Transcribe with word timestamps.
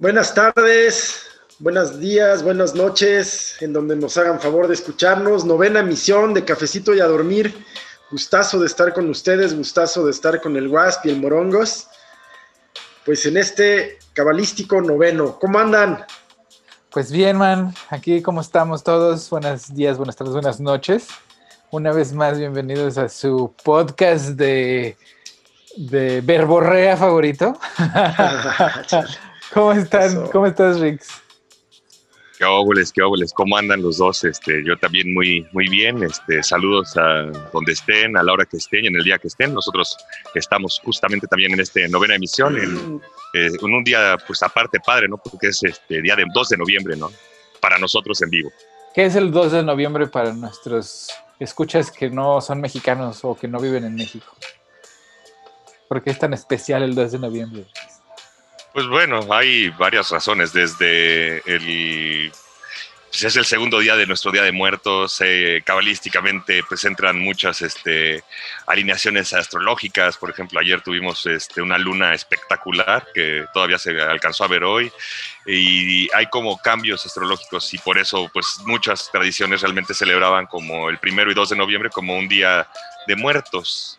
Buenas 0.00 0.32
tardes, 0.32 1.26
buenos 1.58 1.98
días, 1.98 2.44
buenas 2.44 2.72
noches, 2.72 3.56
en 3.60 3.72
donde 3.72 3.96
nos 3.96 4.16
hagan 4.16 4.38
favor 4.38 4.68
de 4.68 4.74
escucharnos. 4.74 5.44
Novena 5.44 5.82
misión 5.82 6.32
de 6.34 6.44
Cafecito 6.44 6.94
y 6.94 7.00
a 7.00 7.06
Dormir. 7.06 7.52
Gustazo 8.08 8.60
de 8.60 8.66
estar 8.66 8.94
con 8.94 9.10
ustedes, 9.10 9.56
gustazo 9.56 10.04
de 10.04 10.12
estar 10.12 10.40
con 10.40 10.56
el 10.56 10.68
Wasp 10.68 11.06
y 11.06 11.10
el 11.10 11.20
Morongos. 11.20 11.88
Pues 13.04 13.26
en 13.26 13.38
este 13.38 13.98
cabalístico 14.12 14.80
noveno. 14.80 15.36
¿Cómo 15.40 15.58
andan? 15.58 16.04
Pues 16.90 17.10
bien, 17.10 17.36
man. 17.36 17.74
Aquí, 17.90 18.22
¿cómo 18.22 18.40
estamos 18.40 18.84
todos? 18.84 19.28
Buenos 19.30 19.74
días, 19.74 19.96
buenas 19.96 20.14
tardes, 20.14 20.32
buenas 20.32 20.60
noches. 20.60 21.08
Una 21.72 21.90
vez 21.90 22.12
más, 22.12 22.38
bienvenidos 22.38 22.98
a 22.98 23.08
su 23.08 23.52
podcast 23.64 24.28
de, 24.28 24.96
de 25.76 26.20
verborrea 26.20 26.96
favorito. 26.96 27.58
¿Cómo 29.52 29.72
están? 29.72 30.26
¿Cómo 30.28 30.46
estás, 30.46 30.80
Rix? 30.80 31.22
Qué 32.38 32.44
óvules, 32.44 32.92
qué 32.92 33.02
óvules, 33.02 33.32
¿cómo 33.32 33.56
andan 33.56 33.82
los 33.82 33.98
dos? 33.98 34.22
Este, 34.22 34.62
yo 34.64 34.76
también 34.78 35.12
muy, 35.12 35.44
muy 35.50 35.68
bien. 35.68 36.04
Este, 36.04 36.40
saludos 36.44 36.96
a 36.96 37.32
donde 37.52 37.72
estén, 37.72 38.16
a 38.16 38.22
la 38.22 38.32
hora 38.32 38.44
que 38.44 38.58
estén 38.58 38.84
y 38.84 38.88
en 38.88 38.94
el 38.94 39.02
día 39.02 39.18
que 39.18 39.26
estén. 39.26 39.52
Nosotros 39.52 39.96
estamos 40.36 40.80
justamente 40.84 41.26
también 41.26 41.52
en 41.52 41.60
esta 41.60 41.80
novena 41.88 42.14
emisión, 42.14 42.56
en, 42.56 43.00
eh, 43.34 43.50
en, 43.60 43.74
un 43.74 43.82
día, 43.82 44.16
pues 44.24 44.40
aparte 44.44 44.78
padre, 44.78 45.08
¿no? 45.08 45.18
Porque 45.18 45.48
es 45.48 45.60
este 45.64 46.00
día 46.00 46.14
de 46.14 46.26
2 46.32 46.48
de 46.50 46.56
noviembre, 46.58 46.96
¿no? 46.96 47.10
Para 47.60 47.76
nosotros 47.76 48.22
en 48.22 48.30
vivo. 48.30 48.52
¿Qué 48.94 49.06
es 49.06 49.16
el 49.16 49.32
2 49.32 49.50
de 49.50 49.62
noviembre 49.64 50.06
para 50.06 50.32
nuestros 50.32 51.10
escuchas 51.40 51.90
que 51.90 52.08
no 52.08 52.40
son 52.40 52.60
mexicanos 52.60 53.24
o 53.24 53.36
que 53.36 53.48
no 53.48 53.58
viven 53.58 53.84
en 53.84 53.96
México? 53.96 54.32
¿Por 55.88 56.04
qué 56.04 56.10
es 56.10 56.18
tan 56.20 56.34
especial 56.34 56.84
el 56.84 56.94
2 56.94 57.12
de 57.12 57.18
noviembre? 57.18 57.66
Pues 58.72 58.86
bueno, 58.86 59.26
hay 59.32 59.70
varias 59.70 60.10
razones. 60.10 60.52
Desde 60.52 61.38
el. 61.46 62.32
Pues 63.10 63.24
es 63.24 63.36
el 63.36 63.46
segundo 63.46 63.78
día 63.78 63.96
de 63.96 64.06
nuestro 64.06 64.30
Día 64.30 64.42
de 64.42 64.52
Muertos. 64.52 65.20
Eh, 65.24 65.62
cabalísticamente, 65.64 66.62
pues 66.68 66.84
entran 66.84 67.18
muchas 67.18 67.62
este, 67.62 68.22
alineaciones 68.66 69.32
astrológicas. 69.32 70.18
Por 70.18 70.30
ejemplo, 70.30 70.60
ayer 70.60 70.82
tuvimos 70.82 71.24
este, 71.24 71.62
una 71.62 71.78
luna 71.78 72.12
espectacular 72.12 73.06
que 73.14 73.46
todavía 73.54 73.78
se 73.78 73.98
alcanzó 73.98 74.44
a 74.44 74.48
ver 74.48 74.62
hoy. 74.62 74.92
Y 75.46 76.12
hay 76.14 76.26
como 76.26 76.58
cambios 76.58 77.06
astrológicos, 77.06 77.72
y 77.72 77.78
por 77.78 77.96
eso, 77.96 78.30
pues 78.34 78.58
muchas 78.66 79.10
tradiciones 79.10 79.62
realmente 79.62 79.94
celebraban 79.94 80.46
como 80.46 80.90
el 80.90 80.98
primero 80.98 81.30
y 81.30 81.34
2 81.34 81.48
de 81.48 81.56
noviembre 81.56 81.88
como 81.88 82.16
un 82.18 82.28
día 82.28 82.68
de 83.06 83.16
muertos 83.16 83.98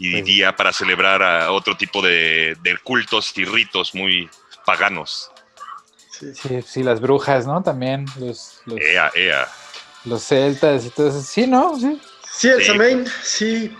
y 0.00 0.22
día 0.22 0.56
para 0.56 0.72
celebrar 0.72 1.22
a 1.22 1.52
otro 1.52 1.76
tipo 1.76 2.00
de, 2.00 2.56
de, 2.62 2.78
cultos 2.78 3.36
y 3.36 3.44
ritos 3.44 3.94
muy 3.94 4.30
paganos. 4.64 5.30
Sí, 6.10 6.34
sí, 6.34 6.62
sí, 6.62 6.82
las 6.82 7.00
brujas, 7.02 7.46
¿no? 7.46 7.62
También 7.62 8.06
los, 8.18 8.62
los, 8.64 8.80
ea, 8.80 9.10
ea. 9.14 9.46
los 10.06 10.22
celtas 10.24 10.86
y 10.86 10.90
todo 10.90 11.10
eso. 11.10 11.20
Sí, 11.20 11.46
¿no? 11.46 11.78
Sí, 11.78 12.00
sí 12.32 12.48
el 12.48 12.60
sí. 12.60 12.66
Samain, 12.66 13.06
sí. 13.22 13.76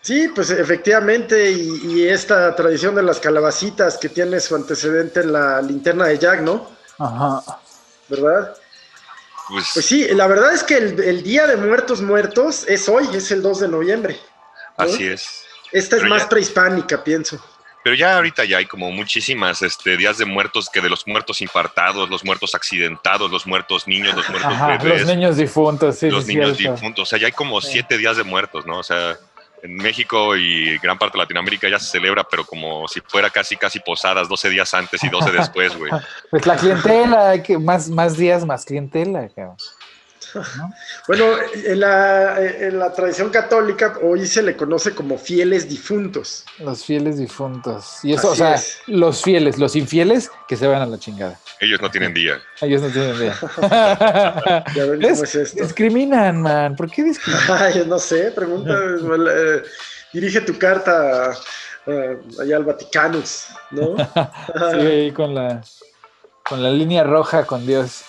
Sí, 0.00 0.28
pues 0.34 0.50
efectivamente, 0.50 1.50
y, 1.52 1.80
y, 1.84 2.08
esta 2.08 2.54
tradición 2.54 2.94
de 2.94 3.02
las 3.02 3.18
calabacitas 3.18 3.98
que 3.98 4.08
tiene 4.08 4.38
su 4.40 4.54
antecedente 4.54 5.20
en 5.20 5.32
la 5.32 5.62
linterna 5.62 6.06
de 6.06 6.18
Jack, 6.18 6.40
¿no? 6.40 6.68
Ajá. 6.98 7.60
¿Verdad? 8.08 8.56
Pues, 9.48 9.70
pues 9.74 9.86
sí, 9.86 10.06
la 10.14 10.26
verdad 10.26 10.52
es 10.52 10.64
que 10.64 10.76
el, 10.76 11.00
el 11.00 11.22
Día 11.22 11.46
de 11.46 11.56
Muertos 11.56 12.02
Muertos 12.02 12.64
es 12.68 12.88
hoy, 12.88 13.08
es 13.14 13.30
el 13.30 13.42
2 13.42 13.60
de 13.60 13.68
noviembre. 13.68 14.20
¿No? 14.78 14.84
Así 14.84 15.06
es. 15.06 15.44
Esta 15.72 15.96
Pero 15.96 16.06
es 16.06 16.10
más 16.10 16.22
ya, 16.22 16.28
prehispánica, 16.28 17.02
pienso. 17.04 17.38
Pero 17.82 17.94
ya 17.96 18.16
ahorita 18.16 18.44
ya 18.44 18.58
hay 18.58 18.66
como 18.66 18.90
muchísimas 18.90 19.62
este, 19.62 19.96
días 19.96 20.18
de 20.18 20.24
muertos 20.24 20.68
que 20.68 20.80
de 20.80 20.88
los 20.88 21.06
muertos 21.06 21.40
infartados, 21.40 22.10
los 22.10 22.24
muertos 22.24 22.54
accidentados, 22.54 23.30
los 23.30 23.46
muertos 23.46 23.86
niños, 23.86 24.14
los 24.14 24.28
muertos 24.28 24.52
Ajá, 24.52 24.76
bebés. 24.78 25.02
Los 25.02 25.08
niños 25.16 25.36
difuntos, 25.36 25.96
sí. 25.98 26.10
Los 26.10 26.24
sí, 26.24 26.34
niños 26.34 26.56
cierto. 26.56 26.74
difuntos. 26.76 27.02
O 27.02 27.06
sea, 27.06 27.18
ya 27.18 27.26
hay 27.26 27.32
como 27.32 27.60
Sí. 27.60 27.68
siete 27.72 27.96
días 27.98 28.16
de 28.16 28.24
muertos, 28.24 28.66
¿no? 28.66 28.78
O 28.78 28.82
sea, 28.82 29.16
en 29.62 29.74
México 29.76 30.36
y 30.36 30.78
gran 30.78 30.98
parte 30.98 31.16
de 31.16 31.22
Latinoamérica 31.22 31.68
ya 31.68 31.78
se 31.78 31.86
celebra, 31.90 32.24
pero 32.24 32.44
como 32.44 32.86
si 32.88 33.00
fuera 33.00 33.30
casi, 33.30 33.56
casi 33.56 33.78
posadas, 33.80 34.28
12 34.28 34.50
días 34.50 34.72
antes 34.74 35.02
y 35.04 35.08
12 35.08 35.30
después, 35.32 35.76
güey. 35.76 35.92
Pues 36.30 36.44
la 36.46 36.56
clientela, 36.56 37.30
hay 37.30 37.42
que, 37.42 37.56
más, 37.58 37.88
más 37.88 38.16
días, 38.16 38.44
más 38.44 38.64
clientela. 38.64 39.28
cabrón. 39.34 39.56
¿No? 40.56 40.72
Bueno, 41.08 41.24
en 41.54 41.80
la, 41.80 42.40
en 42.40 42.78
la 42.78 42.92
tradición 42.92 43.30
católica 43.30 43.94
hoy 44.02 44.26
se 44.26 44.42
le 44.42 44.56
conoce 44.56 44.92
como 44.94 45.16
fieles 45.18 45.68
difuntos. 45.68 46.44
Los 46.58 46.84
fieles 46.84 47.18
difuntos. 47.18 47.98
Y 48.02 48.12
eso, 48.14 48.32
Así 48.32 48.42
o 48.42 48.44
sea, 48.46 48.54
es. 48.56 48.78
los 48.86 49.22
fieles, 49.22 49.58
los 49.58 49.76
infieles, 49.76 50.30
que 50.48 50.56
se 50.56 50.66
van 50.66 50.82
a 50.82 50.86
la 50.86 50.98
chingada. 50.98 51.38
Ellos 51.60 51.80
no 51.80 51.90
tienen 51.90 52.12
día. 52.12 52.38
Ellos 52.60 52.82
no 52.82 52.88
tienen 52.88 53.16
idea. 53.16 53.36
Ya 54.74 54.84
ven 54.86 54.98
¿Ves? 54.98 55.12
cómo 55.12 55.24
es 55.24 55.34
esto. 55.34 55.62
Discriminan, 55.62 56.42
man. 56.42 56.76
¿Por 56.76 56.90
qué 56.90 57.04
discriminan? 57.04 57.46
Ay, 57.62 57.84
no 57.86 57.98
sé, 57.98 58.32
pregunta, 58.32 58.72
eh, 58.74 59.62
dirige 60.12 60.40
tu 60.40 60.58
carta 60.58 61.32
eh, 61.86 62.18
allá 62.40 62.56
al 62.56 62.64
Vaticanus, 62.64 63.46
¿no? 63.70 63.96
Sí, 63.96 64.76
ahí 64.86 65.12
con 65.12 65.34
la, 65.34 65.62
con 66.48 66.62
la 66.62 66.70
línea 66.70 67.04
roja 67.04 67.44
con 67.46 67.64
Dios. 67.66 68.02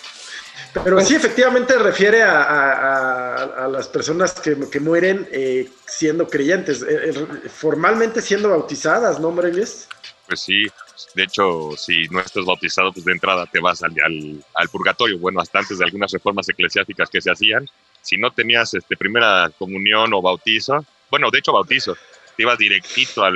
Pero 0.84 1.02
sí, 1.02 1.16
efectivamente 1.16 1.78
refiere 1.78 2.22
a, 2.24 2.44
a- 2.44 3.68
las 3.68 3.88
personas 3.88 4.34
que, 4.34 4.56
que 4.72 4.80
mueren 4.80 5.28
eh, 5.32 5.70
siendo 5.86 6.28
creyentes, 6.28 6.82
eh, 6.84 7.10
eh, 7.10 7.50
formalmente 7.50 8.22
siendo 8.22 8.50
bautizadas, 8.50 9.20
¿no, 9.20 9.32
Morelis? 9.32 9.88
Pues 10.28 10.42
sí, 10.42 10.66
de 11.16 11.24
hecho, 11.24 11.72
si 11.78 12.08
no 12.10 12.20
estás 12.20 12.46
bautizado, 12.46 12.92
pues 12.92 13.06
de 13.06 13.14
entrada 13.14 13.46
te 13.52 13.60
vas 13.60 13.82
al, 13.84 13.94
al, 14.04 14.44
al 14.56 14.70
purgatorio. 14.70 15.18
Bueno, 15.20 15.40
hasta 15.42 15.60
antes 15.60 15.78
de 15.80 15.86
algunas 15.86 16.12
reformas 16.12 16.48
eclesiásticas 16.50 17.10
que 17.10 17.22
se 17.22 17.32
hacían, 17.32 17.66
si 18.02 18.18
no 18.18 18.32
tenías 18.32 18.74
este, 18.74 18.96
primera 18.98 19.50
comunión 19.58 20.14
o 20.14 20.22
bautizo, 20.22 20.86
bueno, 21.10 21.30
de 21.32 21.40
hecho 21.40 21.54
bautizo, 21.54 21.96
te 22.36 22.44
ibas 22.44 22.58
directito 22.58 23.24
al... 23.24 23.36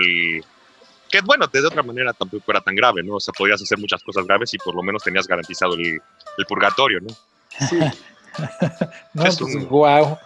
Que 1.11 1.22
bueno, 1.22 1.45
de 1.47 1.66
otra 1.66 1.83
manera 1.83 2.13
tampoco 2.13 2.51
era 2.51 2.61
tan 2.61 2.73
grave, 2.75 3.03
¿no? 3.03 3.16
O 3.16 3.19
sea, 3.19 3.33
podías 3.38 3.61
hacer 3.61 3.77
muchas 3.77 4.01
cosas 4.03 4.25
graves 4.25 4.53
y 4.53 4.57
por 4.57 4.73
lo 4.75 4.81
menos 4.81 5.03
tenías 5.03 5.27
garantizado 5.27 5.73
el, 5.75 5.99
el 6.38 6.45
purgatorio, 6.47 6.99
¿no? 7.01 7.09
Sí. 7.67 7.79
No, 9.13 9.25
Es 9.25 9.38
pues 9.38 9.55
un- 9.55 9.67
wow. 9.67 10.17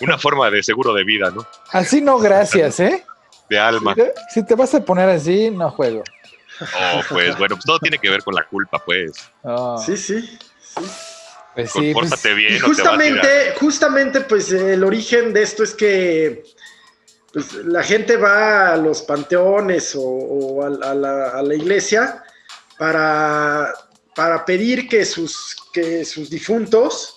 Una 0.00 0.18
forma 0.18 0.50
de 0.50 0.62
seguro 0.64 0.92
de 0.92 1.04
vida, 1.04 1.30
¿no? 1.30 1.46
Así 1.70 2.00
no, 2.00 2.18
gracias, 2.18 2.80
¿eh? 2.80 3.04
De 3.48 3.56
alma. 3.58 3.94
Si 4.34 4.44
te 4.44 4.56
vas 4.56 4.74
a 4.74 4.84
poner 4.84 5.08
así, 5.08 5.48
no 5.50 5.70
juego. 5.70 6.02
Oh, 6.60 7.00
pues 7.08 7.38
bueno, 7.38 7.54
pues 7.54 7.64
todo 7.64 7.78
tiene 7.78 7.98
que 7.98 8.10
ver 8.10 8.22
con 8.24 8.34
la 8.34 8.42
culpa, 8.44 8.82
pues. 8.84 9.12
Oh, 9.42 9.78
Sí, 9.78 9.96
sí. 9.96 10.20
sí. 10.22 10.38
pues 11.54 11.70
sí, 11.70 11.92
pues, 11.92 11.94
Compórtate 11.94 12.34
bien. 12.34 12.56
Y 12.56 12.58
justamente, 12.58 13.54
justamente, 13.60 14.20
pues 14.22 14.50
el 14.52 14.82
origen 14.82 15.32
de 15.32 15.42
esto 15.42 15.62
es 15.62 15.72
que 15.74 16.42
pues, 17.36 17.52
la 17.66 17.82
gente 17.82 18.16
va 18.16 18.72
a 18.72 18.76
los 18.78 19.02
panteones 19.02 19.94
o, 19.94 20.00
o 20.00 20.62
a, 20.62 20.68
a 20.68 20.94
la, 20.94 21.28
a 21.28 21.42
la 21.42 21.54
iglesia 21.54 22.24
para, 22.78 23.74
para 24.14 24.42
pedir 24.46 24.88
que 24.88 25.04
sus, 25.04 25.54
que 25.70 26.06
sus 26.06 26.30
difuntos 26.30 27.14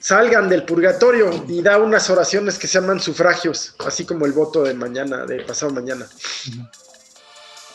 salgan 0.00 0.48
del 0.48 0.64
purgatorio 0.64 1.44
y 1.46 1.60
da 1.60 1.76
unas 1.76 2.08
oraciones 2.08 2.58
que 2.58 2.66
se 2.66 2.80
llaman 2.80 2.98
sufragios, 2.98 3.74
así 3.80 4.06
como 4.06 4.24
el 4.24 4.32
voto 4.32 4.62
de 4.62 4.72
mañana, 4.72 5.26
de 5.26 5.42
pasado 5.42 5.70
mañana. 5.70 6.08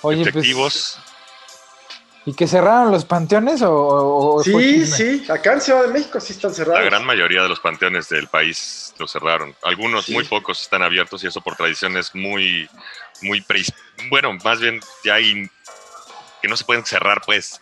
oye, 0.01 0.23
pues, 0.23 0.29
efectivos. 0.29 0.97
¿Y 2.27 2.33
que 2.33 2.45
cerraron 2.45 2.91
los 2.91 3.05
panteones 3.05 3.61
o, 3.65 4.41
Sí, 4.43 4.85
sí, 4.85 5.25
acá 5.29 5.53
en 5.53 5.61
Ciudad 5.61 5.83
de 5.83 5.87
México 5.93 6.19
sí 6.19 6.33
están 6.33 6.53
cerrados. 6.53 6.81
La 6.81 6.85
gran 6.85 7.05
mayoría 7.05 7.41
de 7.41 7.47
los 7.47 7.61
panteones 7.61 8.09
del 8.09 8.27
país 8.27 8.93
lo 8.99 9.07
cerraron. 9.07 9.55
Algunos, 9.63 10.05
Sí. 10.07 10.13
muy 10.13 10.25
pocos, 10.25 10.59
están 10.61 10.83
abiertos 10.83 11.23
y 11.23 11.27
eso 11.27 11.39
por 11.39 11.55
tradiciones 11.55 12.13
muy, 12.13 12.69
muy 13.21 13.39
preis- 13.41 13.73
Bueno, 14.09 14.33
más 14.43 14.59
bien 14.59 14.81
ya 15.05 15.13
hay 15.15 15.49
que 16.41 16.47
no 16.49 16.57
se 16.57 16.65
pueden 16.65 16.85
cerrar, 16.85 17.21
pues. 17.25 17.61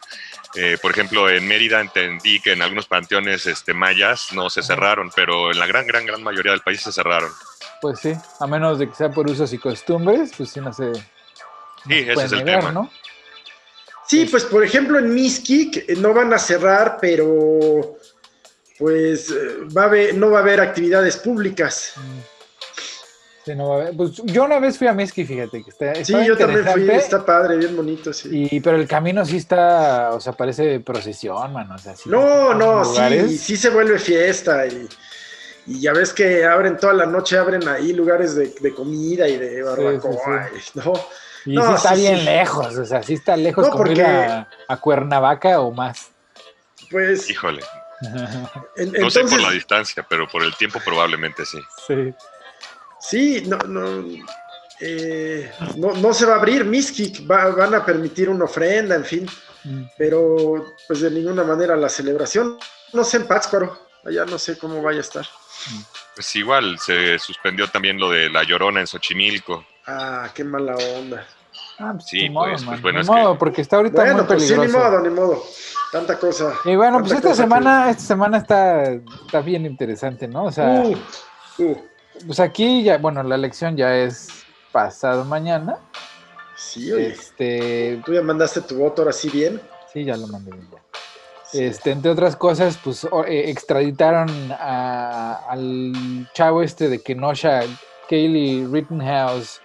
Eh, 0.56 0.78
por 0.82 0.92
ejemplo, 0.92 1.30
en 1.30 1.48
Mérida 1.48 1.80
entendí 1.80 2.40
que 2.42 2.54
en 2.54 2.62
algunos 2.64 2.88
panteones 2.88 3.46
este, 3.46 3.74
mayas 3.76 4.34
no 4.34 4.50
se 4.50 4.62
Ajá. 4.62 4.68
cerraron, 4.68 5.12
pero 5.16 5.52
en 5.52 5.60
la 5.60 5.68
gran, 5.68 5.86
gran, 5.86 6.06
gran 6.08 6.24
mayoría 6.24 6.54
del 6.54 6.62
país 6.62 6.82
se 6.82 6.92
cerraron. 6.92 7.32
Pues 7.82 8.00
sí, 8.00 8.14
a 8.40 8.48
menos 8.48 8.80
de 8.80 8.90
que 8.90 8.96
sea 8.96 9.12
por 9.12 9.30
usos 9.30 9.54
y 9.54 9.60
costumbres, 9.60 10.32
pues 10.36 10.50
sí 10.50 10.60
no 10.60 10.74
se. 10.74 10.86
no 10.86 10.94
Sí, 10.96 11.02
se 11.88 12.00
ese 12.02 12.14
puede 12.16 12.26
es 12.28 12.32
el 12.34 12.44
negar, 12.46 12.60
tema. 12.62 12.72
¿no? 12.72 12.92
Sí, 14.08 14.26
pues 14.26 14.44
por 14.46 14.64
ejemplo 14.64 15.00
en 15.00 15.14
Miskik 15.14 15.98
no 15.98 16.14
van 16.14 16.34
a 16.34 16.38
cerrar, 16.40 16.98
pero 17.02 17.98
pues 18.78 19.32
eh, 19.32 19.58
va 19.76 19.84
a 19.84 19.86
haber, 19.86 20.16
no 20.16 20.30
va 20.30 20.40
a 20.40 20.42
haber 20.42 20.60
actividades 20.62 21.18
públicas. 21.18 21.94
Mm. 21.98 22.20
Sí, 23.46 23.54
no 23.56 23.70
va 23.70 23.76
a 23.76 23.82
haber- 23.84 23.96
Pues 23.98 24.12
yo 24.26 24.44
una 24.46 24.60
vez 24.60 24.78
fui 24.78 24.88
a 24.88 24.94
Miski, 24.94 25.24
fíjate, 25.24 25.64
que 25.64 25.70
está. 25.70 25.94
Sí, 25.96 26.02
estaba 26.02 26.26
yo 26.26 26.36
también 26.38 26.66
fui, 26.66 26.90
está 26.90 27.24
padre, 27.26 27.58
bien 27.58 27.76
bonito, 27.76 28.12
sí. 28.12 28.48
Y, 28.52 28.60
pero 28.60 28.76
el 28.78 28.88
camino 28.88 29.24
sí 29.24 29.38
está, 29.38 30.12
o 30.14 30.20
sea, 30.20 30.34
parece 30.34 30.80
procesión, 30.80 31.54
mano. 31.54 31.76
O 31.76 31.78
sea, 31.78 31.96
sí, 31.96 32.10
No, 32.10 32.54
no, 32.56 32.84
lugares- 32.84 33.30
sí, 33.30 33.38
sí 33.38 33.58
se 33.58 33.70
vuelve 33.70 34.00
fiesta 34.00 34.66
y, 34.66 34.88
y 35.68 35.80
ya 35.80 35.94
ves 35.94 36.12
que 36.12 36.44
abren 36.44 36.78
toda 36.78 36.94
la 36.94 37.06
noche, 37.06 37.38
abren 37.38 37.68
ahí 37.68 37.94
lugares 37.94 38.36
de, 38.36 38.48
de 38.60 38.74
comida 38.74 39.28
y 39.28 39.38
de 39.38 39.62
barbacoa, 39.62 40.50
¿no? 40.74 40.94
Y 41.46 41.54
No, 41.56 41.68
sí 41.68 41.74
está 41.76 41.96
sí, 41.96 42.02
bien 42.02 42.18
sí. 42.20 42.26
lejos, 42.26 42.76
o 42.78 42.86
sea, 42.86 43.04
sí 43.04 43.14
está 43.14 43.38
lejos 43.38 43.66
No, 43.66 43.72
como 43.72 43.84
ir 43.88 43.98
porque- 43.98 44.04
a, 44.04 44.48
a 44.68 44.78
Cuernavaca 44.78 45.60
o 45.62 45.72
más. 45.72 46.12
Pues, 46.90 47.30
Híjole, 47.30 47.62
en- 48.78 48.92
no 48.94 49.10
sé 49.10 49.20
por 49.22 49.30
entonces, 49.30 49.42
la 49.42 49.52
distancia, 49.52 50.06
pero 50.10 50.28
por 50.28 50.44
el 50.44 50.56
tiempo 50.56 50.80
probablemente 50.84 51.46
sí. 51.46 51.60
sí. 51.88 52.14
sí, 53.00 53.44
no, 53.48 53.58
no, 53.60 54.06
eh, 54.82 55.52
no, 55.78 55.94
no 55.94 56.14
se 56.14 56.26
va 56.26 56.34
a 56.34 56.38
abrir 56.38 56.66
Miskik, 56.66 57.30
va- 57.30 57.52
van 57.52 57.76
a 57.76 57.86
permitir 57.86 58.30
una 58.30 58.46
ofrenda, 58.46 58.96
en 58.96 59.06
fin, 59.06 59.30
Mm. 59.64 59.86
pero 59.98 60.64
pues 60.88 61.02
de 61.02 61.10
ninguna 61.10 61.44
manera 61.44 61.76
la 61.76 61.90
celebración, 61.90 62.58
no 62.94 63.04
sé 63.04 63.18
en 63.18 63.26
Pátzcuaro, 63.28 63.88
allá 64.06 64.24
no 64.26 64.38
sé 64.38 64.60
cómo 64.60 64.80
vaya 64.84 65.00
a 65.00 65.02
estar. 65.02 65.26
Pues 66.14 66.36
igual, 66.36 66.78
se 66.78 67.18
suspendió 67.18 67.68
también 67.70 67.98
lo 68.00 68.10
de 68.12 68.30
la 68.30 68.44
llorona 68.44 68.82
en 68.82 68.86
Xochimilco. 68.88 69.66
Ah, 69.88 70.30
qué 70.34 70.44
mala 70.44 70.76
onda. 70.98 71.26
Ah, 71.80 71.92
pues, 71.94 72.06
Sí, 72.06 72.24
ni 72.24 72.30
modo, 72.30 72.50
pues, 72.52 72.64
pues, 72.64 72.82
bueno, 72.82 73.00
ni 73.00 73.02
es 73.04 73.10
que- 73.10 73.16
modo, 73.16 73.38
porque 73.38 73.62
está 73.62 73.76
ahorita 73.78 74.02
Bueno, 74.02 74.18
muy 74.20 74.26
pues 74.26 74.44
sí, 74.48 74.54
peligroso. 74.54 74.78
ni 74.78 74.84
modo, 74.84 75.02
ni 75.02 75.10
modo. 75.10 75.44
Tanta 75.92 76.18
cosa. 76.20 76.54
Y 76.66 76.76
bueno, 76.76 77.00
pues 77.00 77.12
esta 77.14 77.34
semana, 77.36 77.90
esta 77.90 78.04
semana 78.04 78.38
está, 78.38 78.84
está 78.92 79.42
bien 79.42 79.66
interesante, 79.66 80.28
¿no? 80.28 80.46
O 80.46 80.48
que- 80.48 80.54
sea, 80.54 80.84
Uh, 80.84 81.64
uh, 81.64 81.78
pues 82.26 82.40
aquí 82.40 82.84
ya, 82.84 82.98
bueno, 82.98 83.24
la 83.24 83.36
elección 83.36 83.78
ya 83.78 83.96
es 83.96 84.30
pasado 84.72 85.24
mañana. 85.26 85.78
sí, 86.58 86.92
oye. 86.92 87.08
Este, 87.10 88.02
Tú 88.06 88.14
ya 88.14 88.22
mandaste 88.22 88.62
tu 88.62 88.78
voto 88.78 89.02
ahora 89.02 89.14
sí 89.14 89.30
bien. 89.30 89.62
sí, 89.94 90.04
ya 90.06 90.18
lo 90.18 90.28
mandé 90.28 90.52
bien. 90.52 90.68
Sí. 91.46 91.64
Este, 91.64 91.92
entre 91.92 92.12
otras 92.12 92.36
cosas, 92.36 92.78
pues 92.84 93.04
eh, 93.28 93.50
extraditaron 93.50 94.30
a- 94.52 95.42
al 95.50 96.28
chavo 96.34 96.62
este 96.64 96.90
de 96.90 97.02
Kenosha, 97.02 97.62
Kaylee 98.10 98.68
Rittenhouse, 98.70 99.62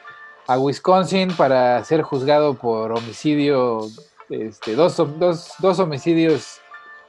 a 0.50 0.58
Wisconsin 0.58 1.32
para 1.37 1.85
ser 1.85 2.02
juzgado 2.02 2.55
por 2.55 2.91
homicidio, 2.91 3.87
este, 4.29 4.75
dos, 4.75 4.97
dos, 5.19 5.52
dos 5.61 5.79
homicidios 5.79 6.58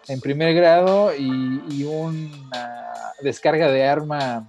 en 0.07 0.21
primer 0.21 0.53
grado 0.53 1.11
y, 1.15 1.63
y 1.69 1.83
una 1.85 2.93
descarga 3.21 3.67
de 3.71 3.87
arma 3.87 4.47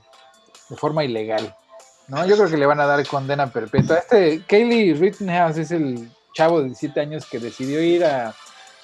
de 0.69 0.77
forma 0.77 1.05
ilegal. 1.05 1.57
¿no? 2.09 2.27
Yo 2.27 2.37
creo 2.37 2.51
que 2.51 2.59
le 2.59 2.67
van 2.67 2.81
a 2.81 2.87
dar 2.87 3.07
condena 3.07 3.47
perpetua. 3.47 3.97
Este 3.97 4.43
Kaylee 4.47 4.93
Rittenhouse 4.93 5.57
es 5.57 5.71
el 5.71 6.11
chavo 6.35 6.59
de 6.59 6.67
17 6.67 7.01
años 7.01 7.25
que 7.25 7.39
decidió 7.39 7.83
ir 7.83 8.05
a 8.05 8.35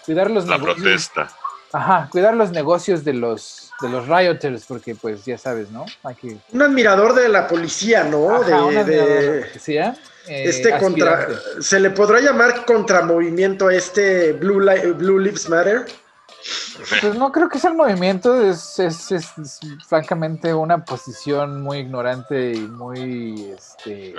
cuidar 0.06 0.30
los 0.30 0.46
La 0.46 0.56
negocios. 0.56 0.76
protesta. 0.82 1.28
Ajá, 1.70 2.08
cuidar 2.10 2.34
los 2.34 2.50
negocios 2.50 3.04
de 3.04 3.12
los 3.12 3.67
de 3.80 3.88
los 3.88 4.08
rioters, 4.08 4.64
porque 4.66 4.94
pues 4.94 5.24
ya 5.24 5.38
sabes, 5.38 5.70
¿no? 5.70 5.86
Hay 6.02 6.14
que 6.16 6.36
Un 6.52 6.62
admirador 6.62 7.14
de 7.14 7.28
la 7.28 7.46
policía, 7.46 8.04
¿no? 8.04 8.34
Ajá, 8.34 8.44
de, 8.44 8.54
un 8.54 8.76
admirador 8.76 8.86
de 8.86 8.96
la 8.96 9.32
de- 9.32 9.40
policía, 9.46 9.96
eh, 10.26 10.44
este 10.46 10.76
contra. 10.78 11.28
¿Se 11.60 11.78
le 11.78 11.90
podrá 11.90 12.20
llamar 12.20 12.64
contramovimiento 12.64 13.68
a 13.68 13.74
este 13.74 14.32
Blue, 14.32 14.60
Li- 14.60 14.92
Blue 14.92 15.18
Lives 15.18 15.48
Matter? 15.48 15.86
Pues 17.00 17.14
no 17.16 17.30
creo 17.32 17.48
que 17.48 17.58
sea 17.58 17.70
el 17.70 17.76
movimiento, 17.76 18.40
es, 18.42 18.78
es, 18.78 19.10
es- 19.12 19.38
es 19.38 19.60
francamente 19.86 20.54
una 20.54 20.84
posición 20.84 21.60
muy 21.62 21.78
ignorante 21.78 22.52
y 22.52 22.60
muy 22.60 23.50
este 23.56 24.14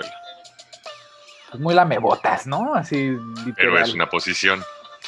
pues, 1.50 1.60
muy 1.60 1.74
lamebotas, 1.74 2.46
¿no? 2.46 2.74
Así 2.74 2.96
literal. 3.44 3.54
Pero 3.56 3.78
es 3.78 3.92
una 3.94 4.08
posición. 4.08 4.62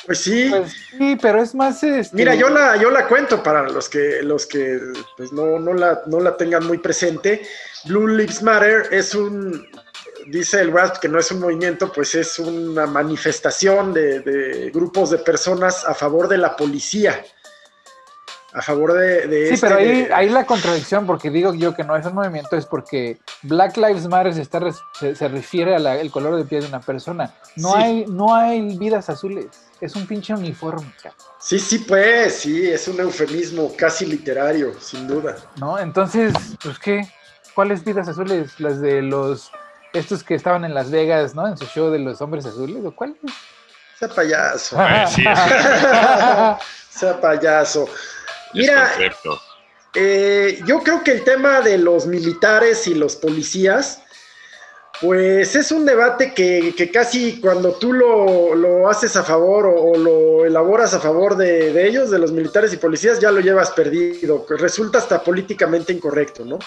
Pues 0.07 0.19
sí. 0.19 0.49
Pues 0.51 0.73
sí, 0.73 1.17
pero 1.21 1.43
es 1.43 1.55
más 1.55 1.83
este, 1.83 2.17
Mira, 2.17 2.35
yo 2.35 2.49
la, 2.49 2.77
yo 2.77 2.91
la 2.91 3.07
cuento 3.07 3.43
para 3.43 3.69
los 3.69 3.89
que, 3.89 4.23
los 4.23 4.47
que 4.47 4.81
pues 5.17 5.33
no, 5.33 5.59
no, 5.59 5.75
la, 5.75 6.03
no 6.07 6.21
la 6.21 6.37
tengan 6.37 6.67
muy 6.67 6.79
presente. 6.79 7.43
Blue 7.85 8.09
Lives 8.09 8.43
Matter 8.43 8.89
es 8.91 9.15
un, 9.15 9.67
dice 10.27 10.61
el 10.61 10.71
WASP 10.71 11.01
que 11.01 11.09
no 11.09 11.19
es 11.19 11.31
un 11.31 11.41
movimiento, 11.41 11.93
pues 11.93 12.15
es 12.15 12.39
una 12.39 12.87
manifestación 12.87 13.93
de, 13.93 14.21
de 14.21 14.71
grupos 14.71 15.11
de 15.11 15.19
personas 15.19 15.85
a 15.87 15.95
favor 15.95 16.29
de 16.29 16.39
la 16.39 16.57
policía. 16.57 17.25
A 18.55 18.61
favor 18.61 18.93
de, 18.93 19.27
de 19.29 19.49
Sí, 19.49 19.55
este- 19.55 19.67
pero 19.67 19.79
ahí, 19.81 20.03
de- 20.05 20.13
ahí 20.15 20.29
la 20.29 20.45
contradicción, 20.45 21.07
porque 21.07 21.31
digo 21.31 21.55
yo 21.55 21.75
que 21.75 21.85
no 21.85 21.97
es 21.97 22.05
un 22.05 22.15
movimiento, 22.15 22.57
es 22.57 22.67
porque 22.67 23.19
Black 23.43 23.77
Lives 23.79 24.07
Matter 24.09 24.35
se, 24.35 24.43
está 24.43 24.59
res- 24.59 24.81
se, 24.99 25.15
se 25.15 25.29
refiere 25.29 25.75
al 25.75 26.11
color 26.11 26.37
de 26.37 26.45
piel 26.45 26.63
de 26.63 26.69
una 26.69 26.81
persona. 26.81 27.33
No, 27.57 27.73
Sí. 27.73 27.79
hay, 27.83 28.05
no 28.07 28.35
hay 28.35 28.77
vidas 28.77 29.09
azules, 29.09 29.47
es 29.81 29.97
un 29.97 30.07
pinche 30.07 30.35
uniforme, 30.35 30.93
Sí, 31.39 31.59
sí, 31.59 31.79
pues, 31.81 32.37
sí, 32.41 32.71
es 32.71 32.87
un 32.89 33.01
eufemismo 33.01 33.73
casi 33.77 34.05
literario, 34.07 34.79
sin 34.81 35.09
duda. 35.09 35.35
¿no? 35.57 35.79
Entonces, 35.79 36.33
pues 36.63 36.79
qué, 36.79 37.09
¿cuáles 37.55 37.83
vidas 37.83 38.07
azules? 38.07 38.61
Las 38.61 38.81
de 38.81 39.01
los, 39.03 39.51
estos 39.95 40.23
que 40.23 40.35
estaban 40.35 40.65
en 40.67 40.75
Las 40.75 40.91
Vegas, 40.91 41.35
¿no? 41.35 41.49
En 41.49 41.57
su 41.57 41.65
show 41.65 41.91
de 41.91 41.99
los 41.99 42.21
hombres 42.21 42.45
azules, 42.47 42.85
¿o 42.85 42.93
cuáles? 42.95 43.17
Sea 43.99 44.09
payaso, 44.09 44.77
Ay, 44.79 45.07
sí, 45.09 45.25
sea 46.91 47.21
payaso. 47.21 47.87
Mira, 48.55 48.89
concepto. 48.89 49.41
Eh, 49.95 50.61
yo 50.67 50.81
creo 50.81 51.03
que 51.05 51.13
el 51.13 51.25
tema 51.25 51.61
de 51.61 51.79
los 51.79 52.07
militares 52.07 52.87
y 52.87 52.95
los 52.95 53.17
policías, 53.17 54.01
pues 55.01 55.55
es 55.55 55.71
un 55.73 55.85
debate 55.85 56.33
que, 56.33 56.75
que 56.77 56.91
casi 56.91 57.41
cuando 57.41 57.75
tú 57.75 57.93
lo, 57.93 58.55
lo 58.55 58.89
haces 58.89 59.17
a 59.17 59.23
favor 59.23 59.67
o, 59.67 59.75
o 59.75 59.99
lo 59.99 60.45
elaboras 60.47 60.95
a 60.95 61.01
favor 61.01 61.37
de, 61.37 61.73
de 61.73 61.89
ellos, 61.89 62.11
de 62.11 62.19
los 62.19 62.33
militares 62.33 62.73
y 62.73 62.77
policías, 62.79 63.21
ya 63.21 63.31
lo 63.31 63.41
llevas 63.41 63.73
perdido, 63.73 64.47
que 64.47 64.57
resulta 64.57 64.99
hasta 64.99 65.23
políticamente 65.23 65.93
incorrecto, 65.93 66.45
¿no? 66.45 66.59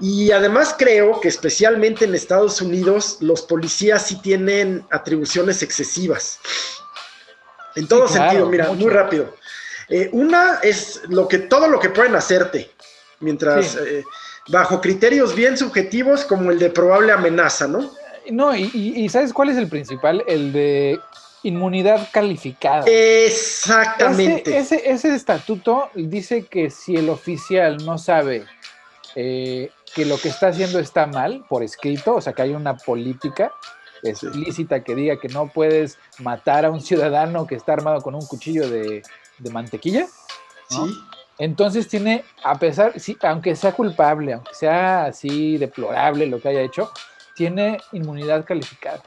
Y 0.00 0.32
además 0.32 0.74
creo 0.76 1.20
que 1.20 1.28
especialmente 1.28 2.04
en 2.04 2.14
Estados 2.14 2.60
Unidos 2.60 3.18
los 3.20 3.42
policías 3.42 4.06
sí 4.06 4.20
tienen 4.20 4.84
atribuciones 4.90 5.62
excesivas. 5.62 6.40
En 7.76 7.86
todo 7.86 8.06
claro, 8.06 8.30
sentido, 8.30 8.48
mira, 8.48 8.68
mucho. 8.68 8.80
muy 8.80 8.90
rápido. 8.90 9.34
Eh, 9.88 10.08
una 10.12 10.60
es 10.62 11.02
lo 11.08 11.28
que 11.28 11.38
todo 11.38 11.68
lo 11.68 11.78
que 11.78 11.90
pueden 11.90 12.14
hacerte, 12.14 12.70
mientras 13.20 13.72
Sí. 13.72 13.78
eh, 13.80 14.04
bajo 14.48 14.80
criterios 14.80 15.34
bien 15.34 15.56
subjetivos 15.56 16.24
como 16.24 16.50
el 16.50 16.58
de 16.58 16.70
probable 16.70 17.12
amenaza, 17.12 17.66
¿no? 17.66 17.90
No, 18.30 18.56
y, 18.56 19.06
¿sabes 19.10 19.32
cuál 19.32 19.50
es 19.50 19.56
el 19.58 19.68
principal? 19.68 20.24
El 20.26 20.52
de 20.52 20.98
inmunidad 21.42 22.08
calificada. 22.10 22.84
Exactamente. 22.86 24.56
Ese, 24.56 24.76
ese, 24.76 24.90
ese 24.90 25.14
estatuto 25.14 25.90
dice 25.94 26.46
que 26.46 26.70
si 26.70 26.96
el 26.96 27.10
oficial 27.10 27.84
no 27.84 27.98
sabe 27.98 28.46
eh, 29.14 29.70
que 29.94 30.06
lo 30.06 30.16
que 30.16 30.30
está 30.30 30.48
haciendo 30.48 30.78
está 30.78 31.06
mal 31.06 31.44
por 31.48 31.62
escrito, 31.62 32.14
o 32.14 32.20
sea 32.20 32.32
que 32.32 32.42
hay 32.42 32.54
una 32.54 32.76
política 32.78 33.52
explícita 34.02 34.82
que 34.82 34.94
diga 34.94 35.18
que 35.18 35.28
no 35.28 35.48
puedes 35.48 35.98
matar 36.18 36.64
a 36.64 36.70
un 36.70 36.80
ciudadano 36.80 37.46
que 37.46 37.54
está 37.54 37.74
armado 37.74 38.00
con 38.00 38.14
un 38.14 38.26
cuchillo 38.26 38.68
de, 38.68 39.02
de 39.38 39.50
mantequilla, 39.50 40.06
¿no? 40.70 40.86
Sí. 40.86 40.94
entonces 41.38 41.88
tiene, 41.88 42.24
a 42.42 42.58
pesar, 42.58 42.98
sí, 42.98 43.16
aunque 43.22 43.56
sea 43.56 43.72
culpable, 43.72 44.34
aunque 44.34 44.54
sea 44.54 45.06
así 45.06 45.58
deplorable 45.58 46.26
lo 46.26 46.40
que 46.40 46.48
haya 46.48 46.60
hecho, 46.62 46.92
tiene 47.34 47.78
inmunidad 47.92 48.44
calificada. 48.44 49.02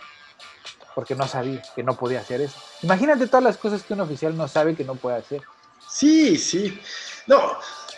Porque 0.93 1.15
no 1.15 1.27
sabía 1.27 1.61
que 1.75 1.83
no 1.83 1.95
podía 1.95 2.21
hacer 2.21 2.41
eso. 2.41 2.59
Imagínate 2.81 3.27
todas 3.27 3.43
las 3.43 3.57
cosas 3.57 3.83
que 3.83 3.93
un 3.93 4.01
oficial 4.01 4.35
no 4.35 4.47
sabe 4.47 4.75
que 4.75 4.83
no 4.83 4.95
puede 4.95 5.17
hacer. 5.17 5.41
Sí, 5.87 6.37
sí. 6.37 6.79
No, 7.27 7.57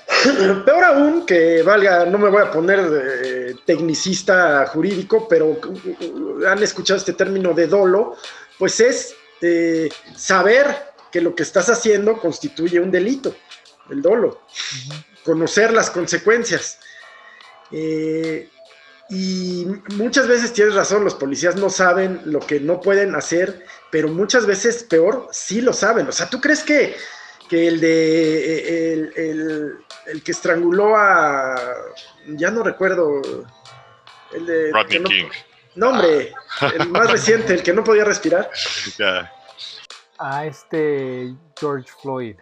peor 0.66 0.84
aún 0.84 1.26
que 1.26 1.62
valga, 1.64 2.06
no 2.06 2.18
me 2.18 2.30
voy 2.30 2.42
a 2.42 2.52
poner 2.52 2.80
eh, 2.80 3.56
tecnicista 3.66 4.66
jurídico, 4.68 5.28
pero 5.28 5.48
uh, 5.48 6.46
han 6.48 6.62
escuchado 6.62 6.98
este 6.98 7.14
término 7.14 7.54
de 7.54 7.68
dolo, 7.68 8.16
pues 8.58 8.80
es 8.80 9.16
eh, 9.42 9.90
saber 10.16 10.89
que 11.12 11.22
lo 11.22 11.36
que 11.36 11.44
estás 11.44 11.70
haciendo 11.70 12.18
constituye 12.18 12.80
un 12.80 12.92
delito, 12.92 13.36
el 13.90 14.02
dolo, 14.02 14.42
conocer 15.24 15.72
las 15.74 15.90
consecuencias. 15.90 16.80
Eh, 17.72 18.50
y 19.10 19.66
muchas 19.96 20.28
veces 20.28 20.54
tienes 20.54 20.76
razón, 20.76 21.04
los 21.04 21.16
policías 21.16 21.56
no 21.56 21.70
saben 21.70 22.22
lo 22.26 22.40
que 22.40 22.60
no 22.60 22.80
pueden 22.80 23.16
hacer, 23.16 23.66
pero 23.92 24.08
muchas 24.08 24.46
veces 24.46 24.84
peor, 24.84 25.28
sí 25.32 25.62
lo 25.62 25.74
saben. 25.74 26.08
O 26.08 26.12
sea, 26.12 26.30
¿tú 26.30 26.40
crees 26.40 26.64
que, 26.64 26.96
que 27.50 27.68
el 27.68 27.80
de 27.80 28.94
el, 28.94 29.14
el- 29.16 29.74
el 30.06 30.24
que 30.24 30.32
estranguló 30.32 30.96
a 30.96 31.56
ya 32.28 32.50
no 32.50 32.64
recuerdo 32.64 33.22
el 34.34 34.46
de 34.46 34.72
Rodney 34.72 35.00
no- 35.00 35.10
King. 35.10 35.26
No, 35.76 35.90
hombre, 35.90 36.34
el 36.76 36.90
más 36.90 37.12
reciente, 37.12 37.54
el 37.54 37.62
que 37.64 37.74
no 37.74 37.84
podía 37.84 38.04
respirar. 38.04 38.50
A 40.20 40.46
este 40.46 41.34
George 41.58 41.90
Floyd. 42.02 42.36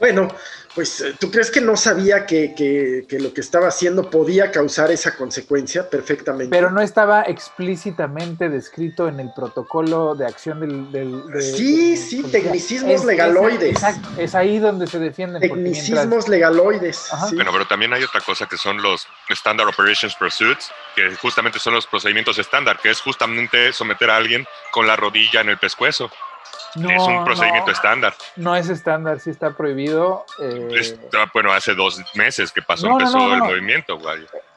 Bueno, 0.00 0.26
pues 0.74 1.00
eh, 1.00 1.14
tú 1.20 1.30
crees 1.30 1.50
que 1.50 1.60
no 1.60 1.76
sabía 1.76 2.26
que, 2.26 2.54
que, 2.56 3.04
que, 3.08 3.20
lo 3.20 3.32
que 3.32 3.40
estaba 3.40 3.68
haciendo 3.68 4.10
podía 4.10 4.50
causar 4.50 4.90
esa 4.90 5.14
consecuencia 5.14 5.88
perfectamente. 5.88 6.50
Pero 6.50 6.70
no 6.70 6.80
estaba 6.80 7.22
explícitamente 7.22 8.48
descrito 8.48 9.06
en 9.06 9.20
el 9.20 9.32
protocolo 9.32 10.16
de 10.16 10.26
acción 10.26 10.60
del... 10.60 10.90
del 10.90 11.30
de, 11.30 11.42
sí, 11.42 11.90
de, 11.90 11.96
sí, 11.96 12.22
tecnicismos 12.24 12.94
es, 12.94 13.04
legaloides. 13.04 13.62
Es, 13.62 13.82
exacto, 13.82 14.08
es 14.18 14.34
ahí 14.34 14.58
donde 14.58 14.86
se 14.88 14.98
defienden. 14.98 15.40
Tecnicismos 15.40 16.06
mientras... 16.06 16.28
legaloides. 16.28 16.96
Sí. 17.28 17.36
Bueno, 17.36 17.52
pero 17.52 17.66
también 17.68 17.92
hay 17.92 18.02
otra 18.02 18.22
cosa 18.22 18.48
que 18.48 18.56
son 18.56 18.82
los 18.82 19.06
Standard 19.28 19.68
Operations 19.68 20.16
Pursuits, 20.16 20.72
que 20.96 21.14
justamente 21.16 21.60
son 21.60 21.74
los 21.74 21.86
procedimientos 21.86 22.38
estándar, 22.38 22.80
que 22.80 22.90
es 22.90 23.00
justamente 23.00 23.72
someter 23.72 24.10
a 24.10 24.16
alguien 24.16 24.46
con 24.72 24.86
la 24.86 24.96
rodilla 24.96 25.42
en 25.42 25.50
el 25.50 25.58
pescuezo. 25.58 26.10
No, 26.74 26.90
es 26.90 27.02
un 27.02 27.24
procedimiento 27.24 27.66
no, 27.66 27.72
estándar. 27.72 28.14
No 28.36 28.56
es 28.56 28.68
estándar, 28.68 29.20
sí 29.20 29.30
está 29.30 29.54
prohibido. 29.54 30.24
Eh... 30.38 30.68
Está, 30.78 31.30
bueno, 31.32 31.52
hace 31.52 31.74
dos 31.74 32.00
meses 32.14 32.50
que 32.50 32.62
pasó, 32.62 32.88
no, 32.88 32.98
empezó 32.98 33.34
el 33.34 33.40
movimiento. 33.40 33.98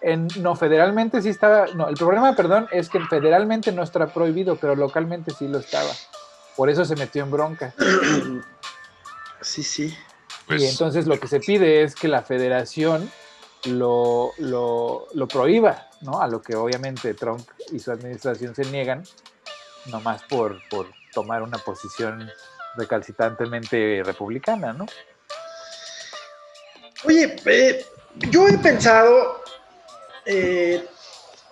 En, 0.01 0.27
no, 0.37 0.55
federalmente 0.55 1.21
sí 1.21 1.29
estaba. 1.29 1.67
No, 1.73 1.89
el 1.89 1.95
problema, 1.95 2.35
perdón, 2.35 2.67
es 2.71 2.89
que 2.89 2.99
federalmente 3.01 3.71
no 3.71 3.83
está 3.83 4.07
prohibido, 4.07 4.55
pero 4.55 4.75
localmente 4.75 5.31
sí 5.31 5.47
lo 5.47 5.59
estaba. 5.59 5.91
Por 6.55 6.69
eso 6.69 6.85
se 6.85 6.95
metió 6.95 7.23
en 7.23 7.31
bronca. 7.31 7.73
Sí, 9.41 9.63
sí. 9.63 9.97
Pues, 10.47 10.61
y 10.61 10.67
entonces 10.67 11.07
lo 11.07 11.19
que 11.19 11.27
se 11.27 11.39
pide 11.39 11.83
es 11.83 11.95
que 11.95 12.07
la 12.07 12.21
federación 12.21 13.11
lo, 13.65 14.31
lo, 14.37 15.07
lo 15.13 15.27
prohíba, 15.27 15.87
¿no? 16.01 16.21
A 16.21 16.27
lo 16.27 16.41
que 16.41 16.55
obviamente 16.55 17.13
Trump 17.13 17.47
y 17.71 17.79
su 17.79 17.91
administración 17.91 18.55
se 18.55 18.63
niegan, 18.65 19.03
nomás 19.87 20.23
por, 20.23 20.61
por 20.69 20.87
tomar 21.15 21.41
una 21.41 21.57
posición 21.57 22.29
recalcitrantemente 22.75 24.03
republicana, 24.05 24.73
¿no? 24.73 24.85
Oye, 27.05 27.35
eh, 27.45 27.85
yo 28.29 28.47
he 28.47 28.57
pensado 28.57 29.41
eh, 30.25 30.85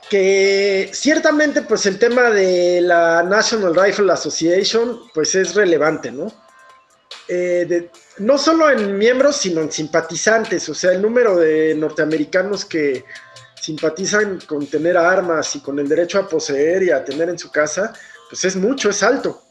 que 0.09 0.89
ciertamente 0.93 1.61
pues 1.63 1.85
el 1.85 1.97
tema 1.97 2.29
de 2.29 2.81
la 2.81 3.23
National 3.23 3.75
Rifle 3.75 4.11
Association 4.11 4.99
pues 5.13 5.33
es 5.35 5.55
relevante, 5.55 6.11
¿no? 6.11 6.31
Eh, 7.27 7.89
no 8.17 8.37
solo 8.37 8.69
en 8.69 8.97
miembros, 8.97 9.37
sino 9.37 9.61
en 9.61 9.71
simpatizantes, 9.71 10.67
o 10.69 10.75
sea, 10.75 10.91
el 10.91 11.01
número 11.01 11.37
de 11.37 11.73
norteamericanos 11.73 12.65
que 12.65 13.05
simpatizan 13.59 14.41
con 14.41 14.67
tener 14.67 14.97
armas 14.97 15.55
y 15.55 15.61
con 15.61 15.79
el 15.79 15.87
derecho 15.87 16.19
a 16.19 16.27
poseer 16.27 16.83
y 16.83 16.91
a 16.91 17.03
tener 17.03 17.29
en 17.29 17.39
su 17.39 17.49
casa, 17.49 17.93
pues 18.29 18.43
es 18.43 18.55
mucho, 18.55 18.89
es 18.89 19.01
alto. 19.03 19.42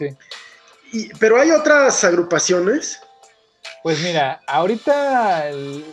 Sí. 0.00 0.16
Y, 0.92 1.08
pero 1.18 1.38
hay 1.38 1.50
otras 1.50 2.02
agrupaciones. 2.04 3.02
Pues 3.82 4.00
mira, 4.00 4.40
ahorita 4.46 5.48
el, 5.48 5.84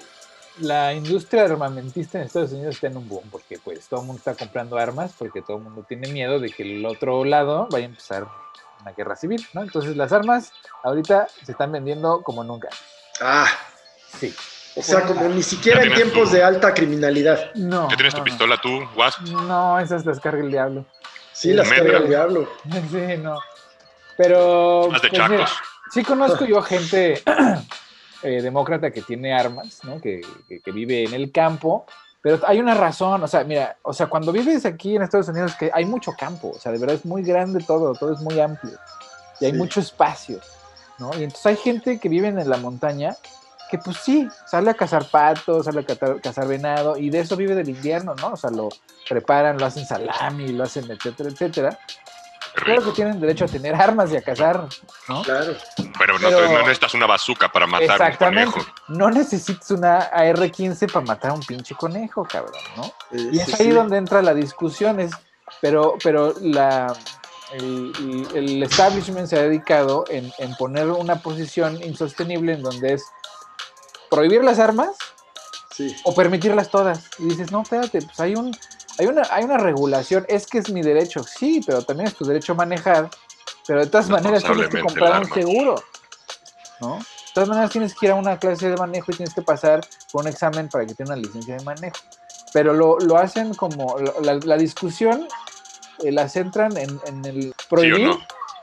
la 0.60 0.94
industria 0.94 1.44
armamentista 1.44 2.18
en 2.18 2.26
Estados 2.26 2.54
Unidos 2.54 2.76
está 2.76 2.88
en 2.88 2.98
un 2.98 3.10
boom, 3.10 3.30
porque 3.30 3.60
pues 3.60 3.86
todo 3.88 4.00
el 4.00 4.08
mundo 4.08 4.20
está 4.20 4.34
comprando 4.34 4.78
armas, 4.78 5.12
porque 5.18 5.42
todo 5.42 5.58
el 5.58 5.64
mundo 5.64 5.86
tiene 5.88 6.08
miedo 6.08 6.40
de 6.40 6.50
que 6.50 6.64
el 6.64 6.86
otro 6.86 7.26
lado 7.26 7.68
vaya 7.70 7.86
a 7.86 7.90
empezar 7.90 8.28
una 8.82 8.92
guerra 8.92 9.18
civil, 9.18 9.46
¿no? 9.54 9.64
Entonces 9.64 9.98
las 9.98 10.14
armas 10.14 10.54
ahorita 10.84 11.28
se 11.44 11.52
están 11.52 11.74
vendiendo 11.74 12.22
como 12.24 12.46
nunca. 12.46 12.70
Ah. 13.20 13.48
Sí. 14.20 14.34
O 14.78 14.82
sea, 14.82 15.02
como 15.02 15.28
ni 15.28 15.44
siquiera 15.44 15.82
en 15.82 15.94
tiempos 15.94 16.30
tu... 16.30 16.36
de 16.36 16.44
alta 16.44 16.74
criminalidad. 16.74 17.54
No. 17.56 17.90
¿Ya 17.90 17.96
tienes 17.98 18.14
no, 18.14 18.20
tu 18.20 18.24
pistola 18.24 18.58
tú, 18.62 18.88
Wasp? 18.96 19.22
No, 19.22 19.80
esas 19.80 20.06
las 20.06 20.20
carga 20.22 20.44
el 20.44 20.52
diablo. 20.52 20.86
Sí, 21.34 21.52
las 21.52 21.68
carga 21.68 21.98
el 21.98 22.08
diablo. 22.08 22.48
Sí, 22.92 23.18
no. 23.20 23.38
Pero. 24.18 24.90
Más 24.92 25.02
de 25.02 25.10
pues, 25.10 25.30
mira, 25.30 25.48
sí 25.92 26.04
conozco 26.04 26.46
yo 26.46 26.62
gente 26.62 27.22
eh, 28.24 28.42
demócrata 28.42 28.92
que 28.92 29.02
tiene 29.02 29.34
armas, 29.34 29.84
¿no? 29.84 30.02
Que, 30.02 30.22
que, 30.48 30.60
que, 30.60 30.72
vive 30.72 31.04
en 31.04 31.14
el 31.14 31.32
campo. 31.32 31.86
Pero 32.22 32.40
hay 32.48 32.60
una 32.60 32.74
razón, 32.74 33.24
o 33.24 33.28
sea, 33.28 33.44
mira, 33.44 33.78
o 33.84 33.94
sea, 33.94 34.08
cuando 34.08 34.32
vives 34.32 34.66
aquí 34.66 34.96
en 34.96 35.04
Estados 35.04 35.30
Unidos, 35.30 35.54
que 35.58 35.70
hay 35.72 35.86
mucho 35.86 36.12
campo, 36.18 36.50
o 36.50 36.60
sea, 36.60 36.72
de 36.72 36.80
verdad 36.80 36.96
es 36.96 37.06
muy 37.06 37.22
grande 37.22 37.64
todo, 37.64 37.94
todo 37.94 38.12
es 38.12 38.20
muy 38.20 38.40
amplio 38.40 38.74
y 39.40 39.46
hay 39.46 39.52
sí. 39.52 39.58
mucho 39.58 39.80
espacio, 39.80 40.40
¿no? 40.98 41.12
Y 41.12 41.24
entonces 41.24 41.46
hay 41.46 41.56
gente 41.58 42.00
que 42.00 42.10
vive 42.10 42.28
en 42.28 42.50
la 42.50 42.58
montaña 42.58 43.16
que, 43.70 43.78
pues 43.78 43.98
sí, 43.98 44.28
sale 44.48 44.72
a 44.72 44.74
cazar 44.74 45.06
patos, 45.06 45.66
sale 45.66 45.82
a 45.82 45.86
cazar, 45.86 46.20
cazar 46.20 46.48
venado 46.48 46.98
y 46.98 47.12
de 47.12 47.20
eso 47.20 47.36
vive 47.36 47.54
del 47.54 47.70
invierno, 47.70 48.16
¿no? 48.16 48.30
O 48.30 48.38
sea, 48.38 48.50
lo 48.50 48.70
preparan, 49.08 49.58
lo 49.58 49.66
hacen 49.66 49.86
salami, 49.86 50.50
lo 50.50 50.64
hacen, 50.64 50.90
etcétera, 50.90 51.30
etcétera 51.30 51.80
claro 52.66 52.84
que 52.84 52.92
tienen 52.92 53.20
derecho 53.20 53.46
a 53.46 53.48
tener 53.48 53.76
armas 53.76 54.12
y 54.12 54.18
a 54.18 54.22
cazar, 54.22 54.68
¿no? 55.08 55.22
Claro. 55.24 55.56
Pero 55.98 56.20
no, 56.20 56.30
Pero, 56.30 56.48
no 56.50 56.60
necesitas 56.60 56.94
una 56.94 57.06
bazooka 57.06 57.50
para 57.50 57.68
matar 57.68 57.92
exactamente, 57.92 58.48
un 58.48 58.52
conejo. 58.54 58.72
No 58.88 59.10
necesitas 59.10 59.72
una 59.72 59.98
AR-15 60.00 60.92
para 60.92 61.06
matar 61.06 61.32
a 61.32 61.34
un 61.34 61.42
pinche 61.42 61.76
conejo, 61.76 62.24
cabrón, 62.26 62.62
¿no? 62.76 62.84
Sí, 63.12 63.30
y 63.32 63.40
es 63.40 63.46
sí, 63.46 63.52
ahí 63.60 63.68
sí. 63.68 63.70
donde 63.70 63.98
entra 63.98 64.22
la 64.22 64.34
discusión, 64.34 65.00
es, 65.00 65.12
pero, 65.62 65.96
pero 66.04 66.34
la, 66.42 66.96
el, 67.54 68.28
el, 68.34 68.64
establishment 68.64 69.28
se 69.28 69.38
ha 69.38 69.44
dedicado 69.44 70.06
en, 70.10 70.32
en 70.38 70.56
poner 70.56 70.88
una 70.88 71.22
posición 71.22 71.82
insostenible 71.84 72.54
en 72.54 72.64
donde 72.64 72.94
es 72.94 73.06
prohibir 74.10 74.44
las 74.44 74.60
armas 74.60 74.90
Sí. 75.70 75.96
o 76.06 76.16
permitirlas 76.16 76.72
todas. 76.72 77.08
Y 77.20 77.26
dices, 77.26 77.52
no, 77.52 77.62
espérate, 77.62 78.02
pues 78.02 78.20
hay 78.20 78.34
un, 78.34 78.52
hay 78.98 79.08
una, 79.08 79.24
hay 79.30 79.44
una 79.44 79.58
regulación, 79.58 80.26
es 80.28 80.48
que 80.48 80.60
es 80.60 80.72
mi 80.72 80.82
derecho, 80.82 81.24
sí, 81.24 81.62
pero 81.66 81.82
también 81.82 82.08
es 82.08 82.16
tu 82.16 82.26
derecho 82.26 82.54
a 82.54 82.56
manejar, 82.56 83.10
pero 83.68 83.80
de 83.80 83.88
todas 83.88 84.10
maneras 84.10 84.44
tienes 84.44 84.70
que 84.70 84.82
comprar 84.82 85.22
un 85.22 85.30
seguro, 85.34 85.84
¿no? 86.82 86.98
De 86.98 87.34
todas 87.34 87.50
maneras 87.50 87.72
tienes 87.72 87.94
que 87.94 88.08
ir 88.08 88.12
a 88.14 88.16
una 88.16 88.40
clase 88.40 88.70
de 88.70 88.76
manejo 88.78 89.12
y 89.12 89.16
tienes 89.16 89.34
que 89.34 89.44
pasar 89.44 89.86
por 90.12 90.24
un 90.24 90.28
examen 90.28 90.70
para 90.70 90.86
que 90.86 90.96
tenga 90.96 91.14
una 91.14 91.22
licencia 91.22 91.56
de 91.56 91.64
manejo. 91.64 91.98
Pero 92.52 92.74
lo, 92.74 92.98
lo 93.00 93.18
hacen 93.18 93.54
como, 93.54 93.98
la, 94.24 94.36
la 94.36 94.58
discusión 94.58 95.28
eh, 96.00 96.12
la 96.12 96.30
centran 96.30 96.76
en, 96.78 97.00
en 97.06 97.26
el 97.26 97.54
prohibir. 97.70 97.98
¿Sí 97.98 98.06
o 98.06 98.08
no? 98.08 98.20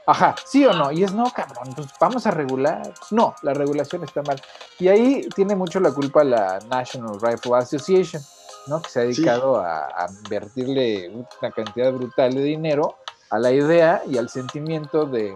Ajá, 0.06 0.34
sí 0.46 0.66
o 0.66 0.72
no. 0.72 0.92
Y 0.92 1.04
es 1.04 1.12
no, 1.12 1.30
cabrón, 1.30 1.72
pues 1.74 1.88
vamos 1.98 2.26
a 2.26 2.30
regular. 2.30 2.82
No, 3.10 3.34
la 3.42 3.54
regulación 3.54 4.04
está 4.04 4.22
mal. 4.22 4.40
Y 4.78 4.88
ahí 4.88 5.28
tiene 5.34 5.54
mucho 5.54 5.80
la 5.80 5.92
culpa 5.92 6.24
la 6.24 6.58
National 6.68 7.18
Rifle 7.20 7.56
Association, 7.56 8.22
¿no? 8.66 8.82
Que 8.82 8.90
se 8.90 9.00
ha 9.00 9.02
dedicado 9.02 9.60
sí. 9.60 9.66
a, 9.66 9.86
a, 9.86 10.08
invertirle 10.24 11.10
una 11.10 11.50
cantidad 11.50 11.92
brutal 11.92 12.34
de 12.34 12.42
dinero 12.42 12.96
a 13.30 13.38
la 13.38 13.52
idea 13.52 14.02
y 14.08 14.18
al 14.18 14.28
sentimiento 14.28 15.06
de 15.06 15.34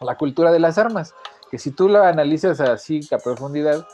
la 0.00 0.16
cultura 0.16 0.50
de 0.50 0.58
las 0.58 0.78
armas. 0.78 1.14
Que 1.50 1.58
si 1.58 1.70
tú 1.70 1.88
la 1.88 2.08
analizas 2.08 2.60
así 2.60 3.00
a 3.12 3.18
profundidad, 3.18 3.86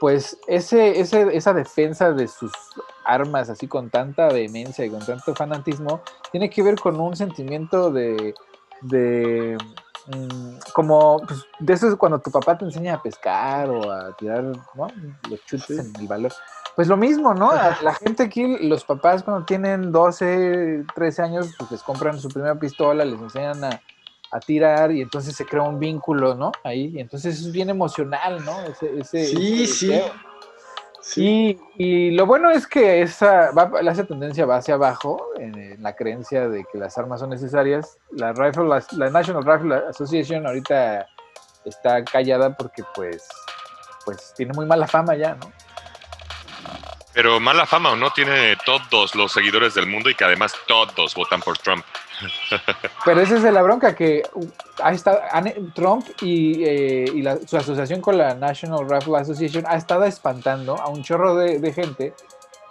pues 0.00 0.38
ese, 0.46 1.00
ese, 1.00 1.36
esa 1.36 1.52
defensa 1.52 2.12
de 2.12 2.26
sus 2.28 2.52
armas 3.04 3.48
así 3.48 3.68
con 3.68 3.90
tanta 3.90 4.28
vehemencia 4.28 4.84
y 4.84 4.90
con 4.90 5.04
tanto 5.04 5.34
fanatismo 5.34 6.02
tiene 6.30 6.50
que 6.50 6.62
ver 6.62 6.78
con 6.78 7.00
un 7.00 7.16
sentimiento 7.16 7.90
de 7.90 8.34
de 8.82 9.56
como 10.72 11.18
pues, 11.26 11.44
de 11.60 11.72
eso 11.72 11.88
es 11.88 11.96
cuando 11.96 12.20
tu 12.20 12.30
papá 12.30 12.58
te 12.58 12.64
enseña 12.64 12.94
a 12.94 13.02
pescar 13.02 13.70
o 13.70 13.90
a 13.90 14.16
tirar 14.16 14.42
¿no? 14.42 14.88
los 15.30 15.44
chutes 15.46 15.66
sí. 15.66 15.78
en 15.78 16.00
el 16.00 16.08
valor. 16.08 16.32
Pues 16.74 16.88
lo 16.88 16.96
mismo, 16.96 17.34
¿no? 17.34 17.50
A 17.50 17.78
la 17.82 17.94
gente 17.94 18.22
aquí, 18.22 18.56
los 18.66 18.84
papás 18.84 19.22
cuando 19.22 19.44
tienen 19.44 19.92
12, 19.92 20.86
13 20.94 21.22
años, 21.22 21.54
pues 21.58 21.70
les 21.70 21.82
compran 21.82 22.18
su 22.18 22.28
primera 22.28 22.54
pistola, 22.54 23.04
les 23.04 23.20
enseñan 23.20 23.62
a, 23.64 23.82
a 24.30 24.40
tirar 24.40 24.90
y 24.90 25.02
entonces 25.02 25.36
se 25.36 25.44
crea 25.44 25.62
un 25.62 25.78
vínculo, 25.78 26.34
¿no? 26.34 26.50
Ahí, 26.64 26.90
y 26.94 27.00
entonces 27.00 27.38
es 27.38 27.52
bien 27.52 27.68
emocional, 27.68 28.42
¿no? 28.44 28.58
Ese, 28.62 28.98
ese, 28.98 29.26
sí, 29.26 29.64
ese 29.64 29.74
sí. 29.74 30.02
Y, 31.16 31.58
y, 31.76 32.12
lo 32.12 32.26
bueno 32.26 32.50
es 32.50 32.66
que 32.66 33.02
esa, 33.02 33.50
va, 33.50 33.70
esa 33.80 34.04
tendencia 34.04 34.46
va 34.46 34.56
hacia 34.56 34.74
abajo, 34.74 35.30
en, 35.36 35.58
en, 35.58 35.82
la 35.82 35.94
creencia 35.96 36.48
de 36.48 36.64
que 36.70 36.78
las 36.78 36.96
armas 36.96 37.20
son 37.20 37.30
necesarias. 37.30 37.98
La, 38.12 38.32
Rifle, 38.32 38.68
la, 38.68 38.84
la, 38.92 39.10
National 39.10 39.44
Rifle 39.44 39.74
Association 39.88 40.46
ahorita 40.46 41.06
está 41.64 42.04
callada 42.04 42.56
porque 42.56 42.82
pues, 42.94 43.28
pues 44.04 44.32
tiene 44.36 44.52
muy 44.54 44.66
mala 44.66 44.86
fama 44.86 45.16
ya, 45.16 45.34
¿no? 45.34 45.50
Pero 47.14 47.38
mala 47.40 47.66
fama 47.66 47.90
o 47.90 47.96
no 47.96 48.10
tiene 48.10 48.56
todos 48.64 49.14
los 49.14 49.32
seguidores 49.32 49.74
del 49.74 49.86
mundo 49.86 50.08
y 50.08 50.14
que 50.14 50.24
además 50.24 50.54
todos 50.66 51.14
votan 51.14 51.40
por 51.40 51.58
Trump. 51.58 51.84
Pero 53.04 53.20
esa 53.20 53.36
es 53.36 53.42
la 53.42 53.62
bronca, 53.62 53.94
que 53.94 54.22
ha 54.82 54.92
estado, 54.92 55.20
Trump 55.74 56.06
y, 56.20 56.64
eh, 56.64 57.04
y 57.14 57.22
la, 57.22 57.36
su 57.46 57.56
asociación 57.56 58.00
con 58.00 58.16
la 58.16 58.34
National 58.34 58.88
Rifle 58.88 59.18
Association 59.18 59.64
ha 59.66 59.76
estado 59.76 60.04
espantando 60.04 60.80
a 60.80 60.88
un 60.88 61.02
chorro 61.02 61.34
de, 61.34 61.58
de 61.58 61.72
gente 61.72 62.14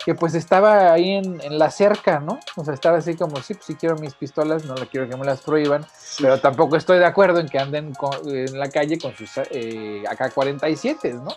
que 0.04 0.16
pues 0.16 0.34
estaba 0.34 0.92
ahí 0.92 1.12
en, 1.12 1.40
en, 1.42 1.60
la 1.60 1.70
cerca, 1.70 2.20
¿no? 2.20 2.40
O 2.56 2.66
sea, 2.66 2.74
estaba 2.74 2.98
así 2.98 3.16
como, 3.16 3.38
sí, 3.38 3.54
pues 3.54 3.66
sí 3.66 3.76
quiero 3.76 3.96
mis 3.98 4.16
pistolas, 4.16 4.66
no 4.66 4.74
quiero 4.90 5.08
que 5.08 5.16
me 5.16 5.26
las 5.26 5.42
prohíban, 5.42 5.86
sí. 5.96 6.24
pero 6.24 6.40
tampoco 6.40 6.76
estoy 6.76 6.98
de 6.98 7.06
acuerdo 7.06 7.40
en 7.40 7.48
que 7.48 7.60
anden 7.60 7.94
con, 7.94 8.12
en 8.28 8.58
la 8.58 8.70
calle 8.70 8.98
con 8.98 9.16
sus 9.16 9.30
eh, 9.52 10.04
AK-47, 10.10 11.22
¿no? 11.22 11.36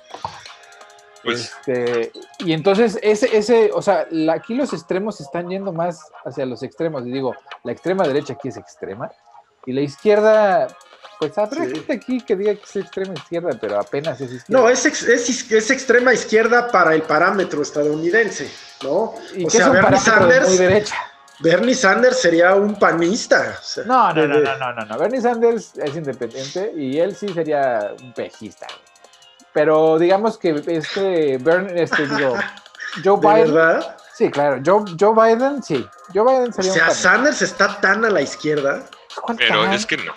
Pues, 1.25 1.52
este, 1.66 2.12
y 2.40 2.52
entonces 2.52 2.99
ese, 3.02 3.37
ese, 3.37 3.71
o 3.73 3.83
sea, 3.83 4.07
la, 4.11 4.35
aquí 4.35 4.54
los 4.54 4.73
extremos 4.73 5.21
están 5.21 5.49
yendo 5.49 5.73
más 5.73 6.00
hacia 6.25 6.47
los 6.47 6.62
extremos. 6.62 7.07
Y 7.07 7.11
digo, 7.11 7.35
la 7.62 7.73
extrema 7.73 8.07
derecha 8.07 8.35
aquí 8.35 8.49
es 8.49 8.57
extrema 8.57 9.11
y 9.66 9.73
la 9.73 9.81
izquierda, 9.81 10.69
Pues 11.19 11.37
habrá 11.38 11.64
gente 11.64 11.93
aquí 11.93 12.21
que 12.21 12.37
diga 12.37 12.54
que 12.54 12.62
es 12.64 12.76
extrema 12.76 13.14
izquierda, 13.14 13.50
pero 13.61 13.78
apenas 13.78 14.21
es 14.21 14.33
izquierda. 14.33 14.62
No, 14.62 14.69
es, 14.69 14.85
es, 14.85 15.71
extrema 15.71 16.12
izquierda 16.12 16.71
para 16.71 16.95
el 16.95 17.02
parámetro 17.02 17.62
estadounidense, 17.62 18.50
¿no? 18.83 19.14
o 19.45 19.50
sea, 19.50 19.71
Bernie 19.71 20.00
Sanders. 20.00 20.49
Muy 20.49 20.59
derecha. 20.59 20.97
Bernie 21.40 21.75
Sanders 21.75 22.21
sería 22.21 22.54
un 22.54 22.78
panista. 22.78 23.59
no, 23.87 24.12
no, 24.12 24.26
no, 24.26 24.40
no, 24.40 24.73
no, 24.73 24.85
no, 24.85 24.99
Bernie 24.99 25.21
Sanders 25.21 25.73
es 25.76 25.97
independiente 25.97 26.73
y 26.76 26.99
él 26.99 27.14
sí 27.14 27.28
sería 27.28 27.95
un 28.00 28.12
pejista. 28.12 28.66
Pero 29.54 29.99
digamos 30.00 30.37
que 30.37 30.62
este, 30.66 31.38
Bernie, 31.38 31.84
este, 31.84 32.08
digo, 32.08 32.34
Joe 33.04 33.18
Biden. 33.18 33.54
¿Verdad? 33.54 33.96
Sí, 34.12 34.30
claro. 34.30 34.61
Joe, 34.64 34.84
Joe 34.99 35.14
Biden, 35.14 35.62
sí. 35.62 35.87
Joe 36.12 36.25
Biden 36.25 36.52
sería 36.52 36.73
o 36.73 36.75
sea, 36.75 36.90
Sanders 36.90 37.40
está 37.40 37.80
tan 37.80 38.04
a 38.04 38.11
la 38.11 38.20
izquierda. 38.20 38.84
Pero 39.38 39.73
es 39.73 39.87
que 39.87 39.96
no. 39.96 40.12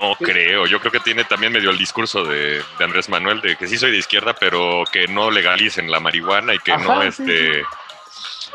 No 0.00 0.16
creo. 0.16 0.66
Yo 0.66 0.80
creo 0.80 0.90
que 0.90 1.00
tiene 1.00 1.24
también 1.24 1.52
medio 1.52 1.70
el 1.70 1.78
discurso 1.78 2.24
de, 2.24 2.62
Andrés 2.80 3.08
Manuel 3.08 3.40
de 3.42 3.56
que 3.56 3.68
sí 3.68 3.76
soy 3.78 3.92
de 3.92 3.98
izquierda, 3.98 4.34
pero 4.34 4.84
que 4.90 5.06
no 5.06 5.30
legalicen 5.30 5.90
la 5.90 6.00
marihuana 6.00 6.54
y 6.54 6.58
que 6.58 6.76
no 6.76 7.02
este 7.02 7.62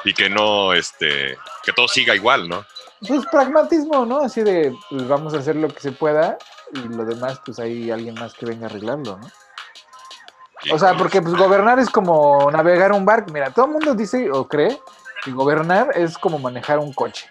y 0.04 0.14
que 0.14 0.30
no 0.30 0.74
este 0.74 1.38
que 1.64 1.74
todo 1.74 1.88
siga 1.88 2.16
igual, 2.16 2.50
¿no? 2.50 2.66
Pues 3.08 3.26
pragmatismo, 3.32 4.06
¿no? 4.06 4.22
Así 4.22 4.42
de 4.42 4.76
pues 4.90 5.08
vamos 5.08 5.34
a 5.36 5.38
hacer 5.38 5.56
lo 5.56 5.70
que 5.70 5.80
se 5.80 5.92
pueda 5.92 6.38
y 6.74 6.80
lo 6.80 7.06
demás 7.06 7.40
pues 7.46 7.60
hay 7.60 7.92
alguien 7.92 8.16
más 8.16 8.34
que 8.34 8.46
venga 8.46 8.68
a 8.68 8.70
arreglarlo, 8.70 9.18
¿no? 9.18 9.28
O 10.74 10.80
sea, 10.80 10.98
porque 10.98 11.22
pues 11.22 11.36
gobernar 11.36 11.80
es 11.80 11.90
como 11.90 12.50
navegar 12.52 12.92
un 12.92 13.06
barco. 13.06 13.32
Mira, 13.32 13.52
todo 13.52 13.66
el 13.66 13.72
mundo 13.72 13.94
dice 13.94 14.30
o 14.32 14.48
cree 14.48 14.78
que 15.24 15.32
gobernar 15.32 15.92
es 15.96 16.18
como 16.18 16.40
manejar 16.40 16.80
un 16.80 16.94
coche. 16.94 17.30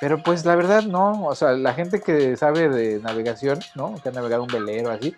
Pero 0.00 0.22
pues 0.22 0.44
la 0.44 0.54
verdad 0.54 0.84
no, 0.84 1.24
o 1.24 1.34
sea, 1.34 1.52
la 1.52 1.74
gente 1.74 2.00
que 2.00 2.36
sabe 2.36 2.68
de 2.68 3.00
navegación, 3.00 3.58
¿no? 3.74 3.96
Que 4.02 4.10
ha 4.10 4.12
navegado 4.12 4.44
un 4.44 4.48
velero 4.48 4.90
así, 4.90 5.16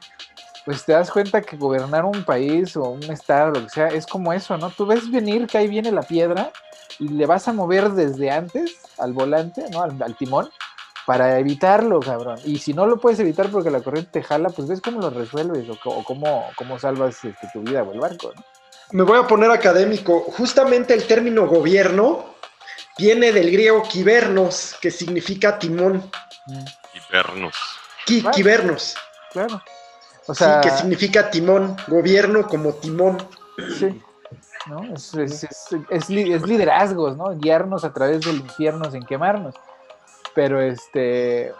pues 0.64 0.84
te 0.84 0.92
das 0.92 1.10
cuenta 1.10 1.42
que 1.42 1.56
gobernar 1.56 2.04
un 2.04 2.24
país 2.24 2.76
o 2.76 2.90
un 2.90 3.02
estado, 3.04 3.50
lo 3.52 3.62
que 3.64 3.68
sea, 3.68 3.88
es 3.88 4.06
como 4.06 4.32
eso, 4.32 4.56
¿no? 4.56 4.70
Tú 4.70 4.86
ves 4.86 5.10
venir 5.10 5.46
que 5.46 5.58
ahí 5.58 5.68
viene 5.68 5.92
la 5.92 6.02
piedra 6.02 6.50
y 6.98 7.08
le 7.08 7.26
vas 7.26 7.46
a 7.48 7.52
mover 7.52 7.90
desde 7.90 8.30
antes 8.30 8.78
al 8.98 9.12
volante, 9.12 9.64
¿no? 9.70 9.82
Al, 9.82 10.16
timón, 10.16 10.48
para 11.10 11.40
evitarlo, 11.40 11.98
cabrón. 11.98 12.38
Y 12.44 12.58
si 12.58 12.72
no 12.72 12.86
lo 12.86 13.00
puedes 13.00 13.18
evitar 13.18 13.50
porque 13.50 13.68
la 13.68 13.80
corriente 13.80 14.12
te 14.12 14.22
jala, 14.22 14.48
pues 14.48 14.68
ves 14.68 14.80
cómo 14.80 15.00
lo 15.00 15.10
resuelves 15.10 15.68
o, 15.84 16.04
cómo, 16.04 16.48
cómo 16.54 16.78
salvas 16.78 17.24
este, 17.24 17.48
tu 17.52 17.62
vida 17.62 17.82
o 17.82 17.92
el 17.92 17.98
barco, 17.98 18.32
¿no? 18.32 18.44
Me 18.92 19.02
voy 19.02 19.18
a 19.18 19.26
poner 19.26 19.50
académico. 19.50 20.20
Justamente 20.20 20.94
el 20.94 21.08
término 21.08 21.48
gobierno 21.48 22.26
viene 22.96 23.32
del 23.32 23.50
griego 23.50 23.82
kibernos, 23.82 24.76
que 24.80 24.92
significa 24.92 25.58
timón. 25.58 26.08
Kibernos. 26.92 27.56
kibernos. 28.06 28.94
Claro. 29.32 29.60
O 30.28 30.34
sea, 30.36 30.62
sí, 30.62 30.68
que 30.68 30.76
significa 30.76 31.28
timón, 31.28 31.76
gobierno 31.88 32.46
como 32.46 32.74
timón. 32.74 33.18
Sí. 33.80 34.00
¿no? 34.68 34.94
Es, 34.94 35.12
es, 35.14 35.48
es, 35.90 36.08
liderazgos, 36.08 37.16
¿no? 37.16 37.36
Guiarnos 37.36 37.82
a 37.82 37.92
través 37.92 38.20
del 38.20 38.36
infierno 38.36 38.88
sin 38.92 39.02
quemarnos. 39.02 39.56
Pero 40.34 40.60
este, 40.60 41.52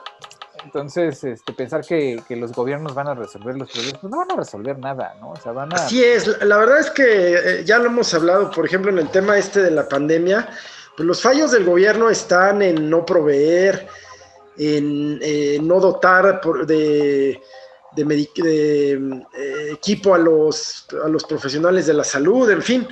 entonces, 0.65 1.25
este, 1.25 1.53
pensar 1.53 1.85
que, 1.85 2.23
los 2.31 2.53
gobiernos 2.53 2.95
van 2.95 3.09
a 3.09 3.15
resolver 3.15 3.57
los 3.57 3.71
problemas, 3.71 4.01
pues 4.01 4.11
no 4.11 4.19
van 4.19 4.31
a 4.31 4.37
resolver 4.37 4.79
nada, 4.79 5.17
¿no? 5.21 5.33
O 5.33 5.37
sea, 5.37 5.53
van 5.53 5.73
a... 5.73 5.77
Así 5.77 6.03
es, 6.03 6.27
la 6.43 6.59
verdad 6.59 6.81
es 6.81 6.91
que 6.91 7.35
eh, 7.35 7.65
ya 7.65 7.79
lo 7.79 7.87
hemos 7.87 8.13
hablado, 8.15 8.51
por 8.51 8.67
ejemplo, 8.67 8.91
en 8.91 8.99
el 8.99 9.09
tema 9.09 9.39
este 9.39 9.63
de 9.63 9.71
la 9.71 9.89
pandemia, 9.89 10.49
pues 10.97 11.07
los 11.07 11.23
fallos 11.23 11.51
del 11.53 11.65
gobierno 11.65 12.11
están 12.11 12.63
en 12.63 12.91
no 12.91 13.07
proveer, 13.07 13.89
en 14.59 15.19
eh, 15.23 15.59
no 15.63 15.81
dotar 15.81 16.41
de, 16.67 17.41
de, 17.97 18.29
eh, 18.45 19.71
equipo 19.73 20.15
a 20.15 20.19
los, 20.19 20.87
a 21.03 21.09
los 21.09 21.25
profesionales 21.25 21.87
de 21.87 21.95
la 21.95 22.05
salud, 22.05 22.51
en 22.51 22.63
fin, 22.63 22.89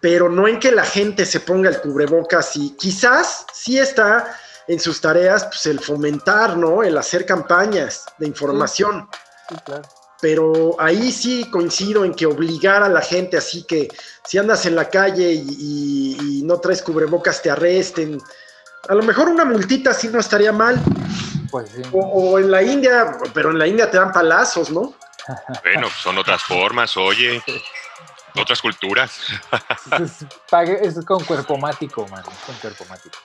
pero 0.00 0.30
no 0.30 0.48
en 0.48 0.58
que 0.58 0.72
la 0.72 0.84
gente 0.84 1.26
se 1.26 1.40
ponga 1.40 1.68
el 1.68 1.80
cubrebocas 1.80 2.56
y 2.56 2.74
quizás 2.76 3.44
sí 3.52 3.78
está 3.78 4.34
en 4.70 4.78
sus 4.78 5.00
tareas 5.00 5.46
pues, 5.46 5.66
el 5.66 5.80
fomentar, 5.80 6.56
¿no? 6.56 6.84
El 6.84 6.96
hacer 6.96 7.26
campañas 7.26 8.04
de 8.18 8.28
información. 8.28 9.08
Sí, 9.48 9.56
claro. 9.64 9.82
Pero 10.20 10.76
ahí 10.78 11.10
sí 11.10 11.50
coincido 11.50 12.04
en 12.04 12.14
que 12.14 12.24
obligar 12.24 12.84
a 12.84 12.88
la 12.88 13.00
gente, 13.00 13.36
así 13.36 13.64
que 13.64 13.88
si 14.24 14.38
andas 14.38 14.66
en 14.66 14.76
la 14.76 14.88
calle 14.88 15.32
y, 15.32 16.42
no 16.44 16.58
traes 16.60 16.82
cubrebocas, 16.82 17.42
te 17.42 17.50
arresten. 17.50 18.20
A 18.88 18.94
lo 18.94 19.02
mejor 19.02 19.28
una 19.28 19.44
multita 19.44 19.92
sí 19.92 20.08
no 20.08 20.20
estaría 20.20 20.52
mal. 20.52 20.80
Pues 21.50 21.70
sí. 21.70 21.82
o, 21.92 22.38
en 22.38 22.50
la 22.50 22.62
India, 22.62 23.18
pero 23.34 23.50
en 23.50 23.58
la 23.58 23.66
India 23.66 23.90
te 23.90 23.98
dan 23.98 24.12
palazos, 24.12 24.70
¿no? 24.70 24.94
Bueno, 25.64 25.88
son 26.02 26.18
otras 26.18 26.42
formas, 26.42 26.96
oye. 26.96 27.42
Otras 28.36 28.60
culturas. 28.62 29.18
es, 30.00 30.96
es, 30.96 31.04
con 31.04 31.24
cuerpo 31.24 31.56
mático, 31.56 32.06
man. 32.08 32.20
Es 32.20 32.44
con 32.46 32.54
cuerpo 32.56 32.84
mático. 32.88 33.18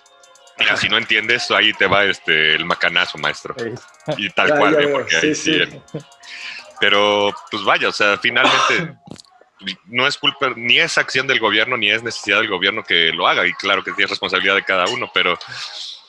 Mira, 0.59 0.77
si 0.77 0.87
no 0.87 0.97
entiendes, 0.97 1.51
ahí 1.51 1.73
te 1.73 1.87
va 1.87 2.05
este 2.05 2.55
el 2.55 2.65
macanazo, 2.65 3.17
maestro. 3.17 3.55
Y 4.17 4.29
tal 4.29 4.57
cual, 4.57 4.81
¿eh? 4.81 4.87
porque 4.87 5.17
ahí 5.17 5.35
sí. 5.35 5.61
Pero, 6.79 7.33
pues 7.51 7.63
vaya, 7.63 7.89
o 7.89 7.91
sea, 7.91 8.17
finalmente 8.17 8.95
no 9.85 10.07
es 10.07 10.17
culpa, 10.17 10.51
ni 10.55 10.79
es 10.79 10.97
acción 10.97 11.27
del 11.27 11.39
gobierno, 11.39 11.77
ni 11.77 11.89
es 11.89 12.03
necesidad 12.03 12.39
del 12.39 12.49
gobierno 12.49 12.83
que 12.83 13.11
lo 13.11 13.27
haga. 13.27 13.45
Y 13.47 13.53
claro 13.53 13.83
que 13.83 13.91
es 13.97 14.09
responsabilidad 14.09 14.55
de 14.55 14.63
cada 14.63 14.85
uno, 14.85 15.09
pero 15.13 15.37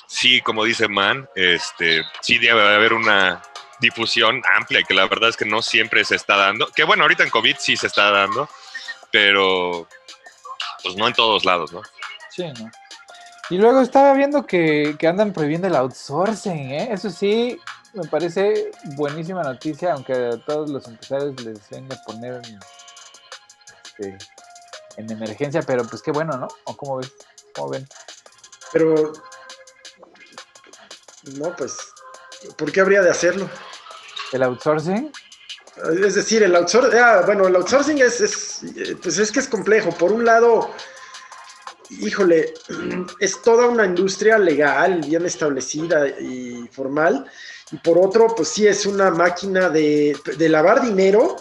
sí, 0.07 0.41
como 0.41 0.65
dice 0.65 0.89
Man, 0.89 1.29
este, 1.35 2.03
sí 2.21 2.39
debe 2.39 2.63
haber 2.75 2.93
una 2.93 3.43
difusión 3.81 4.43
amplia, 4.57 4.83
que 4.83 4.95
la 4.95 5.07
verdad 5.07 5.31
es 5.31 5.37
que 5.37 5.45
no 5.45 5.63
siempre 5.63 6.05
se 6.05 6.17
está 6.17 6.37
dando. 6.37 6.67
Que 6.69 6.85
bueno, 6.85 7.03
ahorita 7.03 7.25
en 7.25 7.31
COVID 7.31 7.57
sí 7.59 7.77
se 7.77 7.89
está 7.89 8.11
dando, 8.11 8.49
pero 9.11 9.89
pues 10.83 10.97
no 10.97 11.07
en 11.07 11.15
todos 11.15 11.45
lados, 11.45 11.73
¿no? 11.73 11.83
Sí, 12.31 12.45
¿no? 12.45 12.71
Y 13.49 13.59
luego 13.59 13.81
estaba 13.81 14.13
viendo 14.15 14.45
que, 14.45 14.97
andan 15.07 15.33
prohibiendo 15.33 15.69
el 15.69 15.77
outsourcing, 15.77 16.73
¿eh? 16.73 16.89
Eso 16.91 17.11
sí, 17.11 17.61
me 17.93 18.07
parece 18.09 18.73
buenísima 18.97 19.43
noticia, 19.43 19.93
aunque 19.93 20.13
a 20.13 20.45
todos 20.45 20.69
los 20.71 20.89
empresarios 20.89 21.41
les 21.45 21.69
venga 21.71 21.95
a 21.95 22.03
poner 22.05 22.43
este, 23.85 24.19
en 24.97 25.11
emergencia, 25.11 25.63
pero 25.63 25.85
pues 25.85 26.03
qué 26.03 26.11
bueno, 26.11 26.37
¿no? 26.37 26.49
¿O 26.65 26.77
cómo 26.77 26.97
ves? 26.97 27.13
¿Cómo 27.55 27.71
ven? 27.71 27.87
Pero, 28.73 29.13
no, 31.39 31.55
pues, 31.57 31.77
¿por 32.57 32.73
qué 32.73 32.81
habría 32.81 33.03
de 33.03 33.11
hacerlo? 33.11 33.49
¿El 34.33 34.43
outsourcing? 34.43 35.13
Es 36.05 36.15
decir, 36.17 36.43
el 36.43 36.57
outsourcing, 36.57 36.99
ah, 36.99 37.23
bueno, 37.25 37.47
el 37.47 37.55
outsourcing 37.55 37.99
es, 37.99 38.21
es, 38.21 38.97
pues 39.01 39.19
es 39.19 39.31
que 39.31 39.39
es 39.39 39.47
complejo. 39.47 39.91
Por 39.91 40.11
un 40.11 40.25
lado, 40.25 40.71
híjole, 41.91 42.55
es 43.21 43.43
toda 43.43 43.67
una 43.67 43.85
industria 43.85 44.39
legal, 44.39 45.01
bien 45.07 45.27
establecida 45.27 46.09
y 46.09 46.69
formal, 46.73 47.31
y 47.73 47.77
por 47.79 47.99
otro, 47.99 48.35
pues 48.35 48.49
sí 48.49 48.67
es 48.67 48.87
una 48.87 49.11
máquina 49.11 49.69
de, 49.69 50.17
lavar 50.39 50.83
dinero 50.83 51.37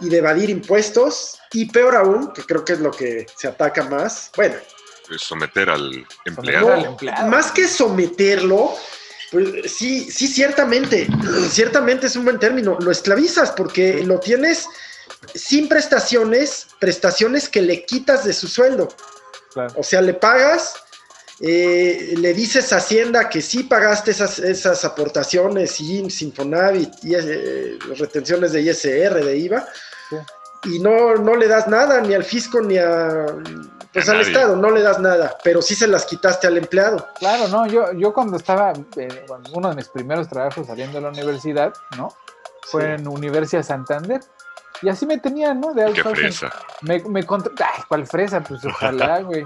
y 0.00 0.08
de 0.08 0.18
evadir 0.18 0.50
impuestos, 0.50 1.38
y 1.52 1.66
peor 1.66 1.96
aún, 1.96 2.32
que 2.32 2.42
creo 2.42 2.64
que 2.64 2.74
es 2.74 2.80
lo 2.80 2.90
que 2.90 3.26
se 3.36 3.48
ataca 3.48 3.84
más, 3.84 4.30
bueno. 4.36 4.56
someter 5.18 5.70
al 5.70 6.06
empleado. 6.24 6.96
Más 7.26 7.50
que 7.52 7.66
someterlo, 7.66 8.74
pues 9.30 9.72
sí, 9.72 10.10
sí, 10.10 10.28
ciertamente, 10.28 11.06
ciertamente 11.50 12.06
es 12.06 12.16
un 12.16 12.24
buen 12.24 12.38
término, 12.38 12.78
lo 12.80 12.90
esclavizas 12.90 13.50
porque 13.52 14.02
lo 14.04 14.20
tienes 14.20 14.66
sin 15.34 15.68
prestaciones, 15.68 16.68
prestaciones 16.78 17.48
que 17.48 17.62
le 17.62 17.84
quitas 17.84 18.24
de 18.24 18.32
su 18.32 18.48
sueldo. 18.48 18.88
O 19.76 19.82
sea, 19.82 20.00
le 20.00 20.14
pagas, 20.14 20.74
eh, 21.40 22.14
le 22.16 22.34
dices 22.34 22.72
a 22.72 22.76
Hacienda 22.76 23.28
que 23.28 23.40
sí 23.40 23.64
pagaste 23.64 24.10
esas, 24.10 24.38
esas 24.38 24.84
aportaciones, 24.84 25.80
y 25.80 26.08
Sinfonavit, 26.10 26.92
y 27.04 27.14
eh, 27.14 27.78
retenciones 27.96 28.52
de 28.52 28.62
ISR, 28.62 29.24
de 29.24 29.36
IVA, 29.36 29.66
y 30.64 30.78
no, 30.80 31.14
no 31.16 31.36
le 31.36 31.46
das 31.46 31.68
nada 31.68 32.00
ni 32.00 32.14
al 32.14 32.24
fisco 32.24 32.60
ni 32.60 32.78
a, 32.78 33.26
pues 33.92 34.08
al 34.08 34.20
Estado, 34.20 34.56
no 34.56 34.70
le 34.70 34.82
das 34.82 34.98
nada, 34.98 35.36
pero 35.42 35.62
sí 35.62 35.74
se 35.74 35.86
las 35.86 36.04
quitaste 36.04 36.46
al 36.46 36.58
empleado. 36.58 37.06
Claro, 37.18 37.48
no, 37.48 37.66
yo, 37.66 37.92
yo 37.92 38.12
cuando 38.12 38.36
estaba, 38.36 38.72
eh, 38.96 39.26
uno 39.52 39.70
de 39.70 39.76
mis 39.76 39.88
primeros 39.88 40.28
trabajos 40.28 40.66
saliendo 40.66 40.98
de 40.98 41.02
la 41.02 41.08
universidad, 41.08 41.72
¿no? 41.96 42.12
Fue 42.62 42.94
en 42.94 43.08
Universidad 43.08 43.62
Santander 43.62 44.20
y 44.82 44.88
así 44.88 45.06
me 45.06 45.18
tenían, 45.18 45.60
¿no? 45.60 45.74
De 45.74 45.92
Qué 45.92 46.02
fresa. 46.02 46.50
Me, 46.82 47.00
me 47.00 47.20
Ay, 47.20 47.82
¿cuál 47.88 48.06
fresa? 48.06 48.40
Pues 48.40 48.64
ojalá, 48.64 49.20
güey. 49.20 49.44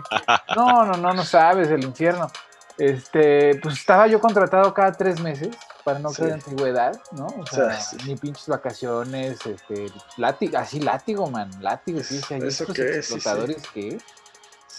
No, 0.57 0.85
no, 0.85 0.93
no, 0.93 1.13
no 1.13 1.25
sabes, 1.25 1.69
el 1.69 1.85
infierno. 1.85 2.31
Este, 2.79 3.59
pues 3.63 3.79
estaba 3.79 4.07
yo 4.07 4.21
contratado 4.21 4.73
cada 4.73 4.93
tres 4.93 5.21
meses 5.21 5.57
para 5.85 5.99
no 5.99 6.11
creer 6.11 6.35
antigüedad, 6.35 6.99
¿no? 7.13 7.27
O 7.27 7.47
sea, 7.47 7.79
ni 8.07 8.17
pinches 8.17 8.49
vacaciones, 8.49 9.45
este, 9.45 9.87
látigo, 10.17 10.59
así 10.59 10.81
látigo, 10.81 11.29
man, 11.29 11.51
látigo, 11.61 12.03
sí, 12.03 12.21
sí, 12.21 12.35
¿Eso 12.35 12.67
qué 12.73 12.97
explotadores 12.97 13.63
que, 13.69 13.99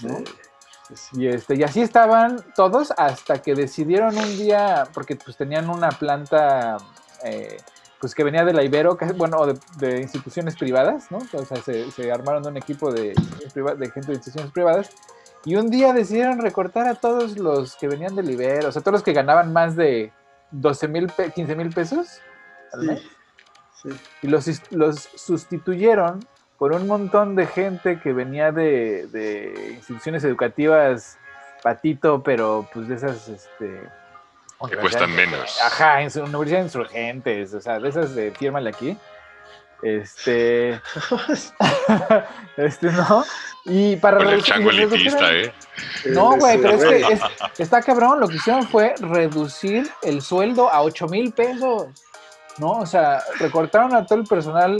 ¿no? 0.01 0.23
Y 1.13 1.27
este, 1.27 1.55
y 1.55 1.63
así 1.63 1.81
estaban 1.81 2.43
todos 2.55 2.91
hasta 2.97 3.41
que 3.41 3.55
decidieron 3.55 4.17
un 4.17 4.37
día, 4.37 4.87
porque 4.93 5.15
pues 5.15 5.37
tenían 5.37 5.69
una 5.69 5.89
planta 5.89 6.77
eh, 7.23 7.57
pues 8.03 8.13
que 8.13 8.25
venía 8.25 8.43
de 8.43 8.51
la 8.51 8.63
Ibero, 8.63 8.97
que, 8.97 9.05
bueno, 9.13 9.37
o 9.37 9.47
de, 9.47 9.57
de 9.77 10.01
instituciones 10.01 10.57
privadas, 10.57 11.09
¿no? 11.09 11.19
O 11.19 11.45
sea, 11.45 11.55
se, 11.55 11.89
se 11.89 12.11
armaron 12.11 12.45
un 12.45 12.57
equipo 12.57 12.91
de, 12.91 13.13
gente 13.53 14.07
de 14.07 14.13
instituciones 14.15 14.51
privadas 14.51 14.89
y 15.45 15.55
un 15.55 15.69
día 15.69 15.93
decidieron 15.93 16.41
recortar 16.41 16.85
a 16.87 16.95
todos 16.95 17.37
los 17.37 17.77
que 17.77 17.87
venían 17.87 18.13
del 18.13 18.29
Ibero, 18.29 18.67
o 18.67 18.71
sea, 18.73 18.81
todos 18.81 18.95
los 18.95 19.03
que 19.03 19.13
ganaban 19.13 19.53
más 19.53 19.77
de 19.77 20.11
12 20.51 20.87
mil, 20.89 21.09
15 21.33 21.55
mil 21.55 21.69
pesos 21.69 22.19
al 22.73 22.87
mes, 22.87 23.03
sí. 23.81 23.89
y 24.21 24.27
los, 24.27 24.49
los 24.73 24.99
sustituyeron 25.15 26.27
por 26.57 26.73
un 26.73 26.85
montón 26.87 27.37
de 27.37 27.47
gente 27.47 28.01
que 28.01 28.11
venía 28.11 28.51
de, 28.51 29.07
de 29.13 29.75
instituciones 29.77 30.25
educativas 30.25 31.17
patito, 31.61 32.21
pero 32.21 32.67
pues 32.73 32.89
de 32.89 32.95
esas, 32.95 33.29
este... 33.29 34.02
Que 34.69 34.77
cuestan 34.77 35.11
menos. 35.13 35.59
Ajá, 35.61 36.01
en 36.01 36.09
su 36.09 36.21
universidad 36.23 36.59
de 36.59 36.63
insurgentes, 36.65 37.53
o 37.53 37.59
sea, 37.61 37.79
de 37.79 37.89
esas 37.89 38.15
de 38.15 38.31
fírmale 38.31 38.69
aquí. 38.69 38.97
Este, 39.81 40.79
este, 42.57 42.91
¿no? 42.91 43.23
Y 43.65 43.95
para 43.97 44.17
Con 44.17 44.29
el 44.29 44.43
chango 44.43 44.69
elitista, 44.69 45.33
¿eh? 45.33 45.53
No, 46.05 46.37
güey, 46.37 46.57
pero 46.61 46.75
es 46.75 46.83
que 46.85 47.13
es- 47.13 47.21
está 47.59 47.81
cabrón. 47.81 48.19
Lo 48.21 48.27
que 48.29 48.35
hicieron 48.35 48.65
fue 48.67 48.93
reducir 48.99 49.89
el 50.01 50.21
sueldo 50.21 50.69
a 50.69 50.81
8 50.81 51.07
mil 51.07 51.33
pesos. 51.33 51.87
¿No? 52.59 52.71
O 52.73 52.85
sea, 52.85 53.21
recortaron 53.39 53.95
a 53.95 54.05
todo 54.05 54.19
el 54.19 54.25
personal 54.27 54.77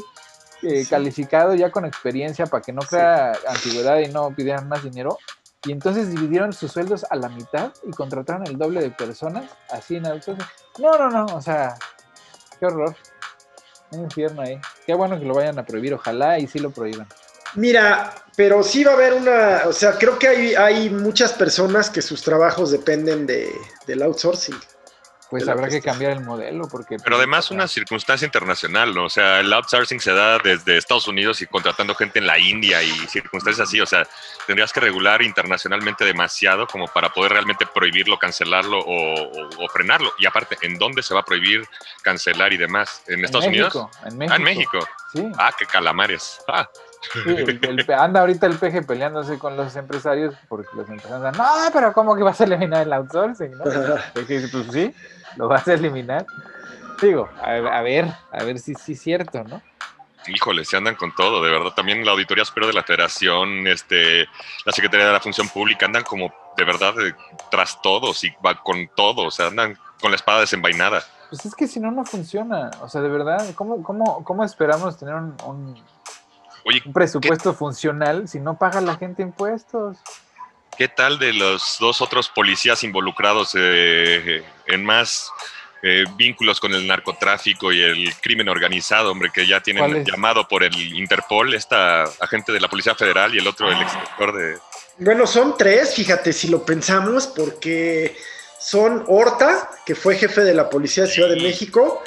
eh, 0.61 0.83
Sí. 0.83 0.89
calificado 0.89 1.55
ya 1.55 1.71
con 1.71 1.85
experiencia 1.85 2.45
para 2.45 2.61
que 2.61 2.71
no 2.71 2.81
crea 2.83 3.33
antigüedad 3.47 3.99
y 3.99 4.07
no 4.09 4.33
pidieran 4.33 4.69
más 4.69 4.83
dinero. 4.83 5.17
Y 5.65 5.71
entonces 5.71 6.09
dividieron 6.09 6.51
sus 6.51 6.71
sueldos 6.71 7.05
a 7.09 7.15
la 7.15 7.29
mitad 7.29 7.71
y 7.87 7.91
contrataron 7.91 8.45
el 8.47 8.57
doble 8.57 8.81
de 8.81 8.91
personas 8.91 9.49
así 9.69 9.95
en 9.95 10.05
outsourcing. 10.05 10.45
No, 10.79 10.97
no, 10.97 11.09
no, 11.09 11.25
o 11.35 11.41
sea, 11.41 11.75
qué 12.59 12.65
horror. 12.65 12.95
Un 13.91 14.01
infierno 14.01 14.41
ahí. 14.41 14.59
Qué 14.85 14.93
bueno 14.93 15.17
que 15.17 15.25
lo 15.25 15.35
vayan 15.35 15.57
a 15.59 15.65
prohibir, 15.65 15.93
ojalá 15.93 16.39
y 16.39 16.47
sí 16.47 16.59
lo 16.59 16.71
prohíban. 16.71 17.07
Mira, 17.55 18.13
pero 18.35 18.63
sí 18.63 18.83
va 18.83 18.91
a 18.91 18.95
haber 18.95 19.13
una, 19.13 19.61
o 19.67 19.73
sea, 19.73 19.97
creo 19.97 20.17
que 20.17 20.27
hay, 20.27 20.55
hay 20.55 20.89
muchas 20.89 21.33
personas 21.33 21.89
que 21.89 22.01
sus 22.01 22.21
trabajos 22.23 22.71
dependen 22.71 23.27
de, 23.27 23.49
del 23.85 24.01
outsourcing. 24.01 24.59
Pues 25.29 25.47
habrá 25.47 25.67
que 25.67 25.81
cambiar 25.81 26.11
el 26.11 26.19
modelo 26.21 26.67
porque... 26.67 26.97
Pero 26.97 27.01
pues, 27.03 27.17
además 27.17 27.49
una 27.49 27.67
circunstancia 27.67 28.25
internacional, 28.25 28.93
¿no? 28.93 29.05
O 29.05 29.09
sea, 29.09 29.39
el 29.39 29.51
outsourcing 29.51 29.99
se 29.99 30.13
da 30.13 30.37
desde 30.37 30.77
Estados 30.77 31.07
Unidos 31.07 31.41
y 31.41 31.47
contratando 31.47 31.95
gente 31.95 32.19
en 32.19 32.27
la 32.27 32.37
India 32.37 32.83
y 32.83 32.91
circunstancias 33.07 33.67
así. 33.67 33.81
O 33.81 33.85
sea, 33.85 34.07
tendrías 34.45 34.71
que 34.71 34.79
regular 34.79 35.21
internacionalmente 35.23 36.05
demasiado 36.05 36.67
como 36.67 36.87
para 36.87 37.09
poder 37.09 37.31
realmente 37.33 37.65
prohibirlo, 37.65 38.19
cancelarlo 38.19 38.77
o, 38.79 39.13
o- 39.23 39.49
o 39.65 39.69
frenarlo. 39.69 40.13
Y 40.19 40.25
aparte, 40.27 40.57
¿en 40.61 40.77
dónde 40.77 41.01
se 41.01 41.13
va 41.13 41.21
a 41.21 41.25
prohibir 41.25 41.67
cancelar 42.03 42.53
y 42.53 42.57
demás? 42.57 43.01
¿En 43.07 43.25
Estados 43.25 43.47
Unidos? 43.47 43.73
México, 43.73 43.91
En 44.05 44.17
México. 44.17 44.33
Ah, 44.33 44.35
en 44.37 44.43
México. 44.43 44.79
Sí. 45.13 45.31
Ah, 45.37 45.51
qué 45.57 45.65
calamares. 45.65 46.39
Ah, 46.47 46.69
Sí, 47.11 47.19
el- 47.29 47.59
el- 47.63 47.93
anda 47.93 48.21
ahorita 48.21 48.47
el 48.47 48.57
peje 48.57 48.81
peleándose 48.81 49.37
con 49.37 49.55
los 49.57 49.75
empresarios 49.75 50.33
porque 50.47 50.69
los 50.75 50.89
empresarios 50.89 51.21
dicen, 51.33 51.37
no, 51.37 51.71
pero 51.73 51.93
¿cómo 51.93 52.15
que 52.15 52.23
vas 52.23 52.39
a 52.41 52.45
eliminar 52.45 52.87
el 52.87 52.93
outsourcing? 52.93 53.57
¿no? 53.57 53.63
El 54.05 54.11
peje 54.13 54.39
dice, 54.39 54.47
pues 54.49 54.71
sí, 54.71 54.93
lo 55.37 55.47
vas 55.47 55.67
a 55.67 55.73
eliminar. 55.73 56.25
Digo, 57.01 57.29
a, 57.41 57.51
a 57.77 57.81
ver, 57.81 58.05
a 58.31 58.43
ver 58.43 58.57
si 58.59 58.73
sí 58.75 58.93
es 58.93 59.01
cierto, 59.01 59.43
¿no? 59.43 59.61
híjole, 60.27 60.63
se 60.63 60.77
andan 60.77 60.95
con 60.95 61.13
todo, 61.15 61.43
de 61.43 61.51
verdad. 61.51 61.71
También 61.75 62.05
la 62.05 62.11
Auditoría 62.13 62.45
Superior 62.45 62.71
de 62.71 62.79
la 62.79 62.83
Federación, 62.85 63.67
este, 63.67 64.25
la 64.65 64.71
Secretaría 64.71 65.07
de 65.07 65.11
la 65.13 65.19
Función 65.19 65.49
Pública, 65.49 65.85
andan 65.85 66.03
como 66.03 66.33
de 66.55 66.63
verdad 66.63 66.93
eh, 67.05 67.13
tras 67.51 67.81
todos 67.81 68.23
y 68.23 68.29
va 68.45 68.55
con 68.55 68.87
todo. 68.95 69.23
O 69.27 69.31
sea, 69.31 69.47
andan 69.47 69.77
con 69.99 70.11
la 70.11 70.15
espada 70.15 70.39
desenvainada. 70.39 71.03
Pues 71.29 71.45
es 71.45 71.53
que 71.55 71.67
si 71.67 71.79
no, 71.79 71.91
no 71.91 72.05
funciona. 72.05 72.71
O 72.81 72.87
sea, 72.87 73.01
de 73.01 73.09
verdad, 73.09 73.53
¿cómo, 73.55 73.83
cómo, 73.83 74.23
cómo 74.23 74.43
esperamos 74.45 74.97
tener 74.97 75.15
un, 75.15 75.35
un- 75.45 75.92
Oye, 76.65 76.81
un 76.85 76.93
presupuesto 76.93 77.53
funcional 77.53 78.27
si 78.27 78.39
no 78.39 78.57
paga 78.57 78.81
la 78.81 78.95
gente 78.95 79.21
impuestos? 79.21 79.97
¿Qué 80.77 80.87
tal 80.87 81.19
de 81.19 81.33
los 81.33 81.77
dos 81.79 82.01
otros 82.01 82.29
policías 82.29 82.83
involucrados 82.83 83.51
eh, 83.55 84.43
en 84.65 84.83
más 84.83 85.29
eh, 85.83 86.05
vínculos 86.15 86.59
con 86.59 86.73
el 86.73 86.87
narcotráfico 86.87 87.71
y 87.71 87.81
el 87.81 88.15
crimen 88.21 88.49
organizado, 88.49 89.11
hombre, 89.11 89.29
que 89.33 89.45
ya 89.45 89.59
tienen 89.61 90.03
llamado 90.05 90.47
por 90.47 90.63
el 90.63 90.75
Interpol, 90.97 91.53
esta 91.53 92.03
agente 92.21 92.51
de 92.53 92.59
la 92.61 92.69
Policía 92.69 92.95
Federal 92.95 93.35
y 93.35 93.39
el 93.39 93.47
otro, 93.47 93.69
el 93.69 93.75
Ah. 93.75 93.81
exdirector 93.81 94.33
de... 94.33 94.57
Bueno, 94.99 95.27
son 95.27 95.57
tres, 95.57 95.93
fíjate, 95.93 96.31
si 96.33 96.47
lo 96.47 96.63
pensamos, 96.65 97.27
porque 97.27 98.15
son 98.59 99.03
Horta, 99.07 99.69
que 99.85 99.93
fue 99.95 100.15
jefe 100.15 100.41
de 100.41 100.53
la 100.53 100.69
Policía 100.69 101.03
de 101.03 101.09
Ciudad 101.09 101.29
de. 101.29 101.41
México, 101.41 102.01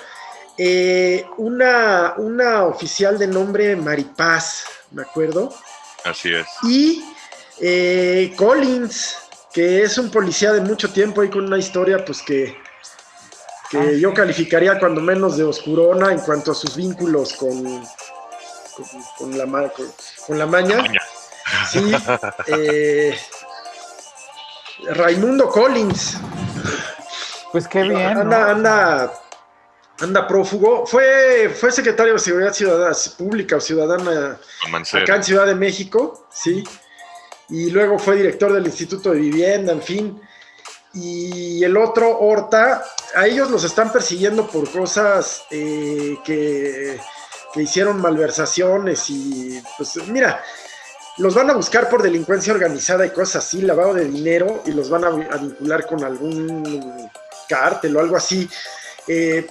eh, 0.59 1.25
una, 1.39 2.15
una 2.19 2.65
oficial 2.65 3.19
de 3.19 3.27
nombre 3.27 3.77
Maripaz, 3.77 4.65
me 4.93 5.03
acuerdo, 5.03 5.55
Así 6.05 6.33
es. 6.35 6.47
y 6.63 7.05
eh, 7.61 8.33
Collins, 8.37 9.17
que 9.53 9.83
es 9.83 9.99
un 9.99 10.11
policía 10.11 10.53
de 10.53 10.61
mucho 10.61 10.91
tiempo 10.93 11.23
y 11.25 11.31
con 11.31 11.45
una 11.47 11.59
historia, 11.59 12.05
pues 12.05 12.23
que, 12.23 12.57
que 13.71 13.79
Ah, 13.79 13.91
yo 13.99 14.11
sí. 14.11 14.15
calificaría 14.17 14.79
cuando 14.79 15.01
menos 15.01 15.37
de 15.37 15.45
oscurona 15.45 16.13
en 16.13 16.21
cuanto 16.21 16.53
a 16.53 16.55
sus 16.55 16.77
vínculos 16.77 17.33
con, 17.35 17.65
con, 17.65 18.87
con 19.19 19.39
la, 19.39 19.45
con- 19.71 19.93
con 20.27 20.39
la 20.39 20.47
maña. 20.47 20.77
Maña. 20.83 21.01
Sí, 21.71 21.93
eh, 22.49 23.17
Raimundo 24.91 25.49
Collins. 25.49 26.17
Pues 27.53 27.67
qué 27.69 27.83
bien. 27.83 28.15
¿no? 28.15 28.21
anda, 28.37 29.13
anda, 30.01 30.27
prófugo. 30.27 30.87
Fue, 30.87 31.49
fue 31.55 31.73
secretario 31.73 32.15
de 32.15 32.19
Seguridad 32.19 32.53
Ciudadana, 32.53 32.97
Pública 33.17 33.57
o 33.57 33.61
Ciudadana 33.61 34.39
acá 34.93 35.17
en 35.17 35.25
Ciudad 35.25 35.47
de 35.47 35.55
México, 35.55 36.27
sí. 36.31 36.65
Y 37.49 37.71
luego 37.71 37.99
fue 37.99 38.17
director 38.17 38.53
del 38.53 38.67
Instituto 38.67 39.13
de 39.13 39.21
Vivienda, 39.21 39.73
en 39.73 39.83
fin. 39.83 40.21
Y 40.93 41.63
el 41.63 41.77
otro, 41.77 42.19
Horta, 42.19 42.83
a 43.15 43.27
ellos 43.27 43.51
los 43.51 43.65
están 43.65 43.93
persiguiendo 43.93 44.47
por 44.49 44.71
cosas 44.71 45.45
eh, 45.51 46.17
que, 46.25 46.99
que 47.53 47.63
hicieron 47.63 48.01
malversaciones 48.01 49.11
y 49.11 49.63
pues 49.77 49.97
mira, 50.09 50.43
los 51.19 51.35
van 51.35 51.51
a 51.51 51.55
buscar 51.55 51.89
por 51.89 52.03
delincuencia 52.03 52.53
organizada 52.53 53.07
y 53.07 53.11
cosas 53.11 53.45
así, 53.45 53.63
lavado 53.63 53.95
de 53.95 54.07
dinero, 54.07 54.63
y 54.67 54.73
los 54.73 54.91
van 54.91 55.05
a, 55.05 55.09
a 55.09 55.37
vincular 55.39 55.87
con 55.87 56.05
algún 56.05 57.11
cártel 57.49 57.97
o 57.97 58.01
algo 58.01 58.17
así. 58.17 58.49
Eh, 59.09 59.47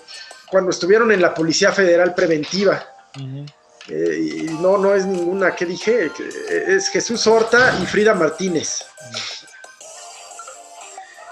cuando 0.49 0.71
estuvieron 0.71 1.11
en 1.11 1.21
la 1.21 1.33
Policía 1.33 1.71
Federal 1.71 2.13
Preventiva, 2.15 2.83
eh, 3.87 4.17
y 4.19 4.43
no, 4.61 4.77
no 4.77 4.93
es 4.95 5.05
ninguna 5.05 5.55
que 5.55 5.65
dije, 5.65 6.11
es 6.49 6.89
Jesús 6.89 7.25
Horta 7.27 7.77
y 7.81 7.85
Frida 7.85 8.13
Martínez. 8.13 8.85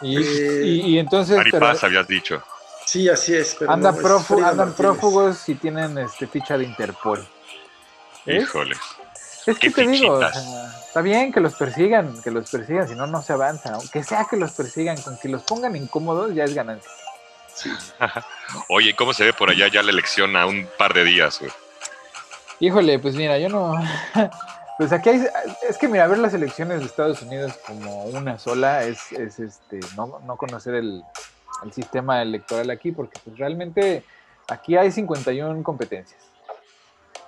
Y, 0.01 0.17
Eh, 0.17 0.61
y- 0.65 0.81
y 0.95 0.99
entonces... 0.99 1.39
pero- 1.43 1.59
Maripaz, 1.59 1.83
habías 1.83 2.07
dicho. 2.07 2.43
Sí, 2.85 3.07
así 3.07 3.33
es. 3.33 3.55
Pero 3.57 3.71
Anda 3.71 3.91
no, 3.91 3.97
es 3.97 4.03
prófu- 4.03 4.35
Frida 4.35 4.49
andan 4.49 4.73
prófugos 4.73 5.47
y 5.47 5.55
tienen 5.55 5.97
este 5.97 6.27
ficha 6.27 6.57
de 6.57 6.65
Interpol. 6.65 7.25
¿Eh? 8.25 8.39
Híjole. 8.41 8.75
Es 9.45 9.57
que 9.57 9.71
te 9.71 9.87
digo, 9.87 10.13
o 10.13 10.19
fichitas. 10.21 10.43
sea, 10.43 10.77
está 10.87 11.01
bien 11.01 11.31
que 11.31 11.39
los 11.39 11.55
persigan, 11.55 12.21
que 12.21 12.31
los 12.31 12.49
persigan, 12.49 12.87
si 12.87 12.95
no, 12.95 13.07
no 13.07 13.21
se 13.21 13.33
avanza. 13.33 13.73
Aunque 13.75 14.03
sea 14.03 14.25
que 14.29 14.35
los 14.37 14.51
persigan, 14.51 15.01
con 15.01 15.17
que 15.17 15.29
los 15.29 15.43
pongan 15.43 15.75
incómodos, 15.75 16.33
ya 16.33 16.43
es 16.43 16.53
ganancia. 16.53 16.91
Oye, 18.69 18.95
¿cómo 18.95 19.13
se 19.13 19.25
ve 19.25 19.33
por 19.33 19.49
allá 19.49 19.67
ya 19.67 19.83
la 19.83 19.91
elección 19.91 20.35
a 20.35 20.45
un 20.45 20.67
par 20.77 20.93
de 20.93 21.03
días, 21.03 21.39
güey? 21.39 21.51
Híjole, 22.59 22.99
pues 22.99 23.15
mira, 23.15 23.37
yo 23.39 23.49
no. 23.49 23.73
Pues 24.75 24.91
aquí 24.91 25.09
hay. 25.09 25.23
Es 25.69 25.77
que 25.77 25.87
mira, 25.87 26.07
ver 26.07 26.17
las 26.17 26.33
elecciones 26.33 26.79
de 26.79 26.87
Estados 26.87 27.21
Unidos 27.21 27.53
como 27.67 28.05
una 28.05 28.39
sola 28.39 28.83
es, 28.83 29.11
es 29.11 29.39
este, 29.39 29.79
no, 29.95 30.19
no 30.25 30.35
conocer 30.35 30.73
el, 30.73 31.03
el 31.63 31.73
sistema 31.73 32.23
electoral 32.23 32.71
aquí, 32.71 32.91
porque 32.91 33.19
pues 33.23 33.37
realmente 33.37 34.03
aquí 34.49 34.75
hay 34.75 34.91
51 34.91 35.61
competencias. 35.61 36.19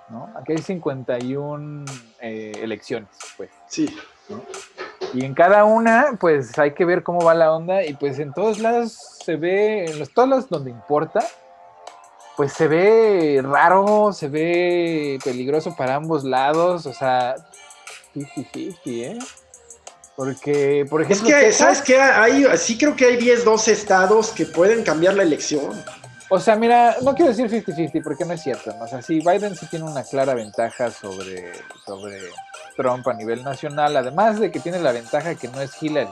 ¿no? 0.09 0.31
Aquí 0.35 0.53
hay 0.53 0.57
51 0.57 1.85
eh, 2.21 2.51
elecciones, 2.61 3.09
pues. 3.37 3.49
Sí. 3.67 3.95
Y 5.15 5.23
en 5.25 5.33
cada 5.33 5.63
una, 5.63 6.17
pues 6.19 6.57
hay 6.59 6.73
que 6.73 6.83
ver 6.85 7.01
cómo 7.03 7.21
va 7.23 7.33
la 7.33 7.51
onda. 7.53 7.83
Y 7.83 7.93
pues 7.93 8.19
en 8.19 8.33
todos 8.33 8.59
lados 8.59 8.97
se 9.23 9.35
ve, 9.37 9.85
en 9.85 9.97
los 9.99 10.13
todos 10.13 10.27
lados 10.29 10.49
donde 10.49 10.71
importa, 10.71 11.25
pues 12.35 12.51
se 12.53 12.67
ve 12.67 13.41
raro, 13.43 14.11
se 14.11 14.27
ve 14.27 15.17
peligroso 15.23 15.75
para 15.75 15.95
ambos 15.95 16.23
lados. 16.25 16.85
O 16.85 16.93
sea, 16.93 17.35
50-50, 18.13 18.75
¿eh? 18.85 19.19
Porque, 20.17 20.85
por 20.89 21.01
Es 21.01 21.11
ejemplo, 21.11 21.27
que, 21.29 21.41
Texas- 21.45 21.57
¿sabes 21.57 21.81
qué? 21.81 21.99
Hay, 21.99 22.45
sí 22.57 22.77
creo 22.77 22.95
que 22.95 23.05
hay 23.05 23.17
10, 23.17 23.43
12 23.43 23.71
estados 23.71 24.29
que 24.31 24.45
pueden 24.45 24.83
cambiar 24.83 25.13
la 25.13 25.23
elección. 25.23 25.71
O 26.29 26.39
sea, 26.39 26.55
mira, 26.55 26.95
no 27.03 27.13
quiero 27.15 27.31
decir 27.33 27.49
50-50 27.49 28.01
porque 28.03 28.25
no 28.25 28.33
es 28.33 28.41
cierto. 28.41 28.73
¿no? 28.77 28.85
O 28.85 28.87
sea, 28.87 29.01
sí, 29.01 29.19
Biden 29.19 29.55
sí 29.55 29.65
tiene 29.67 29.85
una 29.85 30.03
clara 30.03 30.33
ventaja 30.33 30.89
sobre, 30.89 31.51
sobre 31.85 32.17
Trump 32.75 33.07
a 33.07 33.13
nivel 33.13 33.43
nacional, 33.43 33.95
además 33.95 34.39
de 34.39 34.51
que 34.51 34.59
tiene 34.59 34.79
la 34.79 34.91
ventaja 34.91 35.29
de 35.29 35.35
que 35.37 35.47
no 35.47 35.61
es 35.61 35.81
Hillary. 35.81 36.09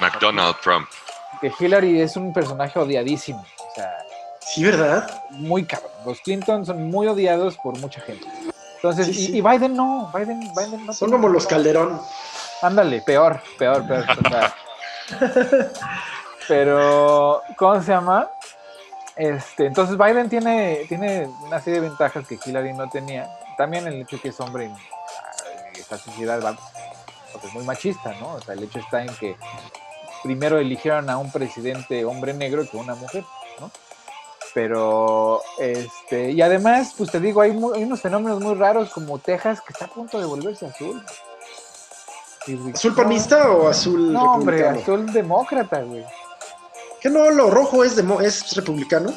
McDonald 0.00 0.56
Trump. 0.62 0.88
que 1.40 1.52
Hillary 1.58 2.00
es 2.00 2.16
un 2.16 2.32
personaje 2.32 2.78
odiadísimo. 2.78 3.40
O 3.40 3.74
sea, 3.74 3.92
Sí, 4.46 4.62
¿verdad? 4.62 5.10
Muy 5.30 5.64
cabrón. 5.64 5.90
Los 6.04 6.20
Clinton 6.20 6.64
son 6.64 6.88
muy 6.88 7.08
odiados 7.08 7.56
por 7.56 7.76
mucha 7.80 8.00
gente. 8.00 8.24
Entonces, 8.76 9.08
y, 9.08 9.40
Biden 9.40 9.74
no, 9.74 10.10
Biden, 10.14 10.40
Biden 10.54 10.86
no. 10.86 10.92
Son 10.92 11.10
como 11.10 11.28
los 11.28 11.46
Calderón. 11.48 12.00
Ándale, 12.62 13.00
peor, 13.00 13.42
peor, 13.58 13.84
peor. 13.88 14.04
pero, 16.48 17.42
¿cómo 17.56 17.82
se 17.82 17.90
llama? 17.90 18.30
Este, 19.16 19.66
entonces 19.66 19.98
Biden 19.98 20.28
tiene, 20.28 20.84
tiene 20.88 21.28
una 21.42 21.60
serie 21.60 21.80
de 21.80 21.88
ventajas 21.88 22.24
que 22.28 22.38
Hillary 22.44 22.72
no 22.72 22.88
tenía. 22.88 23.28
También 23.58 23.88
el 23.88 24.02
hecho 24.02 24.16
de 24.16 24.22
que 24.22 24.28
es 24.28 24.38
hombre 24.38 24.66
en 24.66 24.76
esta 25.86 25.98
sociedad 25.98 26.42
va, 26.44 26.58
porque 27.32 27.46
es 27.46 27.54
muy 27.54 27.64
machista, 27.64 28.12
¿no? 28.20 28.34
O 28.34 28.40
sea, 28.40 28.54
el 28.54 28.64
hecho 28.64 28.80
está 28.80 29.02
en 29.02 29.14
que 29.16 29.36
primero 30.24 30.58
eligieron 30.58 31.08
a 31.08 31.16
un 31.16 31.30
presidente 31.30 32.04
hombre 32.04 32.34
negro 32.34 32.68
que 32.68 32.76
una 32.76 32.96
mujer, 32.96 33.24
¿no? 33.60 33.70
Pero, 34.52 35.42
este, 35.58 36.32
y 36.32 36.42
además, 36.42 36.94
pues 36.96 37.10
te 37.10 37.20
digo, 37.20 37.40
hay, 37.40 37.50
hay 37.50 37.84
unos 37.84 38.00
fenómenos 38.00 38.40
muy 38.40 38.54
raros 38.54 38.90
como 38.90 39.18
Texas 39.18 39.60
que 39.60 39.72
está 39.72 39.84
a 39.84 39.88
punto 39.88 40.18
de 40.18 40.26
volverse 40.26 40.66
azul. 40.66 41.04
¿Azul 42.74 42.94
panista 42.94 43.50
o 43.50 43.68
azul 43.68 44.12
no, 44.12 44.34
hombre, 44.34 44.66
azul 44.66 45.12
demócrata, 45.12 45.82
güey. 45.82 46.04
¿Qué 47.00 47.10
no? 47.10 47.30
¿Lo 47.30 47.50
rojo 47.50 47.84
es, 47.84 47.98
es 48.22 48.56
republicano? 48.56 49.12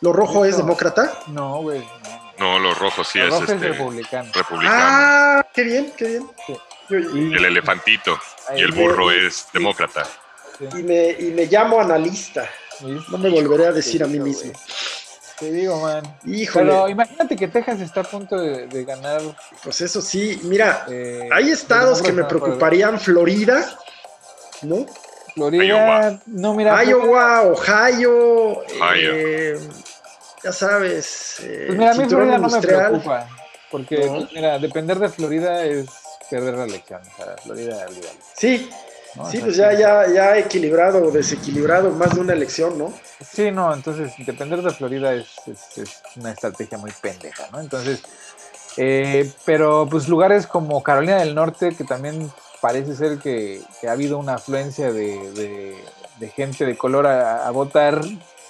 ¿Lo 0.00 0.12
rojo 0.12 0.44
es 0.44 0.56
demócrata? 0.56 1.10
No, 1.26 1.62
güey. 1.62 1.86
No. 2.38 2.58
lo 2.58 2.74
rojo 2.74 3.04
sí 3.04 3.18
es, 3.20 3.32
este, 3.34 3.56
republicano. 3.56 4.30
Ah, 4.62 5.46
qué 5.52 5.62
bien, 5.62 5.92
qué 5.96 6.06
bien. 6.08 6.30
y 7.14 7.34
el 7.34 7.44
elefantito 7.44 8.18
y 8.56 8.60
el 8.60 8.72
burro 8.72 9.10
es 9.10 9.48
demócrata. 9.52 10.06
Y, 10.60 10.82
me, 10.82 11.10
y 11.10 11.32
me 11.32 11.46
llamo 11.46 11.80
analista. 11.80 12.48
No 12.80 13.18
me 13.18 13.30
volveré 13.30 13.66
a 13.66 13.72
decir 13.72 14.02
a 14.02 14.06
mí 14.06 14.18
mismo. 14.18 14.52
Te 15.38 15.52
digo, 15.52 15.80
man. 15.80 16.02
Híjole. 16.24 16.66
Pero 16.66 16.88
imagínate 16.88 17.36
que 17.36 17.48
Texas 17.48 17.80
está 17.80 18.00
a 18.00 18.04
punto 18.04 18.38
de, 18.38 18.84
ganar. 18.84 19.20
Pues 19.62 19.80
eso 19.82 20.00
sí, 20.00 20.40
mira, 20.44 20.86
eh, 20.88 21.28
hay 21.30 21.50
estados 21.50 22.00
que 22.00 22.12
me 22.12 22.24
preocuparían. 22.24 22.98
Florida, 22.98 23.78
¿no? 24.62 24.86
Florida, 25.34 25.64
Iowa. 25.64 26.20
no, 26.26 26.54
mira. 26.54 26.82
Iowa, 26.84 27.42
Ohio, 27.42 28.62
eh, 28.94 29.58
ya 30.46 30.52
sabes. 30.52 31.40
Eh, 31.40 31.64
pues 31.66 31.78
mira, 31.78 31.90
a 31.90 31.94
mí 31.94 32.04
Florida 32.08 32.38
no 32.38 32.48
me 32.48 32.60
preocupa. 32.60 33.28
Porque, 33.70 33.96
pues 33.96 34.32
mira, 34.32 34.58
depender 34.58 34.98
de 34.98 35.08
Florida 35.08 35.64
es 35.64 35.86
perder 36.30 36.54
la 36.54 36.64
elección. 36.64 37.02
O 37.02 37.16
sea, 37.16 37.36
Florida, 37.42 37.84
olvídalo. 37.88 38.20
Sí, 38.36 38.70
Sí, 39.30 39.38
pues 39.38 39.56
ya, 39.56 39.72
ya, 39.72 40.06
ya 40.12 40.36
equilibrado 40.36 41.02
o 41.02 41.10
desequilibrado 41.10 41.90
más 41.90 42.14
de 42.14 42.20
una 42.20 42.34
elección, 42.34 42.76
¿no? 42.76 42.92
Sí, 43.24 43.50
no, 43.50 43.72
entonces 43.72 44.12
depender 44.18 44.60
de 44.60 44.70
Florida 44.70 45.14
es, 45.14 45.28
una 46.16 46.32
estrategia 46.32 46.76
muy 46.76 46.92
pendeja, 47.00 47.48
¿no? 47.50 47.60
Entonces, 47.60 48.02
eh, 48.76 49.30
pero 49.44 49.88
pues 49.90 50.06
lugares 50.08 50.46
como 50.46 50.82
Carolina 50.82 51.16
del 51.18 51.34
Norte, 51.34 51.74
que 51.74 51.84
también 51.84 52.30
parece 52.60 52.94
ser 52.94 53.18
que, 53.18 53.62
ha 53.88 53.92
habido 53.92 54.18
una 54.18 54.34
afluencia 54.34 54.92
de, 54.92 55.76
gente 56.34 56.66
de 56.66 56.76
color 56.76 57.06
a, 57.06 57.50
votar, 57.50 58.02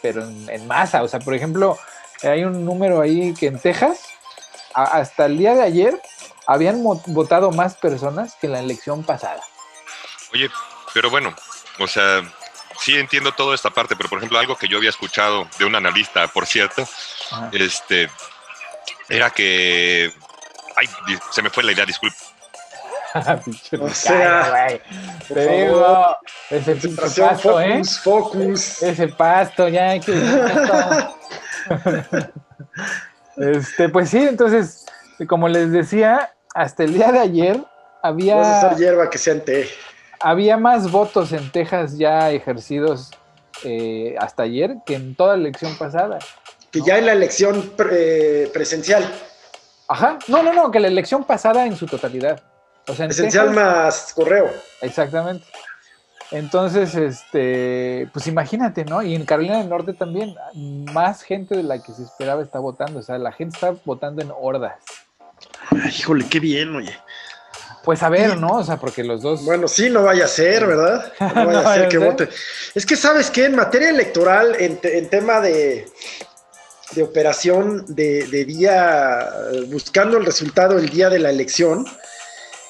pero 0.02 0.22
en, 0.22 0.66
masa, 0.66 1.02
o 1.02 1.08
sea, 1.08 1.20
por 1.20 1.34
ejemplo, 1.34 1.78
hay 2.22 2.44
un 2.44 2.64
número 2.64 3.00
ahí 3.00 3.34
que 3.34 3.46
en 3.46 3.58
Texas, 3.58 4.00
hasta 4.74 5.26
el 5.26 5.38
día 5.38 5.54
de 5.54 5.62
ayer, 5.62 6.00
habían 6.46 6.82
votado 6.82 7.50
más 7.50 7.74
personas 7.76 8.34
que 8.40 8.46
en 8.46 8.52
la 8.52 8.60
elección 8.60 9.04
pasada. 9.04 9.42
Oye, 10.32 10.50
pero 10.94 11.10
bueno, 11.10 11.34
o 11.78 11.86
sea, 11.86 12.22
sí 12.80 12.96
entiendo 12.96 13.32
toda 13.32 13.54
esta 13.54 13.70
parte, 13.70 13.96
pero 13.96 14.08
por 14.08 14.18
ejemplo, 14.18 14.38
algo 14.38 14.56
que 14.56 14.68
yo 14.68 14.78
había 14.78 14.90
escuchado 14.90 15.48
de 15.58 15.64
un 15.64 15.74
analista, 15.74 16.28
por 16.28 16.46
cierto, 16.46 16.86
este, 17.52 18.10
era 19.08 19.30
que. 19.30 20.12
Ay, 20.76 20.88
se 21.32 21.42
me 21.42 21.50
fue 21.50 21.62
la 21.62 21.72
idea, 21.72 21.86
disculpe. 21.86 22.16
o 23.80 23.88
sea, 23.88 24.68
te 25.28 25.64
digo, 25.64 26.16
ese 26.50 26.88
pasto, 26.88 27.60
¿eh? 27.60 27.84
focus, 27.84 27.96
¿eh? 27.96 28.00
Focus. 28.02 28.82
Ese 28.82 29.08
pasto, 29.08 29.68
ya 29.68 29.90
hay 29.90 30.00
que. 30.00 30.14
este, 33.36 33.88
pues 33.88 34.10
sí, 34.10 34.18
entonces, 34.18 34.84
como 35.28 35.48
les 35.48 35.72
decía, 35.72 36.32
hasta 36.54 36.84
el 36.84 36.94
día 36.94 37.12
de 37.12 37.20
ayer 37.20 37.60
había. 38.02 38.58
Hacer 38.58 38.78
hierba 38.78 39.10
que 39.10 39.18
sea 39.18 39.34
en 39.34 39.44
té 39.44 39.68
había 40.20 40.56
más 40.56 40.90
votos 40.90 41.32
en 41.32 41.50
Texas 41.50 41.98
ya 41.98 42.30
ejercidos 42.30 43.10
eh, 43.64 44.14
hasta 44.18 44.44
ayer 44.44 44.76
que 44.84 44.94
en 44.94 45.14
toda 45.14 45.36
la 45.36 45.42
elección 45.42 45.76
pasada. 45.76 46.18
Que 46.70 46.80
ya 46.82 46.98
en 46.98 47.06
la 47.06 47.12
elección 47.12 47.72
presencial. 48.52 49.04
Ajá, 49.88 50.18
no, 50.28 50.42
no, 50.42 50.52
no, 50.52 50.70
que 50.70 50.80
la 50.80 50.88
elección 50.88 51.24
pasada 51.24 51.64
en 51.64 51.76
su 51.76 51.86
totalidad. 51.86 52.42
O 52.88 52.94
sea, 52.94 53.06
presencial 53.06 53.50
más 53.50 54.12
correo. 54.14 54.52
Exactamente. 54.80 55.44
Entonces, 56.32 56.94
este, 56.94 58.08
pues 58.12 58.26
imagínate, 58.26 58.84
¿no? 58.84 59.02
Y 59.02 59.14
en 59.14 59.24
Carolina 59.24 59.58
del 59.58 59.68
Norte 59.68 59.92
también, 59.92 60.34
más 60.54 61.22
gente 61.22 61.56
de 61.56 61.62
la 61.62 61.82
que 61.82 61.92
se 61.92 62.02
esperaba 62.02 62.42
está 62.42 62.58
votando. 62.58 62.98
O 62.98 63.02
sea, 63.02 63.18
la 63.18 63.32
gente 63.32 63.56
está 63.56 63.74
votando 63.84 64.22
en 64.22 64.32
hordas. 64.36 64.78
híjole, 65.88 66.26
qué 66.28 66.40
bien, 66.40 66.74
oye. 66.74 66.96
Pues 67.84 68.02
a 68.02 68.08
ver, 68.08 68.36
¿no? 68.38 68.48
O 68.48 68.64
sea, 68.64 68.78
porque 68.78 69.04
los 69.04 69.22
dos. 69.22 69.44
Bueno, 69.44 69.68
sí, 69.68 69.88
no 69.88 70.02
vaya 70.02 70.24
a 70.24 70.28
ser, 70.28 70.66
¿verdad? 70.66 71.12
No 71.20 71.46
vaya 71.46 71.60
a 71.60 71.74
ser 71.74 71.88
que 71.88 71.98
vote. 71.98 72.28
Es 72.74 72.84
que, 72.84 72.96
¿sabes 72.96 73.30
qué? 73.30 73.44
En 73.44 73.54
materia 73.54 73.90
electoral, 73.90 74.56
en, 74.58 75.08
tema 75.08 75.40
de, 75.40 75.86
de 76.96 77.02
operación 77.04 77.84
de, 77.86 78.44
día, 78.44 79.30
buscando 79.68 80.18
el 80.18 80.26
resultado 80.26 80.76
el 80.76 80.88
día 80.88 81.08
de 81.08 81.20
la 81.20 81.30
elección, 81.30 81.86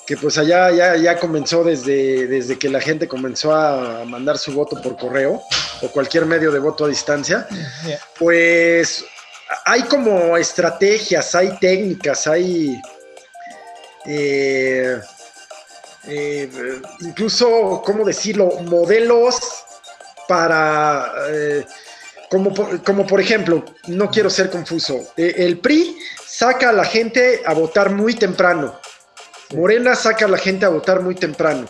que 0.07 0.17
pues 0.17 0.39
allá 0.39 0.71
ya, 0.71 0.97
ya 0.97 1.19
comenzó 1.19 1.65
desde, 1.65 2.29
desde 2.29 2.59
que 2.59 2.69
la 2.69 2.81
gente 2.81 3.09
comenzó 3.09 3.53
a 3.53 4.05
mandar 4.05 4.39
su 4.39 4.53
voto 4.53 4.81
por 4.81 4.97
correo 4.97 5.43
o 5.83 5.89
cualquier 5.89 6.27
medio 6.27 6.53
de 6.53 6.61
voto 6.61 6.85
a 6.85 6.89
distancia, 6.89 7.49
pues 8.19 9.05
hay 9.65 9.83
como 9.83 10.37
estrategias, 10.37 11.35
hay 11.35 11.59
técnicas, 11.59 12.27
hay 12.27 12.81
eh, 14.07 15.01
eh, 16.09 16.51
incluso, 17.01 17.83
¿cómo 17.85 18.05
decirlo? 18.05 18.49
Modelos 18.63 19.41
para, 20.29 21.13
eh, 21.29 21.67
como, 22.31 22.55
como, 22.85 23.07
por 23.07 23.21
ejemplo, 23.21 23.65
no 23.89 24.11
quiero 24.11 24.31
ser 24.31 24.51
confuso, 24.51 25.13
el 25.17 25.59
PRI 25.59 25.99
saca 26.25 26.71
a 26.71 26.73
la 26.73 26.85
gente 26.85 27.43
a 27.45 27.55
votar 27.55 27.91
muy 27.91 28.15
temprano, 28.15 28.79
Morena 29.55 29.95
saca 29.95 30.27
a 30.27 30.29
la 30.29 30.39
gente 30.39 30.67
a 30.67 30.71
votar 30.71 31.01
muy 31.01 31.15
temprano, 31.15 31.67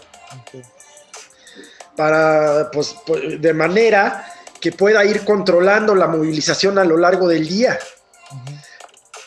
para, 1.97 2.71
pues, 2.71 2.95
de 3.39 3.53
manera 3.55 4.27
que 4.61 4.73
pueda 4.73 5.05
ir 5.05 5.25
controlando 5.25 5.95
la 5.95 6.07
movilización 6.07 6.79
a 6.79 6.85
lo 6.85 6.97
largo 6.97 7.29
del 7.29 7.49
día. 7.49 7.79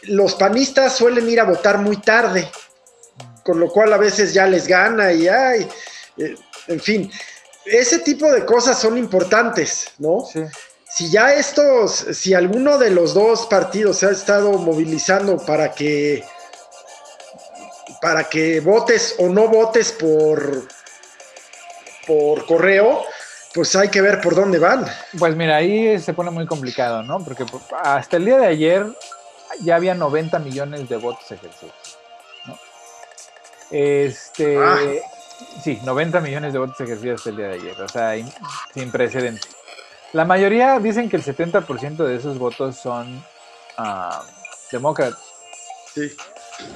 Los 0.03 0.35
panistas 0.35 0.95
suelen 0.95 1.29
ir 1.29 1.39
a 1.39 1.45
votar 1.45 1.77
muy 1.77 1.97
tarde 1.97 2.49
con 3.49 3.59
lo 3.59 3.69
cual 3.71 3.91
a 3.93 3.97
veces 3.97 4.31
ya 4.31 4.45
les 4.45 4.67
gana 4.67 5.11
y 5.11 5.27
ay, 5.27 5.67
eh, 6.17 6.35
en 6.67 6.79
fin, 6.79 7.11
ese 7.65 7.97
tipo 7.97 8.31
de 8.31 8.45
cosas 8.45 8.79
son 8.79 8.95
importantes, 8.95 9.87
¿no? 9.97 10.23
Si 10.87 11.09
ya 11.09 11.33
estos, 11.33 12.05
si 12.13 12.35
alguno 12.35 12.77
de 12.77 12.91
los 12.91 13.15
dos 13.15 13.47
partidos 13.47 13.97
se 13.97 14.05
ha 14.05 14.11
estado 14.11 14.51
movilizando 14.53 15.37
para 15.37 15.71
que 15.71 16.23
para 18.01 18.23
que 18.25 18.59
votes 18.59 19.15
o 19.19 19.29
no 19.29 19.47
votes 19.47 19.91
por 19.91 20.67
por 22.09 22.45
correo, 22.47 23.03
pues 23.53 23.75
hay 23.75 23.89
que 23.89 24.01
ver 24.01 24.19
por 24.19 24.33
dónde 24.33 24.57
van. 24.57 24.83
Pues 25.17 25.35
mira, 25.35 25.57
ahí 25.57 25.99
se 25.99 26.13
pone 26.13 26.31
muy 26.31 26.47
complicado, 26.47 27.03
¿no? 27.03 27.23
Porque 27.23 27.45
hasta 27.83 28.17
el 28.17 28.25
día 28.25 28.39
de 28.39 28.47
ayer 28.47 28.87
ya 29.61 29.75
había 29.75 29.93
90 29.93 30.39
millones 30.39 30.89
de 30.89 30.97
votos 30.97 31.31
ejercidos. 31.31 31.75
Este, 33.69 34.57
ah. 34.57 34.79
sí, 35.63 35.79
90 35.83 36.19
millones 36.21 36.53
de 36.53 36.59
votos 36.59 36.81
ejercidos 36.81 37.25
el 37.27 37.37
día 37.37 37.47
de 37.49 37.53
ayer, 37.55 37.79
o 37.79 37.87
sea, 37.87 38.13
sin 38.73 38.91
precedentes. 38.91 39.47
La 40.13 40.25
mayoría 40.25 40.79
dicen 40.79 41.07
que 41.07 41.17
el 41.17 41.23
70% 41.23 41.97
de 41.97 42.15
esos 42.15 42.39
votos 42.39 42.77
son 42.77 43.23
uh, 43.77 44.23
demócratas. 44.71 45.19
Sí. 45.93 46.11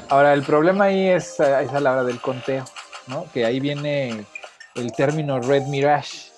Ahora, 0.10 0.34
el 0.34 0.44
problema 0.44 0.86
ahí 0.86 1.08
es, 1.08 1.40
es, 1.40 1.74
a 1.74 1.80
la 1.80 1.92
hora 1.92 2.04
del 2.04 2.20
conteo, 2.20 2.66
¿no? 3.08 3.26
Que 3.34 3.46
ahí 3.46 3.60
viene 3.60 4.26
el 4.76 4.92
término 4.94 5.40
Red 5.40 5.64
Mirage. 5.64 6.32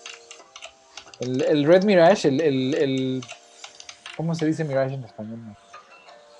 El, 1.19 1.65
Red 1.65 1.83
Mirage, 1.83 2.27
el, 2.27 3.23
¿Cómo 4.17 4.35
se 4.35 4.45
dice 4.45 4.63
Mirage 4.63 4.95
en 4.95 5.03
español? 5.03 5.39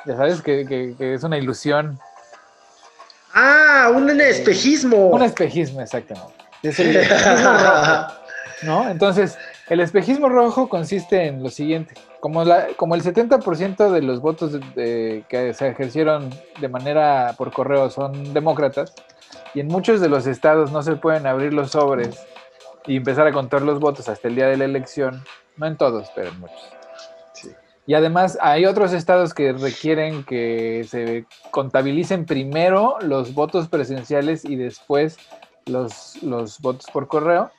Ya 0.06 0.16
sabes 0.18 0.42
que, 0.42 0.66
que 0.98 1.14
es 1.14 1.24
una 1.24 1.38
ilusión 1.38 2.00
Ah, 3.38 3.92
un 3.94 4.10
espejismo. 4.22 5.10
Un 5.10 5.22
espejismo, 5.22 5.82
exactamente. 5.82 6.34
Es 6.64 6.80
el 6.80 6.96
espejismo 6.96 7.52
rojo, 7.58 8.14
¿no? 8.64 8.90
Entonces, 8.90 9.38
el 9.68 9.82
espejismo 9.82 10.30
rojo 10.30 10.70
consiste 10.70 11.28
en 11.28 11.44
lo 11.44 11.50
siguiente. 11.50 11.96
Como, 12.26 12.44
la, 12.44 12.70
como 12.76 12.96
el 12.96 13.04
70% 13.04 13.92
de 13.92 14.02
los 14.02 14.20
votos 14.20 14.60
que 14.74 15.54
se 15.54 15.68
ejercieron 15.68 16.32
de 16.60 16.68
manera 16.68 17.36
por 17.38 17.52
correo 17.52 17.92
son 17.92 18.34
demócratas, 18.34 18.96
y 19.54 19.60
en 19.60 19.68
muchos 19.68 20.02
de 20.02 20.10
los 20.10 20.26
estados 20.26 20.72
no 20.72 20.82
se 20.82 20.96
pueden 20.96 21.28
abrir 21.28 21.54
los 21.54 21.70
sobres 21.70 22.26
y 22.88 22.96
empezar 22.96 23.28
a 23.28 23.32
contar 23.32 23.62
los 23.62 23.80
votos 23.80 24.10
hasta 24.10 24.28
el 24.28 24.34
día 24.34 24.48
de 24.48 24.58
la 24.58 24.66
elección, 24.66 25.24
no 25.58 25.68
en 25.68 25.78
todos, 25.78 26.10
pero 26.16 26.30
en 26.30 26.40
muchos. 26.40 26.74
Y 27.86 27.94
además 27.94 28.40
hay 28.42 28.66
otros 28.66 28.92
estados 28.94 29.36
que 29.36 29.54
requieren 29.54 30.24
que 30.24 30.84
se 30.90 31.28
contabilicen 31.52 32.26
primero 32.26 32.98
los 33.02 33.36
votos 33.36 33.68
presenciales 33.68 34.46
y 34.46 34.56
después 34.56 35.20
los, 35.68 36.24
los 36.24 36.60
votos 36.60 36.88
por 36.92 37.08
correo. 37.08 37.52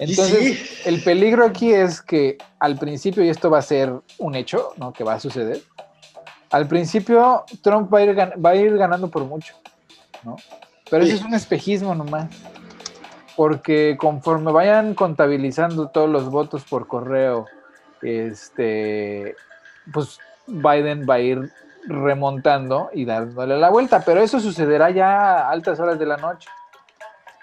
Entonces, 0.00 0.86
el 0.86 1.02
peligro 1.02 1.44
aquí 1.44 1.72
es 1.72 2.00
que 2.00 2.38
al 2.58 2.78
principio, 2.78 3.22
y 3.22 3.28
esto 3.28 3.50
va 3.50 3.58
a 3.58 3.62
ser 3.62 3.92
un 4.18 4.34
hecho, 4.34 4.72
¿no? 4.78 4.94
Que 4.94 5.04
va 5.04 5.14
a 5.14 5.20
suceder. 5.20 5.60
Al 6.50 6.66
principio, 6.66 7.44
Trump 7.62 7.92
va 7.92 7.98
a 7.98 8.02
ir, 8.04 8.16
va 8.16 8.50
a 8.50 8.56
ir 8.56 8.76
ganando 8.78 9.08
por 9.08 9.24
mucho, 9.24 9.54
¿no? 10.24 10.36
Pero 10.90 11.04
eso 11.04 11.14
es 11.14 11.22
un 11.22 11.34
espejismo 11.34 11.94
nomás. 11.94 12.28
Porque 13.36 13.96
conforme 13.98 14.50
vayan 14.50 14.94
contabilizando 14.94 15.88
todos 15.88 16.08
los 16.08 16.30
votos 16.30 16.64
por 16.64 16.86
correo, 16.86 17.44
este, 18.00 19.36
pues 19.92 20.18
Biden 20.46 21.06
va 21.08 21.14
a 21.14 21.20
ir 21.20 21.52
remontando 21.86 22.88
y 22.94 23.04
dándole 23.04 23.58
la 23.58 23.68
vuelta. 23.68 24.02
Pero 24.02 24.22
eso 24.22 24.40
sucederá 24.40 24.90
ya 24.90 25.40
a 25.40 25.50
altas 25.50 25.78
horas 25.78 25.98
de 25.98 26.06
la 26.06 26.16
noche 26.16 26.48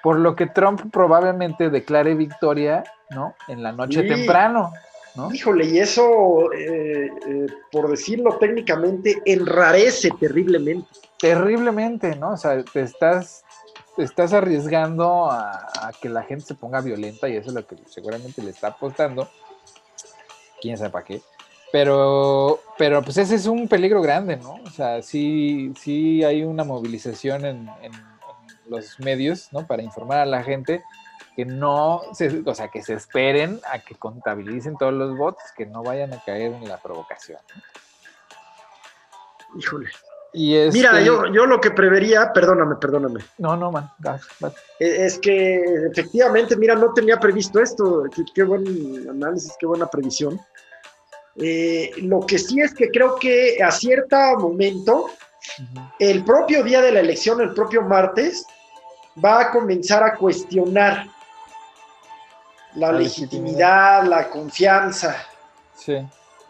por 0.08 0.20
lo 0.20 0.38
que 0.38 0.46
Trump 0.46 0.90
probablemente 0.90 1.70
declare 1.70 2.16
victoria, 2.16 2.82
¿no? 3.10 3.36
En 3.50 3.62
la 3.62 3.74
noche 3.74 4.04
temprano, 4.04 4.72
¿no? 5.16 5.34
Híjole, 5.34 5.66
y 5.66 5.80
eso, 5.80 6.50
eh, 6.54 7.12
eh, 7.28 7.48
por 7.70 7.90
decirlo 7.90 8.38
técnicamente, 8.38 9.22
enrarece 9.26 10.10
terriblemente. 10.18 10.88
Terriblemente, 11.20 12.16
¿no? 12.16 12.32
O 12.32 12.38
sea, 12.38 12.64
te 12.64 12.84
estás, 12.84 13.44
estás 13.98 14.32
arriesgando 14.32 15.30
a, 15.30 15.92
que 16.02 16.08
la 16.08 16.24
gente 16.24 16.46
se 16.46 16.56
ponga 16.56 16.80
violenta 16.80 17.28
y 17.28 17.36
eso 17.36 17.50
es 17.50 17.56
lo 17.56 17.68
que 17.68 17.76
seguramente 17.90 18.42
le 18.42 18.52
está 18.52 18.68
apostando. 18.68 19.28
Quién 20.62 20.78
sabe 20.78 20.92
para 20.92 21.04
qué. 21.04 21.22
Pero, 21.74 22.62
pero 22.78 23.02
pues 23.02 23.18
ese 23.18 23.36
es 23.36 23.46
un 23.46 23.68
peligro 23.68 24.02
grande, 24.02 24.38
¿no? 24.38 24.54
O 24.66 24.70
sea, 24.70 25.02
sí, 25.02 25.74
sí 25.78 26.24
hay 26.24 26.46
una 26.46 26.64
movilización 26.64 27.44
en 27.44 27.70
los 28.70 29.00
medios, 29.00 29.50
¿no? 29.52 29.66
Para 29.66 29.84
informar 29.84 30.20
a 30.20 30.26
la 30.26 30.44
gente 30.44 30.84
que 31.36 31.46
no, 31.46 32.02
se, 32.14 32.42
o 32.46 32.56
sea, 32.56 32.70
que 32.70 32.82
se 32.82 32.96
esperen 32.96 33.60
a 33.72 33.80
que 33.80 33.96
contabilicen 33.96 34.76
todos 34.76 34.94
los 34.94 35.16
votos, 35.16 35.44
que 35.56 35.68
no 35.68 35.84
vayan 35.84 36.14
a 36.14 36.24
caer 36.24 36.54
en 36.54 36.68
la 36.68 36.78
provocación. 36.78 37.40
Híjole. 39.56 39.90
Y 40.34 40.56
Mira, 40.72 41.02
yo, 41.02 41.26
yo 41.34 41.46
lo 41.46 41.62
que 41.62 41.72
prevería, 41.72 42.32
perdóname, 42.34 42.76
perdóname. 42.76 43.22
No, 43.38 43.56
no, 43.56 43.72
man. 43.72 43.90
E, 44.80 45.06
es 45.06 45.18
que 45.20 45.64
efectivamente, 45.92 46.56
mira, 46.56 46.76
no 46.76 46.94
tenía 46.94 47.20
previsto 47.20 47.60
esto. 47.60 48.04
Qué, 48.36 48.44
buen 48.44 48.66
análisis, 49.10 49.54
qué 49.60 49.66
buena 49.66 49.88
previsión. 49.88 50.40
Eh, 51.38 51.92
lo 51.98 52.22
que 52.22 52.40
sí 52.40 52.62
es 52.62 52.74
que 52.74 52.90
creo 52.90 53.16
que 53.16 53.62
a 53.64 53.72
cierto 53.72 54.18
momento, 54.40 55.10
el 56.00 56.24
propio 56.24 56.64
día 56.64 56.82
de 56.82 56.92
la 56.92 57.00
elección, 57.00 57.42
el 57.42 57.54
propio 57.54 57.84
martes, 57.84 58.46
va 59.24 59.42
a 59.42 59.52
comenzar 59.52 60.04
a 60.04 60.16
cuestionar 60.16 61.08
la, 62.76 62.92
legitimidad, 62.92 64.04
la 64.04 64.30
confianza 64.30 65.16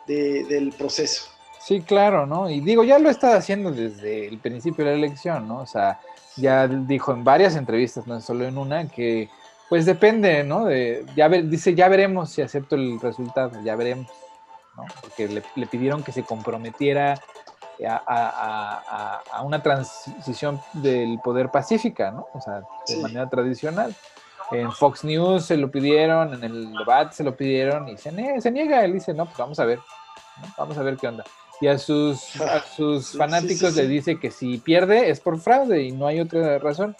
del 0.06 0.74
proceso. 0.78 1.30
Sí, 1.60 1.82
claro, 1.82 2.26
¿no? 2.26 2.50
Y 2.50 2.62
digo, 2.62 2.84
ya 2.84 2.98
lo 2.98 3.10
está 3.10 3.36
haciendo 3.36 3.72
desde 3.72 4.28
el 4.28 4.38
principio 4.38 4.86
de 4.86 4.92
la 4.92 4.98
elección, 4.98 5.48
¿no? 5.48 5.60
O 5.60 5.66
sea, 5.66 6.00
ya 6.38 6.68
dijo 6.68 7.12
en 7.12 7.24
varias 7.24 7.56
entrevistas, 7.56 8.08
no 8.08 8.22
solo 8.22 8.46
en 8.46 8.58
una, 8.58 8.88
que 8.88 9.30
pues 9.68 9.86
depende, 9.86 10.44
¿no? 10.44 10.66
De, 10.66 11.06
ya 11.16 11.28
dice, 11.28 11.76
ya 11.76 11.90
veremos 11.90 12.32
si 12.32 12.42
acepto 12.42 12.76
el 12.76 13.00
resultado, 13.02 13.62
ya 13.64 13.76
veremos, 13.76 14.08
¿no? 14.78 14.86
Porque 15.02 15.28
le, 15.28 15.44
le 15.56 15.68
pidieron 15.68 16.04
que 16.04 16.14
se 16.14 16.24
comprometiera 16.24 17.20
a, 17.86 19.42
una 19.44 19.62
transición 19.62 20.60
del 20.74 21.20
poder 21.20 21.50
pacífica, 21.50 22.12
¿no? 22.12 22.28
O 22.34 22.42
sea, 22.42 22.62
de 22.88 22.98
manera 22.98 23.30
tradicional. 23.30 23.96
En 24.52 24.72
Fox 24.72 25.04
News 25.04 25.46
se 25.46 25.58
lo 25.58 25.70
pidieron, 25.70 26.34
en 26.34 26.44
el 26.44 26.74
debate 26.74 27.16
se 27.16 27.24
lo 27.24 27.36
pidieron 27.36 27.90
y 27.90 27.98
se, 27.98 28.12
niega. 28.12 28.84
Él 28.84 28.94
dice, 28.94 29.14
no, 29.14 29.26
pues 29.26 29.38
vamos 29.38 29.60
a 29.60 29.66
ver, 29.66 29.80
vamos 30.58 30.78
a 30.78 30.84
ver 30.84 30.98
qué 30.98 31.08
onda. 31.08 31.24
Y 31.60 31.68
a 31.68 31.78
sus, 31.78 32.40
a 32.42 32.62
sus 32.76 33.18
fanáticos 33.18 33.76
le 33.76 33.88
dice 33.88 34.20
que 34.20 34.32
si 34.32 34.58
pierde 34.58 35.10
es 35.10 35.20
por 35.20 35.40
fraude 35.40 35.84
y 35.84 35.92
no 35.92 36.08
hay 36.08 36.20
otra 36.20 36.60
razón. 36.60 36.96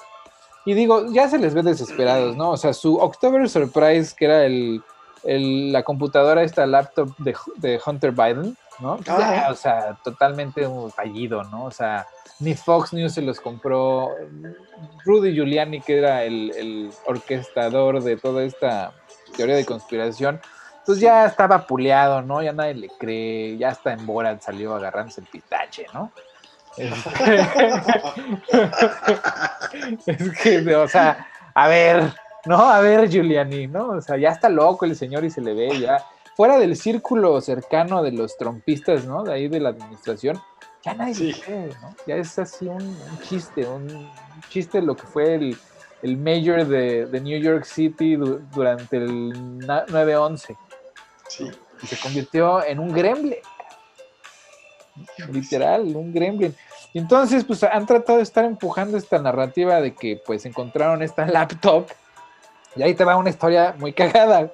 Y 0.66 0.74
digo, 0.74 1.12
ya 1.14 1.30
se 1.30 1.38
les 1.38 1.54
ve 1.54 1.64
desesperados, 1.64 2.36
¿no? 2.36 2.52
O 2.52 2.58
sea, 2.58 2.74
su 2.74 2.98
October 2.98 3.48
Surprise, 3.50 4.14
que 4.14 4.26
era 4.26 4.44
el, 4.44 4.84
la 5.72 5.84
computadora, 5.84 6.44
esta 6.44 6.66
laptop 6.66 7.16
de, 7.18 7.34
de 7.56 7.80
Hunter 7.86 8.12
Biden, 8.12 8.58
¿no? 8.80 9.00
o 9.50 9.56
sea, 9.56 9.98
totalmente 10.04 10.68
fallido, 10.96 11.44
¿no? 11.44 11.66
O 11.66 11.72
sea, 11.72 12.08
ni 12.40 12.54
Fox 12.54 12.94
News 12.94 13.14
se 13.14 13.22
los 13.22 13.40
compró. 13.40 14.12
Rudy 15.06 15.34
Giuliani, 15.34 15.82
que 15.82 15.98
era 15.98 16.24
el, 16.24 16.92
orquestador 17.06 18.04
de 18.04 18.18
toda 18.18 18.44
esta 18.44 18.94
teoría 19.36 19.56
de 19.56 19.66
conspiración, 19.66 20.40
pues 20.86 21.00
ya 21.00 21.26
estaba 21.26 21.66
puleado, 21.66 22.22
¿no? 22.22 22.44
Ya 22.44 22.54
nadie 22.54 22.76
le 22.76 22.90
cree, 22.90 23.58
ya 23.58 23.70
está 23.70 23.94
en 23.94 24.06
Borat 24.06 24.42
salió 24.42 24.76
agarrándose 24.76 25.22
el 25.22 25.28
pitache, 25.28 25.86
¿no? 25.94 26.12
es 30.06 30.40
que, 30.40 30.76
o 30.76 30.88
sea, 30.88 31.28
a 31.56 31.68
ver, 31.68 32.14
¿no? 32.46 32.58
A 32.70 32.80
ver, 32.82 33.10
Giuliani, 33.10 33.66
¿no? 33.66 33.90
O 33.90 34.02
sea, 34.02 34.16
ya 34.18 34.30
está 34.30 34.48
loco 34.48 34.86
el 34.86 34.96
señor 34.96 35.26
y 35.26 35.32
se 35.32 35.42
le 35.42 35.56
ve 35.56 35.80
ya 35.80 36.06
fuera 36.38 36.60
del 36.60 36.76
círculo 36.76 37.42
cercano 37.42 38.04
de 38.04 38.12
los 38.12 38.38
trompistas, 38.38 39.06
¿no? 39.06 39.24
De 39.24 39.34
ahí 39.34 39.48
de 39.48 39.60
la 39.60 39.70
administración, 39.70 40.40
ya 40.84 40.94
nadie 40.94 41.34
cree, 41.34 41.70
¿no? 41.82 41.96
Ya 42.06 42.16
es 42.16 42.38
así 42.38 42.68
un, 42.68 42.96
chiste, 43.28 43.68
un 43.68 44.08
chiste 44.48 44.80
lo 44.84 44.96
que 44.96 45.08
fue 45.08 45.34
el, 45.34 45.58
el 46.04 46.16
mayor 46.16 46.68
de, 46.68 47.10
New 47.24 47.42
York 47.42 47.66
City 47.66 48.18
durante 48.54 48.98
el 48.98 49.34
9-11. 49.66 50.56
Sí. 51.28 51.52
Y 51.82 51.88
se 51.88 51.98
convirtió 51.98 52.64
en 52.64 52.80
un 52.82 52.94
gremlin. 52.94 53.40
Literal, 55.32 55.96
un 55.96 56.14
gremlin. 56.14 56.56
Y 56.94 57.00
entonces, 57.00 57.46
pues 57.46 57.64
han 57.64 57.88
tratado 57.88 58.20
de 58.20 58.24
estar 58.24 58.46
empujando 58.46 58.96
esta 58.96 59.18
narrativa 59.18 59.82
de 59.82 59.96
que 59.96 60.22
pues 60.24 60.46
encontraron 60.46 61.02
esta 61.02 61.26
laptop. 61.26 61.88
Y 62.76 62.84
ahí 62.84 62.94
te 62.94 63.04
va 63.04 63.18
una 63.18 63.32
historia 63.32 63.76
muy 63.80 63.92
cagada, 63.92 64.52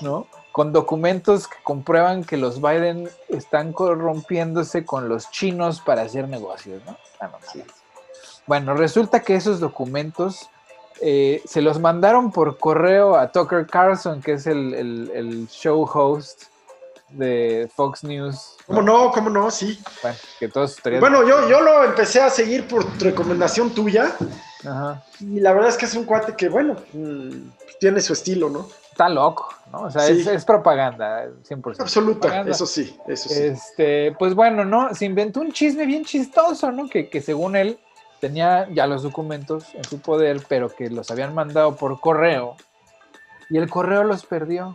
¿no? 0.00 0.28
Con 0.56 0.72
documentos 0.72 1.48
que 1.48 1.58
comprueban 1.62 2.24
que 2.24 2.38
los 2.38 2.62
Biden 2.62 3.10
están 3.28 3.74
corrompiéndose 3.74 4.86
con 4.86 5.06
los 5.06 5.30
chinos 5.30 5.82
para 5.82 6.00
hacer 6.00 6.30
negocios, 6.30 6.82
¿no? 6.86 6.96
Ah, 7.20 7.30
bueno, 8.46 8.72
resulta 8.72 9.20
que 9.20 9.34
esos 9.34 9.60
documentos 9.60 10.48
eh, 11.02 11.42
se 11.44 11.60
los 11.60 11.78
mandaron 11.78 12.32
por 12.32 12.56
correo 12.56 13.16
a 13.16 13.30
Tucker 13.32 13.66
Carlson, 13.66 14.22
que 14.22 14.32
es 14.32 14.46
el, 14.46 15.46
show 15.50 15.86
host 15.92 16.44
de 17.10 17.68
Fox 17.76 18.02
News. 18.02 18.56
¿Cómo 18.66 18.80
no? 18.80 19.10
¿Cómo 19.10 19.28
no? 19.28 19.50
Sí. 19.50 19.78
Bueno, 20.00 20.16
que 20.40 20.48
todos 20.48 20.80
Bueno, 21.00 21.22
yo, 21.28 21.50
yo 21.50 21.60
lo 21.60 21.84
empecé 21.84 22.22
a 22.22 22.30
seguir 22.30 22.66
por 22.66 22.98
recomendación 22.98 23.74
tuya. 23.74 24.10
Ajá. 24.64 25.04
Y 25.20 25.38
la 25.38 25.52
verdad 25.52 25.68
es 25.68 25.76
que 25.76 25.84
es 25.84 25.94
un 25.94 26.04
cuate 26.04 26.34
que, 26.34 26.48
bueno, 26.48 26.76
mm, 26.94 27.50
tiene 27.78 28.00
su 28.00 28.14
estilo, 28.14 28.48
¿no? 28.48 28.70
Está 28.96 29.10
loco, 29.10 29.50
¿no? 29.70 29.82
O 29.82 29.90
sea, 29.90 30.08
es, 30.08 30.44
propaganda, 30.46 31.26
100%. 31.46 31.80
Absoluta, 31.80 32.40
eso 32.48 32.64
sí, 32.64 32.98
eso 33.06 33.28
sí. 33.28 33.42
Este, 33.42 34.16
pues 34.18 34.34
bueno, 34.34 34.64
¿no? 34.64 34.94
Se 34.94 35.04
inventó 35.04 35.40
un 35.40 35.52
chisme 35.52 35.84
bien 35.84 36.02
chistoso, 36.02 36.72
¿no? 36.72 36.88
Que, 36.88 37.10
que 37.10 37.20
según 37.20 37.56
él 37.56 37.78
tenía 38.22 38.66
ya 38.72 38.86
los 38.86 39.02
documentos 39.02 39.74
en 39.74 39.84
su 39.84 40.00
poder, 40.00 40.40
pero 40.48 40.70
que 40.70 40.88
los 40.88 41.10
habían 41.10 41.34
mandado 41.34 41.76
por 41.76 42.00
correo 42.00 42.56
y 43.50 43.58
el 43.58 43.68
correo 43.68 44.02
los 44.02 44.24
perdió, 44.24 44.74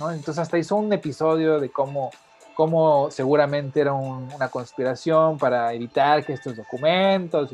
¿no? 0.00 0.10
Entonces 0.10 0.38
hasta 0.38 0.56
hizo 0.56 0.76
un 0.76 0.90
episodio 0.90 1.60
de 1.60 1.70
cómo, 1.70 2.10
cómo 2.54 3.10
seguramente 3.10 3.82
era 3.82 3.92
una 3.92 4.48
conspiración 4.48 5.36
para 5.36 5.74
evitar 5.74 6.24
que 6.24 6.32
estos 6.32 6.56
documentos, 6.56 7.50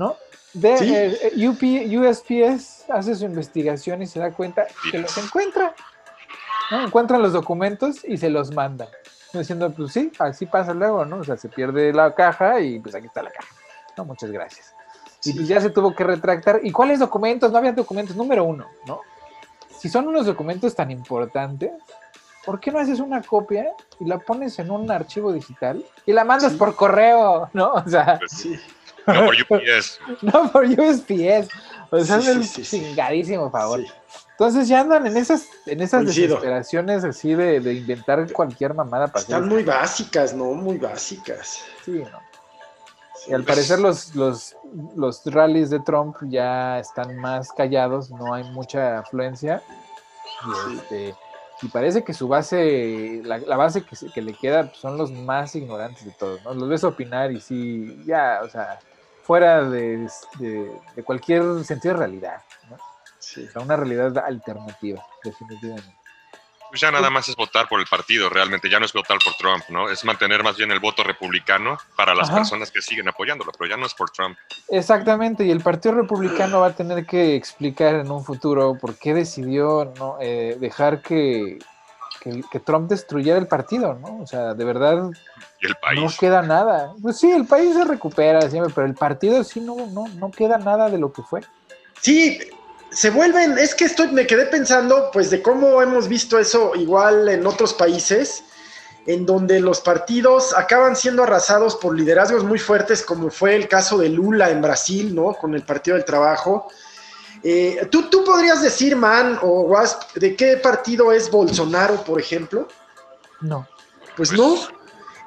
¿no? 0.00 0.16
de, 0.54 1.18
eh, 1.34 1.48
UP, 1.48 1.62
USPS 1.62 2.90
hace 2.90 3.14
su 3.14 3.26
investigación 3.26 4.00
y 4.00 4.06
se 4.06 4.18
da 4.18 4.32
cuenta 4.32 4.66
que 4.90 4.98
los 4.98 5.16
encuentra. 5.18 5.74
¿no? 6.70 6.86
Encuentran 6.86 7.20
los 7.20 7.34
documentos 7.34 8.02
y 8.04 8.16
se 8.16 8.30
los 8.30 8.50
mandan. 8.52 8.88
Diciendo, 9.32 9.70
pues 9.70 9.92
sí, 9.92 10.10
así 10.18 10.46
pasa 10.46 10.72
luego, 10.72 11.04
¿no? 11.04 11.18
O 11.18 11.24
sea, 11.24 11.36
se 11.36 11.48
pierde 11.48 11.92
la 11.92 12.14
caja 12.14 12.60
y 12.60 12.80
pues 12.80 12.94
aquí 12.94 13.06
está 13.06 13.22
la 13.22 13.30
caja. 13.30 13.54
No, 13.96 14.06
muchas 14.06 14.32
gracias. 14.32 14.74
Y 15.22 15.34
pues 15.34 15.46
ya 15.46 15.60
se 15.60 15.70
tuvo 15.70 15.94
que 15.94 16.02
retractar. 16.02 16.60
¿Y 16.62 16.72
cuáles 16.72 16.98
documentos? 16.98 17.52
No 17.52 17.58
había 17.58 17.72
documentos. 17.72 18.16
Número 18.16 18.42
uno, 18.42 18.66
¿no? 18.86 19.02
Si 19.78 19.88
son 19.88 20.08
unos 20.08 20.26
documentos 20.26 20.74
tan 20.74 20.90
importantes, 20.90 21.70
¿por 22.44 22.58
qué 22.58 22.72
no 22.72 22.80
haces 22.80 22.98
una 22.98 23.22
copia 23.22 23.70
y 24.00 24.06
la 24.06 24.18
pones 24.18 24.58
en 24.58 24.70
un 24.70 24.90
archivo 24.90 25.32
digital 25.32 25.84
y 26.06 26.12
la 26.12 26.24
mandas 26.24 26.54
por 26.54 26.74
correo, 26.74 27.50
¿no? 27.52 27.74
O 27.74 27.88
sea, 27.88 28.18
Pues, 28.18 28.32
Sí. 28.32 28.58
No 29.06 29.26
por 29.26 29.34
UPS. 29.34 29.98
no 30.22 30.50
por 30.52 30.64
USPS. 30.64 31.48
O 31.90 31.98
sea, 32.04 32.20
Sí, 32.20 32.24
sí, 32.26 32.30
el 32.30 32.44
sí, 32.44 32.64
sí. 32.64 32.80
chingadísimo 32.80 33.50
favor. 33.50 33.80
Sí. 33.80 33.86
Entonces 34.32 34.68
ya 34.68 34.80
andan 34.80 35.06
en 35.06 35.16
esas, 35.16 35.48
en 35.66 35.80
esas 35.82 36.02
Coincido. 36.04 36.28
desesperaciones 36.28 37.04
así 37.04 37.34
de, 37.34 37.60
de 37.60 37.74
inventar 37.74 38.32
cualquier 38.32 38.72
mamada 38.74 39.08
para 39.08 39.20
hacer 39.22 39.34
Están 39.34 39.48
muy 39.48 39.62
básicas, 39.64 40.32
¿no? 40.34 40.44
Muy 40.54 40.78
básicas. 40.78 41.64
Sí, 41.84 42.02
¿no? 42.10 42.20
Y 43.28 43.34
al 43.34 43.44
parecer 43.44 43.80
los, 43.80 44.14
los, 44.14 44.56
los 44.96 45.22
rallies 45.26 45.68
de 45.68 45.80
Trump 45.80 46.16
ya 46.22 46.78
están 46.78 47.16
más 47.18 47.52
callados, 47.52 48.10
no 48.10 48.32
hay 48.32 48.44
mucha 48.44 49.00
afluencia. 49.00 49.62
Y, 50.70 50.76
este, 50.76 51.14
y 51.60 51.68
parece 51.68 52.02
que 52.02 52.14
su 52.14 52.26
base, 52.28 53.20
la, 53.22 53.36
la 53.36 53.56
base 53.58 53.82
que, 53.84 53.94
que 54.10 54.22
le 54.22 54.32
queda 54.32 54.68
pues, 54.68 54.78
son 54.78 54.96
los 54.96 55.12
más 55.12 55.54
ignorantes 55.54 56.02
de 56.06 56.12
todos, 56.12 56.42
¿no? 56.44 56.54
Los 56.54 56.66
ves 56.70 56.82
opinar 56.82 57.30
y 57.30 57.42
sí, 57.42 58.00
ya, 58.06 58.40
o 58.42 58.48
sea, 58.48 58.78
fuera 59.22 59.64
de, 59.68 60.08
de- 60.38 60.80
de 60.96 61.02
cualquier 61.04 61.64
sentido 61.64 61.94
de 61.94 62.00
realidad, 62.00 62.42
¿no? 62.70 62.76
Sí. 63.18 63.44
O 63.48 63.52
sea, 63.52 63.62
una 63.62 63.76
realidad 63.76 64.16
alternativa, 64.18 65.04
definitivamente. 65.24 65.94
Pues 66.70 66.80
ya 66.82 66.92
nada 66.92 67.10
más 67.10 67.28
es 67.28 67.34
votar 67.34 67.68
por 67.68 67.80
el 67.80 67.86
partido, 67.86 68.28
realmente. 68.30 68.70
Ya 68.70 68.78
no 68.78 68.86
es 68.86 68.92
votar 68.92 69.18
por 69.24 69.34
Trump, 69.34 69.64
¿no? 69.70 69.90
Es 69.90 70.04
mantener 70.04 70.44
más 70.44 70.56
bien 70.56 70.70
el 70.70 70.78
voto 70.78 71.02
republicano 71.02 71.76
para 71.96 72.14
las 72.14 72.28
Ajá. 72.28 72.38
personas 72.38 72.70
que 72.70 72.80
siguen 72.80 73.08
apoyándolo, 73.08 73.50
pero 73.58 73.68
ya 73.68 73.76
no 73.76 73.86
es 73.86 73.94
por 73.94 74.10
Trump. 74.10 74.38
Exactamente, 74.68 75.44
y 75.44 75.50
el 75.50 75.62
Partido 75.62 75.96
Republicano 75.96 76.60
va 76.60 76.68
a 76.68 76.76
tener 76.76 77.04
que 77.06 77.34
explicar 77.34 77.96
en 77.96 78.08
un 78.12 78.24
futuro 78.24 78.78
por 78.80 78.96
qué 78.96 79.14
decidió 79.14 79.92
no 79.98 80.18
eh, 80.20 80.56
dejar 80.60 81.02
que, 81.02 81.58
que, 82.20 82.42
que 82.50 82.60
Trump 82.60 82.88
destruyera 82.88 83.38
el 83.38 83.46
partido, 83.46 83.94
¿no? 83.94 84.20
O 84.20 84.26
sea, 84.26 84.54
de 84.54 84.64
verdad 84.64 85.10
Y 85.60 85.66
el 85.66 86.02
no 86.02 86.08
queda 86.18 86.42
nada. 86.42 86.92
Pues 87.00 87.18
sí, 87.18 87.30
el 87.30 87.46
país 87.46 87.74
se 87.74 87.84
recupera 87.84 88.48
siempre, 88.50 88.72
pero 88.74 88.86
el 88.86 88.94
partido 88.94 89.42
sí 89.42 89.60
no, 89.60 89.86
no, 89.86 90.06
no 90.08 90.30
queda 90.30 90.58
nada 90.58 90.90
de 90.90 90.98
lo 90.98 91.12
que 91.12 91.22
fue. 91.22 91.40
Sí, 92.00 92.38
se 92.90 93.10
vuelven, 93.10 93.56
es 93.58 93.74
que 93.74 93.84
estoy, 93.84 94.08
me 94.08 94.26
quedé 94.26 94.46
pensando, 94.46 95.10
pues, 95.12 95.30
de 95.30 95.42
cómo 95.42 95.80
hemos 95.80 96.08
visto 96.08 96.38
eso 96.38 96.74
igual 96.74 97.28
en 97.28 97.46
otros 97.46 97.72
países, 97.74 98.44
en 99.06 99.24
donde 99.26 99.60
los 99.60 99.80
partidos 99.80 100.56
acaban 100.56 100.96
siendo 100.96 101.22
arrasados 101.22 101.76
por 101.76 101.96
liderazgos 101.96 102.44
muy 102.44 102.58
fuertes, 102.58 103.02
como 103.02 103.30
fue 103.30 103.54
el 103.54 103.68
caso 103.68 103.98
de 103.98 104.08
Lula 104.08 104.50
en 104.50 104.60
Brasil, 104.60 105.14
¿no? 105.14 105.34
Con 105.34 105.54
el 105.54 105.62
Partido 105.62 105.96
del 105.96 106.04
Trabajo. 106.04 106.68
Eh, 107.42 107.88
¿tú, 107.90 108.10
¿Tú 108.10 108.22
podrías 108.24 108.60
decir, 108.62 108.96
Man 108.96 109.38
o 109.42 109.62
Wasp, 109.62 110.14
de 110.16 110.36
qué 110.36 110.56
partido 110.58 111.10
es 111.12 111.30
Bolsonaro, 111.30 112.02
por 112.04 112.20
ejemplo? 112.20 112.68
No. 113.40 113.66
Pues 114.16 114.32
no. 114.32 114.56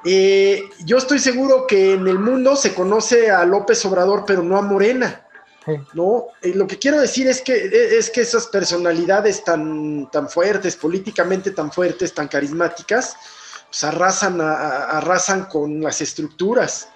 Eh, 0.04 0.62
yo 0.84 0.98
estoy 0.98 1.18
seguro 1.18 1.66
que 1.66 1.94
en 1.94 2.06
el 2.06 2.18
mundo 2.18 2.54
se 2.56 2.74
conoce 2.74 3.30
a 3.30 3.44
López 3.44 3.84
Obrador, 3.86 4.24
pero 4.26 4.42
no 4.42 4.56
a 4.58 4.62
Morena. 4.62 5.20
No, 5.94 6.26
Eh, 6.42 6.52
lo 6.54 6.66
que 6.66 6.78
quiero 6.78 7.00
decir 7.00 7.26
es 7.26 7.40
que, 7.40 7.54
e, 7.54 7.96
es 7.98 8.10
que 8.10 8.20
esas 8.20 8.46
personalidades 8.48 9.42
tan, 9.42 10.10
tan 10.10 10.28
fuertes, 10.28 10.76
políticamente 10.76 11.52
tan 11.52 11.72
fuertes, 11.72 12.12
tan 12.12 12.28
carismáticas, 12.28 13.16
pues 13.70 13.82
arrasan, 13.82 14.42
a- 14.42 14.52
a- 14.52 14.98
arrasan 14.98 15.46
con 15.46 15.80
las 15.80 16.02
estructuras. 16.02 16.88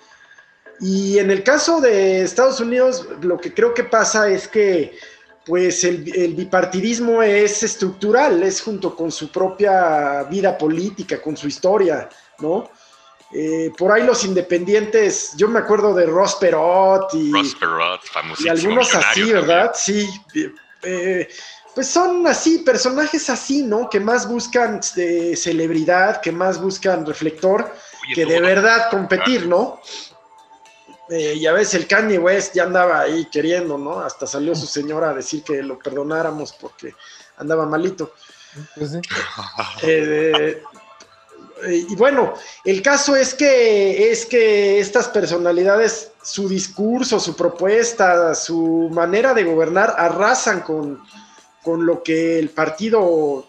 Y 0.81 1.19
en 1.19 1.31
el 1.31 1.43
caso 1.43 1.81
de 1.81 2.23
Estados 2.23 2.61
Unidos, 2.61 3.07
lo 3.23 3.39
que 3.39 3.53
creo 3.53 3.75
que 3.75 3.85
pasa 3.85 4.29
es 4.29 4.47
que 4.47 4.99
pues 5.45 5.83
el, 5.83 6.13
el 6.15 6.35
bipartidismo 6.35 7.23
es 7.23 7.63
estructural, 7.63 8.43
es 8.43 8.61
junto 8.61 8.95
con 8.95 9.11
su 9.11 9.33
propia 9.33 10.25
vida 10.25 10.59
política, 10.59 11.23
con 11.23 11.37
su 11.37 11.49
historia, 11.49 12.09
¿no? 12.41 12.71
Eh, 13.33 13.73
por 13.77 13.93
ahí 13.93 14.05
los 14.05 14.25
independientes, 14.25 15.33
yo 15.37 15.49
me 15.49 15.59
acuerdo 15.59 15.95
de 15.95 16.07
Ross 16.07 16.37
Perot 16.37 17.13
y, 17.13 17.31
Ross 17.31 17.55
Perot, 17.57 18.01
y 18.39 18.49
algunos 18.49 18.95
así, 18.95 19.33
¿verdad? 19.33 19.73
Sí. 19.75 20.09
eh, 20.83 21.29
pues 21.75 21.89
son 21.89 22.27
así, 22.27 22.59
personajes 22.59 23.29
así, 23.29 23.63
¿no? 23.63 23.91
Que 23.91 24.01
más 24.01 24.27
buscan 24.27 24.81
eh, 24.97 25.37
celebridad, 25.37 26.23
que 26.23 26.33
más 26.33 26.61
buscan 26.61 27.05
reflector. 27.05 27.71
Oye, 28.03 28.15
que 28.15 28.25
de 28.25 28.41
verdad 28.41 28.91
competir, 28.91 29.47
¿no? 29.47 29.81
Eh, 31.11 31.39
ya 31.39 31.53
ves, 31.53 31.75
el 31.75 31.87
Kanye 31.87 32.19
West 32.19 32.55
ya 32.55 32.65
andaba 32.65 33.01
ahí 33.01 33.27
queriendo, 33.27 33.79
¿no? 33.79 34.01
Hasta 34.01 34.27
salió 34.27 34.55
su 34.55 34.67
señora 34.67 35.11
a 35.11 35.15
decir 35.15 35.43
que 35.43 35.63
lo 35.63 35.79
perdonáramos 35.79 36.53
porque 36.53 36.95
andaba 37.39 37.65
malito. 37.67 38.13
Pues 38.75 38.93
sí. 38.93 39.01
Eh, 39.83 40.63
eh, 41.65 41.87
y 41.89 41.95
bueno, 41.97 42.35
el 42.65 42.83
caso 42.83 43.17
es 43.17 43.35
que, 43.35 44.11
es 44.11 44.27
que 44.27 44.79
estas 44.79 45.09
personalidades, 45.09 46.13
su 46.23 46.49
discurso, 46.49 47.19
su 47.19 47.35
propuesta, 47.35 48.35
su 48.35 48.89
manera 48.93 49.35
de 49.35 49.45
gobernar, 49.45 49.95
arrasan 49.97 50.61
con, 50.61 51.03
con 51.63 51.85
lo 51.85 52.03
que 52.03 52.39
el 52.39 52.51
partido 52.51 53.47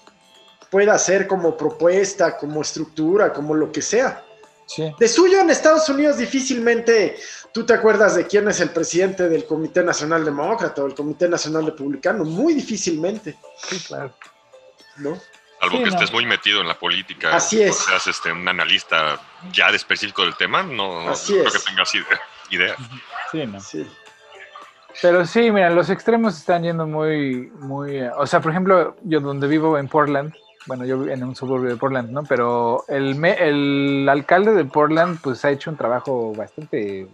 pueda 0.69 0.93
hacer 0.93 1.27
como 1.27 1.57
propuesta, 1.57 2.37
como 2.37 2.61
estructura, 2.61 3.33
como 3.33 3.53
lo 3.53 3.71
que 3.71 3.81
sea. 3.81 4.23
Sí. 4.65 4.91
De 4.99 5.07
suyo 5.07 5.39
en 5.39 5.49
Estados 5.49 5.89
Unidos 5.89 6.17
difícilmente 6.17 7.17
tú 7.53 7.65
te 7.65 7.73
acuerdas 7.73 8.15
de 8.15 8.27
quién 8.27 8.47
es 8.47 8.59
el 8.61 8.69
presidente 8.69 9.27
del 9.29 9.45
Comité 9.45 9.83
Nacional 9.83 10.23
Demócrata 10.25 10.83
o 10.83 10.87
el 10.87 10.95
Comité 10.95 11.27
Nacional 11.29 11.65
Republicano, 11.65 12.23
muy 12.25 12.53
difícilmente, 12.53 13.37
Sí, 13.57 13.79
claro. 13.87 14.13
¿no? 14.97 15.17
Salvo 15.59 15.77
Sí, 15.77 15.83
que 15.83 15.89
no. 15.89 15.95
estés 15.95 16.11
muy 16.13 16.25
metido 16.25 16.61
en 16.61 16.67
la 16.69 16.79
política. 16.79 17.35
Así 17.35 17.61
es. 17.61 17.71
O 17.71 17.89
seas 17.89 18.07
este, 18.07 18.31
un 18.31 18.47
analista 18.47 19.19
ya 19.51 19.69
de 19.71 19.75
específico 19.77 20.21
del 20.23 20.35
tema, 20.37 20.63
no, 20.63 21.03
no 21.05 21.13
creo 21.13 21.45
es. 21.47 21.53
que 21.53 21.59
tengas 21.69 21.93
ide- 21.95 22.05
idea. 22.49 22.75
Sí, 23.31 23.45
no. 23.45 23.59
Sí. 23.59 23.85
Pero 25.01 25.25
sí, 25.25 25.51
mira, 25.51 25.69
los 25.69 25.89
extremos 25.89 26.37
están 26.37 26.63
yendo 26.63 26.85
muy, 26.87 27.51
muy, 27.59 28.01
o 28.17 28.25
sea, 28.25 28.39
por 28.41 28.51
ejemplo, 28.51 28.95
yo 29.03 29.19
donde 29.19 29.47
vivo 29.47 29.77
en 29.77 29.87
Portland, 29.87 30.33
bueno, 30.65 30.83
yo 30.85 30.97
vivo 30.99 31.11
en 31.13 31.23
un 31.23 31.35
suburbio 31.35 31.69
de 31.69 31.75
Portland, 31.77 32.09
¿no? 32.09 32.23
Pero 32.23 32.83
el, 32.87 33.15
me- 33.15 33.37
el 33.37 34.07
alcalde 34.09 34.53
de 34.53 34.65
Portland, 34.65 35.19
pues 35.21 35.43
ha 35.45 35.51
hecho 35.51 35.69
un 35.69 35.77
trabajo 35.77 36.33
bastante 36.33 37.07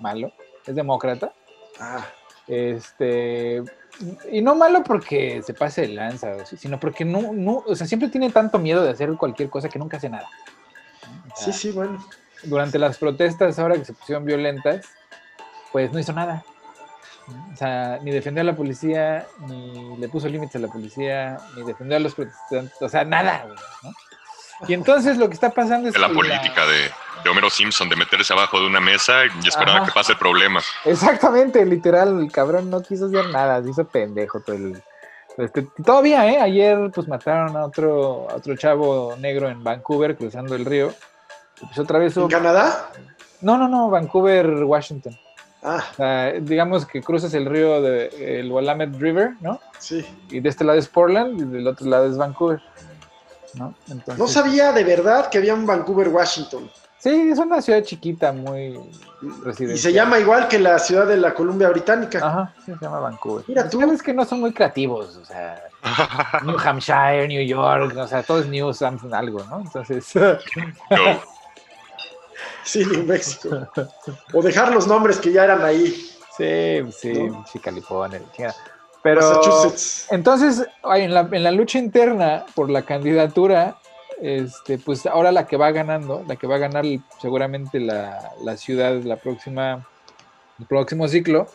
malo, 0.00 0.32
es 0.66 0.74
demócrata, 0.74 1.32
Ah, 1.80 2.04
este, 2.46 3.62
y 4.30 4.42
no 4.42 4.54
malo 4.54 4.82
porque 4.84 5.42
se 5.42 5.54
pase 5.54 5.82
de 5.82 5.88
lanza, 5.88 6.32
o 6.36 6.44
sí, 6.44 6.56
sino 6.58 6.78
porque 6.78 7.04
no, 7.04 7.32
no, 7.32 7.64
o 7.66 7.74
sea, 7.74 7.86
siempre 7.86 8.08
tiene 8.08 8.30
tanto 8.30 8.58
miedo 8.58 8.82
de 8.82 8.90
hacer 8.90 9.10
cualquier 9.16 9.48
cosa 9.48 9.68
que 9.68 9.78
nunca 9.78 9.96
hace 9.96 10.10
nada. 10.10 10.28
¿no? 11.06 11.32
O 11.32 11.36
sea, 11.36 11.52
sí, 11.52 11.58
sí, 11.58 11.70
bueno. 11.70 12.04
durante 12.44 12.78
las 12.78 12.98
protestas 12.98 13.58
ahora 13.58 13.76
que 13.76 13.84
se 13.84 13.94
pusieron 13.94 14.24
violentas, 14.24 14.86
pues 15.72 15.90
no 15.92 15.98
hizo 15.98 16.12
nada. 16.12 16.44
O 17.52 17.56
sea, 17.56 17.98
ni 18.02 18.10
defendió 18.10 18.42
a 18.42 18.44
la 18.44 18.56
policía, 18.56 19.26
ni 19.46 19.96
le 19.96 20.08
puso 20.08 20.28
límites 20.28 20.56
a 20.56 20.58
la 20.58 20.68
policía, 20.68 21.38
ni 21.56 21.62
defendió 21.62 21.96
a 21.96 22.00
los 22.00 22.14
protestantes, 22.14 22.82
o 22.82 22.88
sea, 22.88 23.04
nada. 23.04 23.44
güey, 23.44 23.56
¿no? 23.84 23.92
Y 24.68 24.74
entonces 24.74 25.16
lo 25.16 25.28
que 25.28 25.34
está 25.34 25.50
pasando 25.50 25.88
es 25.88 25.98
la 25.98 26.08
que 26.08 26.14
política 26.14 26.66
de, 26.66 26.90
de 27.22 27.30
Homero 27.30 27.50
Simpson, 27.50 27.88
de 27.88 27.96
meterse 27.96 28.32
abajo 28.32 28.60
de 28.60 28.66
una 28.66 28.80
mesa 28.80 29.24
y 29.42 29.48
esperar 29.48 29.76
Ajá. 29.76 29.82
a 29.82 29.86
que 29.86 29.92
pase 29.92 30.12
el 30.12 30.18
problema. 30.18 30.60
Exactamente, 30.84 31.64
literal, 31.64 32.20
el 32.20 32.30
cabrón 32.32 32.70
no 32.70 32.82
quiso 32.82 33.06
hacer 33.06 33.28
nada, 33.30 33.62
se 33.62 33.70
hizo 33.70 33.84
pendejo 33.86 34.40
todo 34.40 34.56
el... 34.56 34.82
este, 35.36 35.62
todavía, 35.84 36.26
¿eh? 36.30 36.40
Ayer 36.40 36.90
pues 36.94 37.06
mataron 37.08 37.56
a 37.56 37.64
otro, 37.64 38.28
a 38.30 38.34
otro 38.34 38.56
chavo 38.56 39.14
negro 39.18 39.48
en 39.48 39.62
Vancouver 39.62 40.16
cruzando 40.16 40.54
el 40.54 40.64
río. 40.64 40.92
Pues 41.60 41.78
otra 41.78 41.98
vez 41.98 42.16
¿En 42.16 42.28
Canadá? 42.28 42.90
No, 43.42 43.56
no, 43.58 43.68
no, 43.68 43.90
Vancouver, 43.90 44.46
Washington. 44.64 45.18
Ah, 45.62 45.84
O 45.92 45.94
sea, 45.96 46.32
digamos 46.40 46.86
que 46.86 47.02
cruzas 47.02 47.34
el 47.34 47.44
río 47.44 47.82
de 47.82 48.40
el 48.40 48.50
Willamette 48.50 48.96
River, 48.98 49.32
¿no? 49.40 49.60
sí. 49.78 50.06
Y 50.30 50.40
de 50.40 50.48
este 50.48 50.64
lado 50.64 50.78
es 50.78 50.88
Portland 50.88 51.38
y 51.38 51.44
del 51.44 51.66
otro 51.66 51.86
lado 51.86 52.06
es 52.06 52.16
Vancouver, 52.16 52.62
¿no? 53.54 53.74
Entonces, 53.88 54.16
No 54.18 54.26
sabía 54.26 54.72
de 54.72 54.84
verdad 54.84 55.28
que 55.28 55.36
había 55.36 55.52
un 55.52 55.66
Vancouver, 55.66 56.08
Washington. 56.08 56.70
Sí, 57.00 57.30
es 57.32 57.38
una 57.38 57.62
ciudad 57.62 57.82
chiquita, 57.82 58.30
muy 58.30 58.78
Y 59.22 59.28
residencial. 59.42 59.78
se 59.78 59.92
llama 59.92 60.18
igual 60.18 60.48
que 60.48 60.58
la 60.58 60.78
ciudad 60.78 61.06
de 61.06 61.16
la 61.16 61.32
Columbia 61.34 61.68
Británica. 61.70 62.18
Ajá, 62.22 62.54
sí, 62.64 62.72
se 62.78 62.84
llama 62.84 63.00
Vancouver. 63.00 63.44
Mira 63.48 63.68
tú. 63.70 63.78
cabrones 63.78 64.02
que 64.02 64.12
no 64.12 64.24
son 64.26 64.40
muy 64.40 64.52
creativos, 64.52 65.16
o 65.16 65.24
sea, 65.24 65.62
New 66.44 66.56
Hampshire, 66.58 67.26
New 67.26 67.42
York, 67.46 67.96
o 67.96 68.06
sea, 68.06 68.22
todo 68.22 68.40
es 68.40 68.46
New 68.48 68.72
something 68.74 69.12
algo, 69.14 69.42
¿no? 69.44 69.60
Entonces. 69.60 70.12
Sí, 72.62 72.84
New 72.84 73.04
México. 73.04 73.66
o 74.34 74.42
dejar 74.42 74.72
los 74.72 74.86
nombres 74.86 75.18
que 75.18 75.32
ya 75.32 75.44
eran 75.44 75.64
ahí. 75.64 75.86
sí, 76.36 76.80
sí, 76.92 77.12
¿No? 77.24 77.44
sí, 77.50 77.58
California. 77.58 78.20
Pero, 79.02 79.20
Massachusetts. 79.22 80.06
Entonces, 80.10 80.66
en 80.94 81.14
la, 81.14 81.20
en 81.32 81.42
la 81.42 81.50
lucha 81.50 81.78
interna 81.78 82.44
por 82.54 82.68
la 82.70 82.82
candidatura, 82.82 83.78
este, 84.22 84.78
pues 84.78 85.06
ahora 85.06 85.32
la 85.32 85.46
que 85.46 85.56
va 85.56 85.70
ganando, 85.70 86.24
la 86.26 86.36
que 86.36 86.46
va 86.46 86.56
a 86.56 86.58
ganar 86.58 86.84
seguramente 87.20 87.80
la, 87.80 88.32
la 88.42 88.56
ciudad 88.56 89.02
la 89.02 89.16
próxima, 89.16 89.86
el 90.58 90.66
próximo 90.66 91.08
ciclo, 91.08 91.46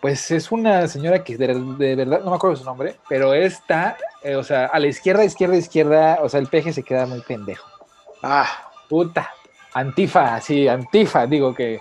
pues 0.00 0.30
es 0.30 0.52
una 0.52 0.86
señora 0.86 1.24
que 1.24 1.36
de, 1.36 1.54
de 1.54 1.96
verdad, 1.96 2.20
no 2.24 2.30
me 2.30 2.36
acuerdo 2.36 2.56
su 2.56 2.64
nombre, 2.64 2.96
pero 3.08 3.34
está, 3.34 3.96
eh, 4.22 4.36
o 4.36 4.44
sea, 4.44 4.66
a 4.66 4.78
la 4.78 4.86
izquierda, 4.86 5.24
izquierda, 5.24 5.56
izquierda, 5.56 6.18
o 6.22 6.28
sea, 6.28 6.40
el 6.40 6.46
peje 6.46 6.72
se 6.72 6.82
queda 6.82 7.06
muy 7.06 7.20
pendejo. 7.20 7.68
Ah, 8.22 8.46
Puta, 8.88 9.30
antifa, 9.74 10.40
sí, 10.40 10.66
antifa, 10.66 11.26
digo 11.26 11.54
que 11.54 11.80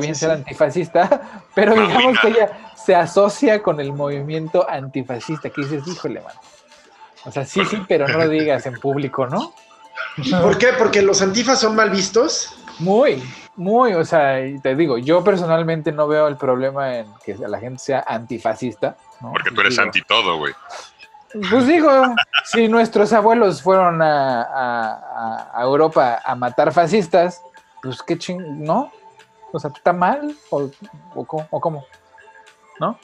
bien 0.00 0.14
Sí, 0.14 0.20
ser 0.20 0.30
sí. 0.30 0.36
antifascista, 0.36 1.42
pero 1.54 1.74
digamos 1.74 2.18
que 2.20 2.28
ella 2.28 2.72
se 2.76 2.94
asocia 2.94 3.62
con 3.62 3.80
el 3.80 3.92
movimiento 3.92 4.68
antifascista, 4.68 5.50
que 5.50 5.62
dices, 5.62 5.86
híjole, 5.86 6.20
man. 6.20 6.34
O 7.26 7.32
sea, 7.32 7.44
sí, 7.44 7.64
sí, 7.64 7.84
pero 7.88 8.06
no 8.08 8.18
lo 8.18 8.28
digas 8.28 8.64
en 8.66 8.74
público, 8.78 9.26
¿no? 9.26 9.52
¿por 10.40 10.56
qué? 10.58 10.68
Porque 10.78 11.02
los 11.02 11.20
antifas 11.22 11.60
son 11.60 11.74
mal 11.76 11.90
vistos. 11.90 12.56
Muy, 12.78 13.22
muy, 13.56 13.92
o 13.94 14.04
sea, 14.04 14.46
y 14.46 14.58
te 14.60 14.74
digo, 14.76 14.96
yo 14.98 15.24
personalmente 15.24 15.90
no 15.92 16.06
veo 16.06 16.28
el 16.28 16.36
problema 16.36 16.96
en 16.98 17.12
que 17.24 17.34
la 17.36 17.58
gente 17.58 17.78
sea 17.82 18.04
antifascista. 18.06 18.96
¿no? 19.20 19.32
Porque 19.32 19.50
tú 19.50 19.60
eres 19.60 19.72
Digo, 19.74 19.82
anti 19.82 20.02
todo, 20.02 20.36
güey. 20.38 20.54
Pues 21.50 21.66
digo, 21.66 22.14
si 22.44 22.68
nuestros 22.68 23.12
abuelos 23.12 23.60
fueron 23.62 24.00
a, 24.00 24.42
a- 24.42 25.50
a 25.54 25.62
Europa 25.62 26.20
a 26.24 26.34
matar 26.34 26.72
fascistas, 26.72 27.42
pues 27.82 28.02
qué 28.02 28.16
ching, 28.16 28.62
¿no? 28.64 28.90
O 29.52 29.58
sea, 29.58 29.70
¿está 29.74 29.92
mal? 29.92 30.34
¿O, 30.50 30.70
o 31.14 31.46
o 31.50 31.60
cómo? 31.60 31.84
¿No? 32.80 32.98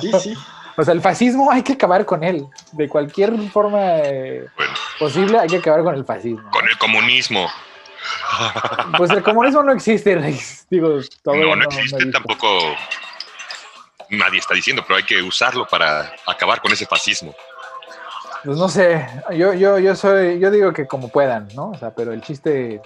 Sí, 0.00 0.10
sí. 0.20 0.34
O 0.76 0.82
sea, 0.82 0.94
el 0.94 1.00
fascismo 1.00 1.50
hay 1.50 1.62
que 1.62 1.74
acabar 1.74 2.04
con 2.06 2.24
él. 2.24 2.46
De 2.72 2.88
cualquier 2.88 3.36
forma 3.50 3.78
eh, 3.98 4.46
Bueno, 4.56 4.72
posible 4.98 5.38
hay 5.38 5.48
que 5.48 5.56
acabar 5.58 5.82
con 5.82 5.94
el 5.94 6.04
fascismo. 6.04 6.50
con 6.50 6.66
el 6.68 6.78
comunismo. 6.78 7.48
Pues 8.96 9.10
el 9.10 9.22
comunismo 9.22 9.62
no 9.62 9.72
existe. 9.72 10.16
Digo, 10.70 10.98
No, 11.26 11.56
no 11.56 11.62
he 11.62 11.64
existe 11.64 12.06
tampoco. 12.06 12.48
Nadie 14.10 14.38
está 14.40 14.54
diciendo, 14.54 14.82
pero 14.86 14.96
hay 14.96 15.04
que 15.04 15.22
usarlo 15.22 15.66
para 15.66 16.12
acabar 16.26 16.60
con 16.60 16.72
ese 16.72 16.86
fascismo. 16.86 17.34
Pues 18.44 18.58
no 18.58 18.68
sé, 18.68 19.06
yo, 19.36 19.54
yo, 19.54 19.78
yo 19.78 19.94
soy, 19.94 20.40
yo 20.40 20.50
digo 20.50 20.72
que 20.72 20.86
como 20.86 21.08
puedan, 21.08 21.48
¿no? 21.54 21.70
O 21.70 21.78
sea, 21.78 21.94
pero 21.94 22.12
el 22.12 22.20
chiste 22.22 22.82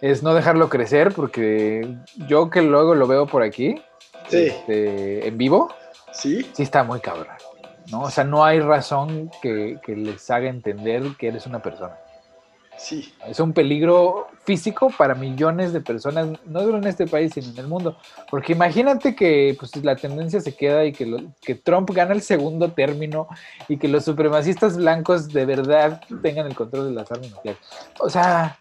es 0.00 0.22
no 0.22 0.32
dejarlo 0.34 0.70
crecer 0.70 1.12
porque 1.12 1.86
yo 2.16 2.48
que 2.50 2.62
luego 2.62 2.94
lo 2.94 3.06
veo 3.06 3.26
por 3.26 3.42
aquí, 3.42 3.80
Sí. 4.28 4.46
este, 4.46 5.28
en 5.28 5.36
vivo, 5.36 5.72
Sí. 6.14 6.48
sí 6.54 6.62
está 6.62 6.82
muy 6.84 7.00
cabrón, 7.00 7.26
¿no? 7.90 8.02
O 8.02 8.10
sea, 8.10 8.24
no 8.24 8.44
hay 8.44 8.60
razón 8.60 9.30
que, 9.42 9.78
que 9.84 9.96
les 9.96 10.30
haga 10.30 10.48
entender 10.48 11.02
que 11.18 11.28
eres 11.28 11.46
una 11.46 11.60
persona. 11.60 11.98
Sí. 12.76 13.14
Es 13.26 13.38
un 13.38 13.52
peligro 13.52 14.26
físico 14.44 14.90
para 14.98 15.14
millones 15.14 15.72
de 15.72 15.80
personas, 15.80 16.26
no 16.44 16.60
solo 16.60 16.78
en 16.78 16.86
este 16.88 17.06
país, 17.06 17.32
sino 17.32 17.50
en 17.50 17.58
el 17.58 17.68
mundo. 17.68 17.96
Porque 18.28 18.52
imagínate 18.52 19.14
que 19.14 19.56
pues, 19.58 19.76
la 19.76 19.94
tendencia 19.94 20.40
se 20.40 20.56
queda 20.56 20.84
y 20.84 20.92
que, 20.92 21.06
lo- 21.06 21.22
que 21.40 21.54
Trump 21.54 21.88
gana 21.92 22.12
el 22.14 22.20
segundo 22.22 22.72
término 22.72 23.28
y 23.68 23.76
que 23.76 23.86
los 23.86 24.04
supremacistas 24.04 24.76
blancos 24.76 25.28
de 25.28 25.46
verdad 25.46 26.00
tengan 26.20 26.46
el 26.46 26.56
control 26.56 26.88
de 26.88 26.94
las 27.00 27.10
armas 27.12 27.30
nucleares. 27.30 27.62
O 28.00 28.10
sea, 28.10 28.58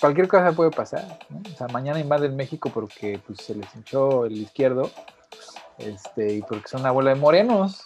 cualquier 0.00 0.28
cosa 0.28 0.52
puede 0.52 0.70
pasar. 0.70 1.18
¿no? 1.30 1.40
O 1.50 1.56
sea, 1.56 1.66
mañana 1.68 1.98
invaden 1.98 2.36
México 2.36 2.70
porque 2.72 3.20
pues, 3.26 3.38
se 3.40 3.54
les 3.54 3.74
hinchó 3.74 4.26
el 4.26 4.32
izquierdo 4.36 4.90
este, 5.78 6.32
y 6.34 6.42
porque 6.42 6.68
son 6.68 6.80
una 6.82 6.90
bola 6.90 7.10
de 7.14 7.16
morenos. 7.20 7.84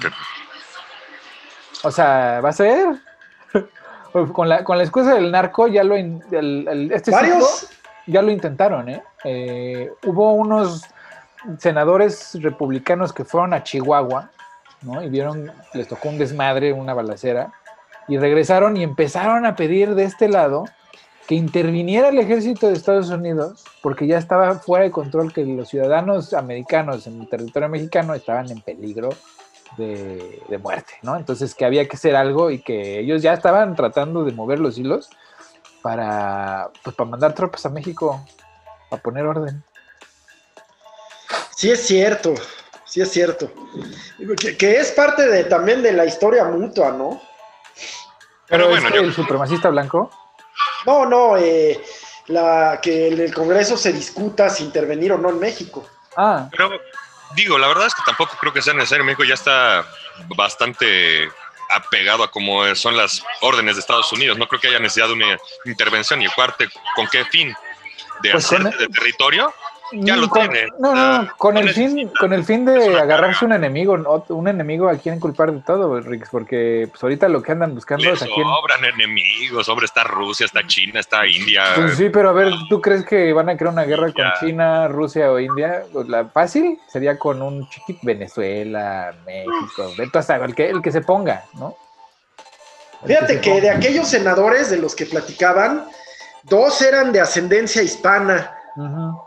¿Qué? 0.00 0.08
O 1.82 1.90
sea, 1.90 2.40
va 2.44 2.48
a 2.50 2.52
ser. 2.52 2.86
Con 4.32 4.48
la, 4.48 4.64
con 4.64 4.78
la 4.78 4.84
excusa 4.84 5.12
del 5.12 5.30
narco 5.30 5.68
ya 5.68 5.84
lo... 5.84 5.94
in- 5.94 6.22
el- 6.32 6.66
el- 6.68 6.90
este 6.92 7.10
Varios. 7.10 7.68
ya 8.06 8.22
lo 8.22 8.30
intentaron, 8.30 8.88
¿eh? 8.88 9.02
Eh, 9.24 9.92
Hubo 10.06 10.32
unos 10.32 10.86
senadores 11.58 12.30
republicanos 12.40 13.12
que 13.12 13.26
fueron 13.26 13.52
a 13.52 13.62
Chihuahua, 13.62 14.30
¿no? 14.80 15.02
Y 15.02 15.10
vieron, 15.10 15.52
les 15.74 15.86
tocó 15.86 16.08
un 16.08 16.16
desmadre, 16.16 16.72
una 16.72 16.94
balacera, 16.94 17.52
y 18.08 18.16
regresaron 18.16 18.78
y 18.78 18.82
empezaron 18.84 19.44
a 19.44 19.54
pedir 19.54 19.94
de 19.94 20.04
este 20.04 20.30
lado 20.30 20.64
que 21.26 21.34
interviniera 21.34 22.08
el 22.08 22.18
ejército 22.18 22.68
de 22.68 22.74
Estados 22.74 23.10
Unidos, 23.10 23.64
porque 23.82 24.06
ya 24.06 24.18
estaba 24.18 24.54
fuera 24.60 24.84
de 24.84 24.90
control 24.92 25.32
que 25.32 25.44
los 25.44 25.68
ciudadanos 25.68 26.32
americanos 26.34 27.06
en 27.06 27.20
el 27.20 27.28
territorio 27.28 27.68
mexicano 27.68 28.14
estaban 28.14 28.50
en 28.50 28.60
peligro 28.60 29.08
de, 29.76 30.40
de 30.48 30.58
muerte, 30.58 30.94
¿no? 31.02 31.16
Entonces 31.16 31.54
que 31.54 31.64
había 31.64 31.88
que 31.88 31.96
hacer 31.96 32.14
algo 32.16 32.50
y 32.50 32.60
que 32.60 33.00
ellos 33.00 33.22
ya 33.22 33.32
estaban 33.34 33.74
tratando 33.74 34.24
de 34.24 34.32
mover 34.32 34.60
los 34.60 34.78
hilos 34.78 35.10
para, 35.82 36.70
pues, 36.84 36.94
para 36.94 37.10
mandar 37.10 37.34
tropas 37.34 37.66
a 37.66 37.70
México, 37.70 38.24
para 38.88 39.02
poner 39.02 39.26
orden. 39.26 39.62
Sí 41.56 41.70
es 41.70 41.86
cierto. 41.86 42.34
Sí 42.84 43.00
es 43.00 43.10
cierto. 43.10 43.50
Que, 44.40 44.56
que 44.56 44.76
es 44.76 44.92
parte 44.92 45.26
de, 45.26 45.44
también 45.44 45.82
de 45.82 45.92
la 45.92 46.04
historia 46.06 46.44
mutua, 46.44 46.92
¿no? 46.92 47.20
Pero 48.48 48.64
Pero 48.64 48.68
bueno, 48.68 48.86
es 48.86 48.92
que 48.92 48.98
yo- 49.00 49.04
el 49.04 49.12
supremacista 49.12 49.68
blanco, 49.70 50.10
No, 50.84 51.04
no, 51.06 51.36
eh, 51.36 51.80
la, 52.28 52.78
que 52.82 53.08
en 53.08 53.20
el 53.20 53.32
Congreso 53.34 53.76
se 53.76 53.92
discuta 53.92 54.48
si 54.50 54.64
intervenir 54.64 55.12
o 55.12 55.18
no 55.18 55.30
en 55.30 55.38
México. 55.40 55.88
ah, 56.16 56.48
Pero 56.50 56.70
digo, 57.34 57.58
la 57.58 57.68
verdad 57.68 57.86
es 57.86 57.94
que 57.94 58.02
tampoco 58.06 58.36
creo 58.40 58.52
que 58.52 58.62
sea 58.62 58.74
necesario. 58.74 59.04
México 59.04 59.24
ya 59.24 59.34
está 59.34 59.84
bastante 60.36 61.28
apegado 61.70 62.22
a 62.22 62.30
cómo 62.30 62.72
son 62.76 62.96
las 62.96 63.22
órdenes 63.40 63.74
de 63.76 63.80
Estados 63.80 64.12
Unidos. 64.12 64.38
No 64.38 64.46
creo 64.48 64.60
que 64.60 64.68
haya 64.68 64.78
necesidad 64.78 65.08
de 65.08 65.14
una 65.14 65.36
intervención. 65.64 66.22
Y 66.22 66.26
aparte, 66.26 66.68
¿con 66.94 67.06
qué 67.08 67.24
fin? 67.24 67.54
¿De 68.22 68.30
Pues 68.30 68.44
hacer 68.46 68.62
con- 68.62 68.70
de 68.78 68.86
territorio? 68.88 69.52
Ya 69.92 70.16
lo 70.16 70.28
con- 70.28 70.48
tiene. 70.48 70.66
No, 70.78 70.94
no, 70.94 71.00
Ah, 71.00 71.22
no, 71.24 71.36
con 71.36 71.54
no 71.54 71.60
el 71.60 71.70
fin, 71.70 72.10
con 72.18 72.32
el 72.32 72.44
fin 72.44 72.64
de 72.64 72.98
agarrarse 72.98 73.44
un 73.44 73.52
enemigo, 73.52 73.94
un 74.30 74.48
enemigo 74.48 74.88
a 74.88 74.96
quien 74.96 75.20
culpar 75.20 75.52
de 75.52 75.60
todo, 75.62 76.00
Rix, 76.00 76.28
porque 76.30 76.88
pues 76.90 77.00
ahorita 77.02 77.28
lo 77.28 77.40
que 77.42 77.52
andan 77.52 77.74
buscando 77.74 78.04
Le 78.04 78.10
es 78.12 78.22
a 78.22 78.26
quién. 78.26 78.44
sobran 78.46 78.84
enemigos, 78.84 79.68
hombre, 79.68 79.86
está 79.86 80.02
Rusia, 80.04 80.44
está 80.46 80.66
China, 80.66 80.98
está 81.00 81.26
India. 81.26 81.62
Pues 81.76 81.96
sí, 81.96 82.08
pero 82.10 82.30
a 82.30 82.32
ver, 82.32 82.52
¿tú 82.68 82.80
crees 82.80 83.04
que 83.04 83.32
van 83.32 83.48
a 83.48 83.56
crear 83.56 83.72
una 83.72 83.84
guerra 83.84 84.12
con 84.12 84.24
Ya. 84.24 84.34
China, 84.40 84.88
Rusia 84.88 85.30
o 85.30 85.38
India? 85.38 85.84
Pues 85.92 86.08
La 86.08 86.26
fácil 86.26 86.80
sería 86.88 87.16
con 87.18 87.40
un 87.40 87.68
chiquito 87.68 88.00
Venezuela, 88.02 89.14
México, 89.24 89.92
vete 89.96 90.18
a 90.18 90.22
saber, 90.22 90.50
el 90.50 90.54
que, 90.56 90.68
el 90.68 90.82
que 90.82 90.90
se 90.90 91.00
ponga, 91.02 91.44
¿no? 91.54 91.74
El 93.02 93.08
Fíjate 93.08 93.40
que 93.40 93.60
de 93.60 93.70
aquellos 93.70 94.08
senadores 94.08 94.68
de 94.70 94.78
los 94.78 94.96
que 94.96 95.06
platicaban, 95.06 95.86
dos 96.42 96.82
eran 96.82 97.12
de 97.12 97.20
ascendencia 97.20 97.82
hispana. 97.82 98.52
Ujú, 98.74 99.20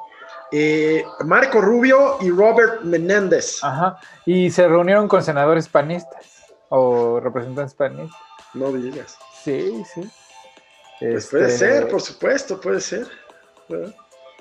eh, 0.51 1.03
Marco 1.25 1.61
Rubio 1.61 2.17
y 2.21 2.29
Robert 2.31 2.81
Menéndez. 2.81 3.63
Ajá. 3.63 3.97
Y 4.25 4.49
se 4.51 4.67
reunieron 4.67 5.07
con 5.07 5.23
senadores 5.23 5.67
panistas 5.67 6.45
o 6.69 7.19
representantes 7.19 7.73
panistas. 7.73 8.19
No 8.53 8.71
digas. 8.71 9.17
Sí, 9.43 9.83
sí. 9.93 10.01
Pues 10.99 11.27
puede 11.27 11.45
Este, 11.45 11.57
ser, 11.57 11.87
por 11.87 12.01
supuesto, 12.01 12.59
puede 12.59 12.81
ser. 12.81 13.07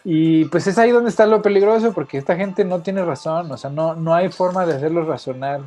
Y 0.04 0.46
pues 0.46 0.66
es 0.66 0.78
ahí 0.78 0.90
donde 0.90 1.10
está 1.10 1.26
lo 1.26 1.42
peligroso, 1.42 1.92
porque 1.92 2.18
esta 2.18 2.36
gente 2.36 2.64
no 2.64 2.80
tiene 2.82 3.04
razón, 3.04 3.50
o 3.52 3.56
sea, 3.56 3.68
no, 3.70 3.94
no 3.94 4.14
hay 4.14 4.30
forma 4.30 4.64
de 4.64 4.74
hacerlos 4.74 5.06
razonar. 5.06 5.60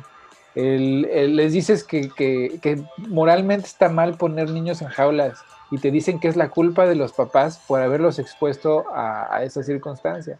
El- 0.54 1.06
el- 1.10 1.36
les 1.36 1.52
dices 1.52 1.84
que, 1.84 2.10
que- 2.10 2.58
que 2.60 2.82
moralmente 3.08 3.66
está 3.66 3.88
mal 3.88 4.16
poner 4.16 4.50
niños 4.50 4.82
en 4.82 4.88
jaulas 4.88 5.38
y 5.72 5.78
te 5.78 5.90
dicen 5.90 6.20
que 6.20 6.28
es 6.28 6.36
la 6.36 6.50
culpa 6.50 6.86
de 6.86 6.94
los 6.94 7.12
papás 7.12 7.58
por 7.66 7.80
haberlos 7.80 8.18
expuesto 8.18 8.84
a, 8.94 9.34
a 9.34 9.42
esa 9.42 9.62
circunstancia. 9.62 10.38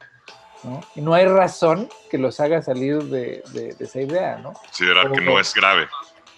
¿no? 0.63 0.81
Y 0.95 1.01
no 1.01 1.15
hay 1.15 1.27
razón 1.27 1.89
que 2.11 2.19
los 2.19 2.39
haga 2.39 2.63
salir 2.63 3.03
de, 3.05 3.43
de- 3.49 3.73
de 3.75 3.85
esa 3.85 4.01
idea, 4.01 4.37
¿no? 4.37 4.53
Considerar 4.53 5.11
que 5.11 5.21
no 5.23 5.41
es 5.41 5.53
grave. 5.55 5.89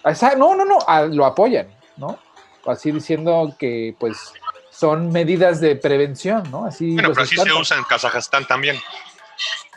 O 0.03 0.15
sea, 0.15 0.35
no, 0.35 0.55
no, 0.55 0.65
no, 0.65 0.79
a- 0.87 1.03
lo 1.03 1.25
apoyan, 1.25 1.67
¿no? 1.97 2.17
Así 2.65 2.91
diciendo 2.91 3.53
que 3.59 3.95
pues 3.99 4.33
son 4.71 5.11
medidas 5.11 5.59
de 5.61 5.75
prevención, 5.75 6.49
¿no? 6.49 6.65
Así 6.65 6.93
Bueno, 6.95 7.09
pero 7.09 7.21
así 7.21 7.35
se 7.37 7.53
usa 7.53 7.77
en 7.77 7.83
Kazajstán 7.83 8.45
también. 8.47 8.77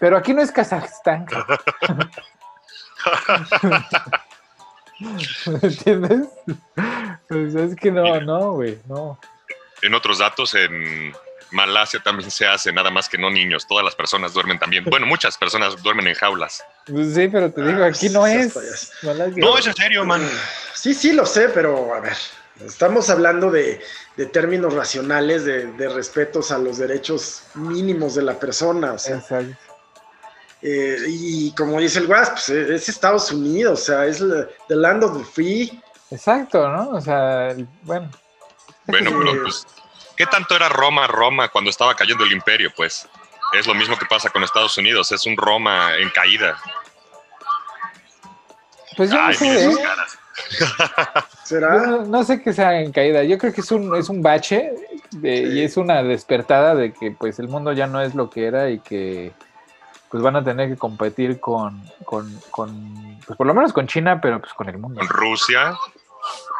Pero 0.00 0.16
aquí 0.16 0.32
no 0.32 0.40
es 0.42 0.50
Kazajstán. 0.52 1.26
¿Entiendes? 5.62 6.28
Pues 7.28 7.54
es 7.54 7.76
que 7.76 7.90
no, 7.90 8.20
no, 8.20 8.52
güey, 8.52 8.78
no. 8.88 9.18
En 9.82 9.94
otros 9.94 10.18
datos, 10.18 10.54
en 10.54 11.12
Malasia 11.50 12.00
también 12.00 12.30
se 12.30 12.46
hace, 12.46 12.72
nada 12.72 12.90
más 12.90 13.08
que 13.08 13.16
no 13.16 13.30
niños. 13.30 13.66
Todas 13.66 13.84
las 13.84 13.94
personas 13.94 14.32
duermen 14.32 14.58
también. 14.58 14.84
Bueno, 14.84 15.06
muchas 15.06 15.36
personas 15.38 15.80
duermen 15.82 16.08
en 16.08 16.14
jaulas. 16.14 16.64
Pues 16.86 17.14
sí, 17.14 17.28
pero 17.28 17.50
te 17.52 17.62
digo, 17.64 17.84
aquí 17.84 18.08
no 18.08 18.26
es. 18.26 18.92
Malasia. 19.02 19.34
No, 19.36 19.56
es 19.56 19.66
en 19.66 19.74
serio, 19.74 20.04
man. 20.04 20.28
Sí, 20.74 20.94
sí, 20.94 21.12
lo 21.12 21.26
sé, 21.26 21.48
pero 21.50 21.94
a 21.94 22.00
ver, 22.00 22.16
estamos 22.64 23.08
hablando 23.08 23.50
de, 23.50 23.80
de 24.16 24.26
términos 24.26 24.74
racionales, 24.74 25.44
de, 25.44 25.66
de 25.72 25.88
respetos 25.88 26.50
a 26.50 26.58
los 26.58 26.78
derechos 26.78 27.44
mínimos 27.54 28.14
de 28.14 28.22
la 28.22 28.38
persona. 28.38 28.92
O 28.94 28.98
sea, 28.98 29.16
Exacto. 29.16 29.67
Eh, 30.62 30.96
y 31.06 31.52
como 31.54 31.78
dice 31.80 31.98
el 32.00 32.06
Guas, 32.06 32.30
pues 32.30 32.48
eh, 32.50 32.74
es 32.74 32.88
Estados 32.88 33.30
Unidos, 33.32 33.80
o 33.80 33.84
sea, 33.84 34.06
es 34.06 34.20
la- 34.20 34.46
the 34.68 34.76
land 34.76 35.04
of 35.04 35.16
the 35.18 35.24
free. 35.24 35.80
Exacto, 36.10 36.68
¿no? 36.68 36.90
O 36.90 37.00
sea, 37.00 37.54
bueno. 37.82 38.10
Bueno, 38.86 39.10
pero 39.18 39.42
pues, 39.42 39.66
¿qué 40.16 40.24
tanto 40.26 40.56
era 40.56 40.68
Roma, 40.68 41.06
Roma 41.06 41.48
cuando 41.48 41.70
estaba 41.70 41.94
cayendo 41.94 42.24
el 42.24 42.32
imperio? 42.32 42.70
Pues 42.76 43.06
es 43.58 43.66
lo 43.66 43.74
mismo 43.74 43.96
que 43.98 44.06
pasa 44.06 44.30
con 44.30 44.42
Estados 44.42 44.76
Unidos, 44.78 45.12
es 45.12 45.26
un 45.26 45.36
Roma 45.36 45.96
en 45.98 46.08
caída. 46.10 46.56
Pues 48.96 49.10
yo 49.10 49.22
no 49.22 49.32
sé, 49.32 49.64
¿eh? 49.70 49.76
no, 51.60 52.04
no 52.06 52.24
sé 52.24 52.42
que 52.42 52.52
sea 52.52 52.80
en 52.80 52.92
caída. 52.92 53.22
Yo 53.24 53.38
creo 53.38 53.52
que 53.52 53.60
es 53.60 53.70
un, 53.70 53.94
es 53.96 54.08
un 54.08 54.22
bache 54.22 54.72
de- 55.12 55.42
y 55.42 55.62
es 55.62 55.76
una 55.76 56.02
despertada 56.02 56.74
de 56.74 56.92
que 56.92 57.10
pues 57.12 57.38
el 57.38 57.48
mundo 57.48 57.72
ya 57.72 57.86
no 57.86 58.00
es 58.00 58.14
lo 58.14 58.28
que 58.30 58.46
era 58.46 58.70
y 58.70 58.80
que 58.80 59.32
pues 60.10 60.22
van 60.22 60.36
a 60.36 60.44
tener 60.44 60.68
que 60.68 60.76
competir 60.76 61.38
con, 61.40 61.82
con, 62.04 62.32
con 62.50 63.18
pues 63.26 63.36
por 63.36 63.46
lo 63.46 63.54
menos 63.54 63.72
con 63.72 63.86
China, 63.86 64.20
pero 64.20 64.40
pues 64.40 64.52
con 64.54 64.68
el 64.68 64.78
mundo. 64.78 65.00
Con 65.00 65.08
Rusia, 65.08 65.76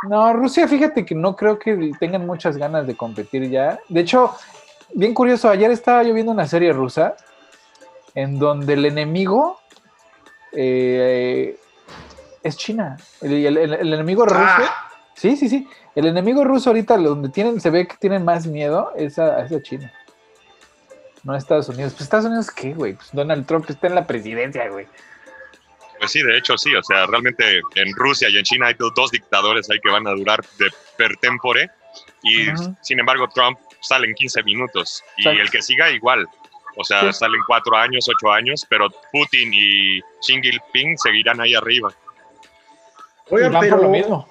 No, 0.09 0.33
Rusia, 0.33 0.69
fíjate 0.69 1.05
que 1.05 1.15
no 1.15 1.35
creo 1.35 1.59
que 1.59 1.93
tengan 1.99 2.27
muchas 2.27 2.57
ganas 2.57 2.87
de 2.87 2.97
competir 2.97 3.49
ya. 3.51 3.79
De 3.89 4.01
hecho, 4.01 4.35
bien 4.95 5.15
curioso, 5.15 5.49
ayer 5.49 5.71
estaba 5.71 6.03
yo 6.03 6.13
viendo 6.15 6.33
una 6.33 6.47
serie 6.47 6.73
rusa 6.73 7.17
en 8.15 8.39
donde 8.39 8.75
el 8.75 8.85
enemigo 8.85 9.59
eh, 10.53 11.59
es 12.43 12.57
China. 12.57 12.97
El, 13.21 13.33
el- 13.47 13.57
el- 13.57 13.75
el 13.75 13.93
enemigo 13.95 14.25
ruso. 14.25 14.39
Ah, 14.41 14.85
Sí, 15.15 15.37
sí, 15.37 15.49
sí. 15.49 15.69
El 15.97 16.07
enemigo 16.07 16.45
ruso 16.45 16.71
ahorita 16.71 16.97
donde 16.97 17.29
tienen, 17.31 17.61
se 17.61 17.71
ve 17.71 17.89
que 17.89 17.97
tienen 17.97 18.25
más 18.25 18.47
miedo 18.47 18.93
es 18.95 19.19
a, 19.19 19.41
es 19.45 19.51
a 19.51 19.61
China. 19.61 19.93
No 21.29 21.37
Estados 21.37 21.69
Unidos. 21.69 21.93
Pues 21.93 22.03
Estados 22.05 22.25
Unidos, 22.25 22.51
¿qué, 22.51 22.73
güey? 22.73 22.95
Pues 22.95 23.11
Donald 23.13 23.47
Trump 23.47 23.69
está 23.69 23.87
en 23.87 23.95
la 23.95 24.07
presidencia, 24.07 24.67
güey. 24.69 24.87
pues 25.99 26.11
sí, 26.13 26.23
de 26.23 26.39
hecho 26.39 26.57
sí, 26.57 26.75
o 26.75 26.83
sea, 26.83 27.07
realmente 27.07 27.61
en 27.75 27.95
Rusia 27.97 28.29
y 28.31 28.39
en 28.39 28.45
China 28.45 28.69
hay 28.69 28.75
do- 28.75 28.91
dos 28.97 29.11
dictadores 29.11 29.69
ahí 29.69 29.79
que 29.83 29.91
van 29.91 30.07
a 30.07 30.13
durar 30.13 30.43
de 30.59 30.67
per 30.97 31.17
tempore 31.19 31.69
y 32.23 32.47
sin 32.83 33.01
embargo 33.01 33.29
Trump 33.35 33.59
sale 33.81 34.07
en 34.07 34.15
15 34.15 34.43
minutos 34.45 35.03
y 35.17 35.27
el 35.29 35.51
que 35.51 35.61
siga 35.61 35.91
igual. 35.91 36.27
O 36.77 36.85
sea, 36.85 37.13
Sí. 37.13 37.19
salen 37.19 37.41
cuatro 37.49 37.77
años, 37.77 38.09
ocho 38.09 38.33
años, 38.33 38.65
pero 38.71 38.89
Putin 39.13 39.51
y 39.53 40.01
Xi 40.21 40.41
Jinping 40.41 40.97
seguirán 40.97 41.41
ahí 41.41 41.55
arriba. 41.55 41.93
Oigan, 43.31 43.53
por 43.53 43.61
pero 43.61 43.77
lo 43.79 43.89
mismo. 43.91 44.29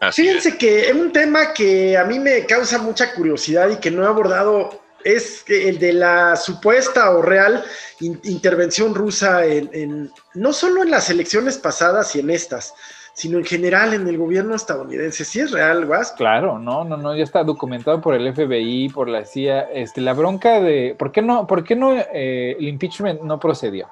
Así 0.00 0.26
es. 0.28 0.42
fíjense 0.44 0.58
que 0.58 0.92
un 0.92 1.12
tema 1.12 1.52
que 1.52 1.96
a 1.98 2.04
mí 2.04 2.18
me 2.18 2.46
causa 2.46 2.78
mucha 2.78 3.12
curiosidad 3.14 3.68
y 3.70 3.76
que 3.76 3.90
no 3.90 4.04
he 4.04 4.06
abordado 4.06 4.81
es 5.04 5.42
que 5.42 5.68
el 5.68 5.78
de 5.78 5.92
la 5.92 6.36
supuesta 6.36 7.10
o 7.10 7.22
real 7.22 7.64
in- 8.00 8.20
intervención 8.24 8.94
rusa 8.94 9.44
en, 9.46 9.70
en- 9.72 10.10
no 10.34 10.52
solo 10.52 10.82
en 10.82 10.90
las 10.90 11.10
elecciones 11.10 11.58
pasadas 11.58 12.14
y 12.16 12.20
en 12.20 12.30
estas, 12.30 12.74
sino 13.14 13.38
en 13.38 13.44
general 13.44 13.92
en 13.94 14.08
el 14.08 14.16
gobierno 14.16 14.54
estadounidense. 14.54 15.24
¿Sí 15.24 15.40
es 15.40 15.50
real, 15.50 15.84
Guas? 15.86 16.12
Claro, 16.12 16.58
no, 16.58 16.84
no, 16.84 16.96
no, 16.96 17.14
ya 17.14 17.24
está 17.24 17.44
documentado 17.44 18.00
por 18.00 18.14
el 18.14 18.32
FBI, 18.34 18.88
por 18.88 19.08
la 19.08 19.24
CIA. 19.24 19.68
Este, 19.72 20.00
la 20.00 20.14
bronca 20.14 20.60
de. 20.60 20.94
¿Por 20.98 21.12
qué 21.12 21.20
no, 21.20 21.46
por 21.46 21.62
qué 21.62 21.76
no 21.76 21.94
eh, 21.94 22.56
el 22.58 22.68
impeachment 22.68 23.20
no 23.22 23.38
procedió? 23.38 23.88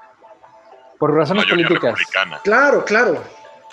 Por 0.97 1.13
razones 1.15 1.45
políticas. 1.45 1.93
republicana. 1.93 2.39
Claro, 2.43 2.83
claro. 2.85 3.23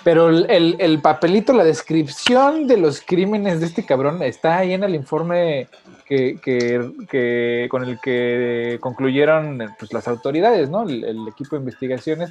Pero 0.05 0.28
el, 0.28 0.46
el- 0.49 0.76
el 0.78 1.01
papelito, 1.01 1.53
la 1.53 1.64
descripción 1.64 2.66
de 2.66 2.76
los 2.76 3.01
crímenes 3.01 3.61
de 3.61 3.66
este 3.66 3.84
cabrón 3.84 4.22
está 4.22 4.59
ahí 4.59 4.72
en 4.72 4.84
el 4.84 4.94
informe 4.94 5.68
que, 6.07 6.38
que- 6.40 6.92
que- 7.11 7.66
con 7.70 7.84
el 7.84 7.99
que 8.01 8.78
concluyeron 8.80 9.59
pues, 9.78 9.92
las 9.92 10.07
autoridades, 10.09 10.70
¿no? 10.70 10.82
El, 10.88 11.05
el 11.05 11.28
equipo 11.28 11.57
de 11.57 11.61
investigaciones. 11.61 12.30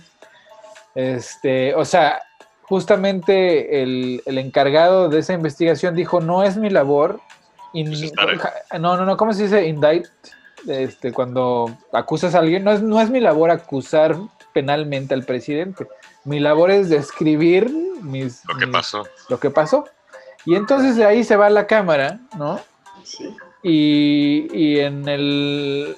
Este, 0.96 1.76
o 1.76 1.86
sea, 1.86 2.22
justamente 2.64 3.84
el, 3.84 4.22
encargado 4.26 5.10
de 5.10 5.20
esa 5.20 5.34
investigación 5.34 5.96
dijo, 5.96 6.22
no 6.22 6.44
es 6.44 6.58
mi 6.58 6.70
labor. 6.70 7.20
in- 7.74 7.88
Pues 7.88 8.02
estaré. 8.04 8.38
no, 8.80 8.98
no, 8.98 9.06
no, 9.06 9.18
¿cómo 9.18 9.34
se 9.34 9.44
dice? 9.44 9.68
Indict. 9.68 10.08
Este, 10.68 11.12
cuando 11.14 11.70
acusas 11.94 12.34
a 12.34 12.40
alguien, 12.40 12.64
no 12.64 12.72
es, 12.72 12.82
no 12.82 13.00
es 13.00 13.10
mi 13.12 13.20
labor 13.20 13.52
acusar 13.52 14.16
penalmente 14.54 15.14
al 15.14 15.24
presidente. 15.24 15.86
Mi 16.28 16.40
labor 16.40 16.72
es 16.72 16.90
describir 16.90 17.72
mis, 18.02 18.44
Lo 18.46 18.58
que 18.58 18.66
mis- 18.66 18.74
pasó. 18.74 19.04
lo 19.30 19.40
que 19.40 19.50
pasó. 19.50 19.86
Y 20.46 20.56
entonces 20.56 20.96
de 20.98 21.06
ahí 21.06 21.24
se 21.24 21.36
va 21.38 21.50
la 21.50 21.68
cámara, 21.68 22.20
¿no? 22.38 22.60
Sí. 23.04 23.36
Y, 23.64 24.48
y 24.54 24.80
en 24.80 25.08
el 25.08 25.96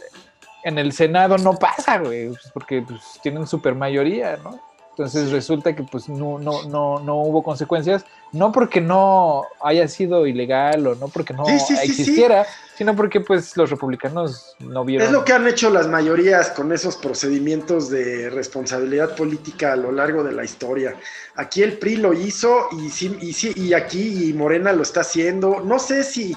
en 0.64 0.78
el 0.78 0.92
Senado 0.92 1.38
no 1.38 1.56
pasa, 1.56 1.98
güey, 2.00 2.30
pues, 2.30 2.52
porque 2.54 2.82
pues, 2.82 3.02
tienen 3.24 3.48
supermayoría, 3.48 4.38
¿no? 4.44 4.60
Entonces 5.00 5.32
resulta 5.32 5.74
que 5.74 5.84
pues 5.84 6.10
no, 6.10 6.40
no, 6.40 6.64
no, 6.64 7.00
no 7.00 7.16
hubo 7.22 7.42
consecuencias, 7.42 8.04
no 8.34 8.52
porque 8.52 8.82
no 8.82 9.46
haya 9.62 9.88
sido 9.88 10.28
ilegal 10.28 10.86
o 10.88 10.96
no 10.96 11.08
porque 11.08 11.34
no 11.34 11.46
Sí, 11.46 11.58
sí, 11.58 11.68
sí, 11.68 11.76
sí. 11.78 12.02
existiera, 12.02 12.46
sino 12.78 12.94
porque 12.98 13.22
pues 13.22 13.56
los 13.56 13.70
republicanos 13.70 14.58
no 14.60 14.84
vieron. 14.84 15.08
Es 15.08 15.14
lo 15.14 15.24
que 15.24 15.32
han 15.32 15.48
hecho 15.48 15.70
las 15.70 15.88
mayorías 15.88 16.50
con 16.50 16.74
esos 16.74 16.98
procedimientos 16.98 17.90
de 17.90 18.30
responsabilidad 18.30 19.16
política 19.16 19.72
a 19.72 19.78
lo 19.78 19.94
largo 19.94 20.22
de 20.22 20.34
la 20.34 20.44
historia. 20.44 20.98
Aquí 21.36 21.64
el 21.64 21.78
PRI 21.78 21.96
lo 21.96 22.12
hizo 22.12 22.68
y 22.74 22.90
sí, 22.90 23.18
y 23.22 23.32
sí, 23.32 23.54
y 23.56 23.72
aquí 23.72 24.30
y 24.30 24.34
Morena 24.34 24.74
lo 24.74 24.84
está 24.84 25.00
haciendo. 25.00 25.62
No 25.62 25.80
sé 25.80 26.04
si, 26.04 26.36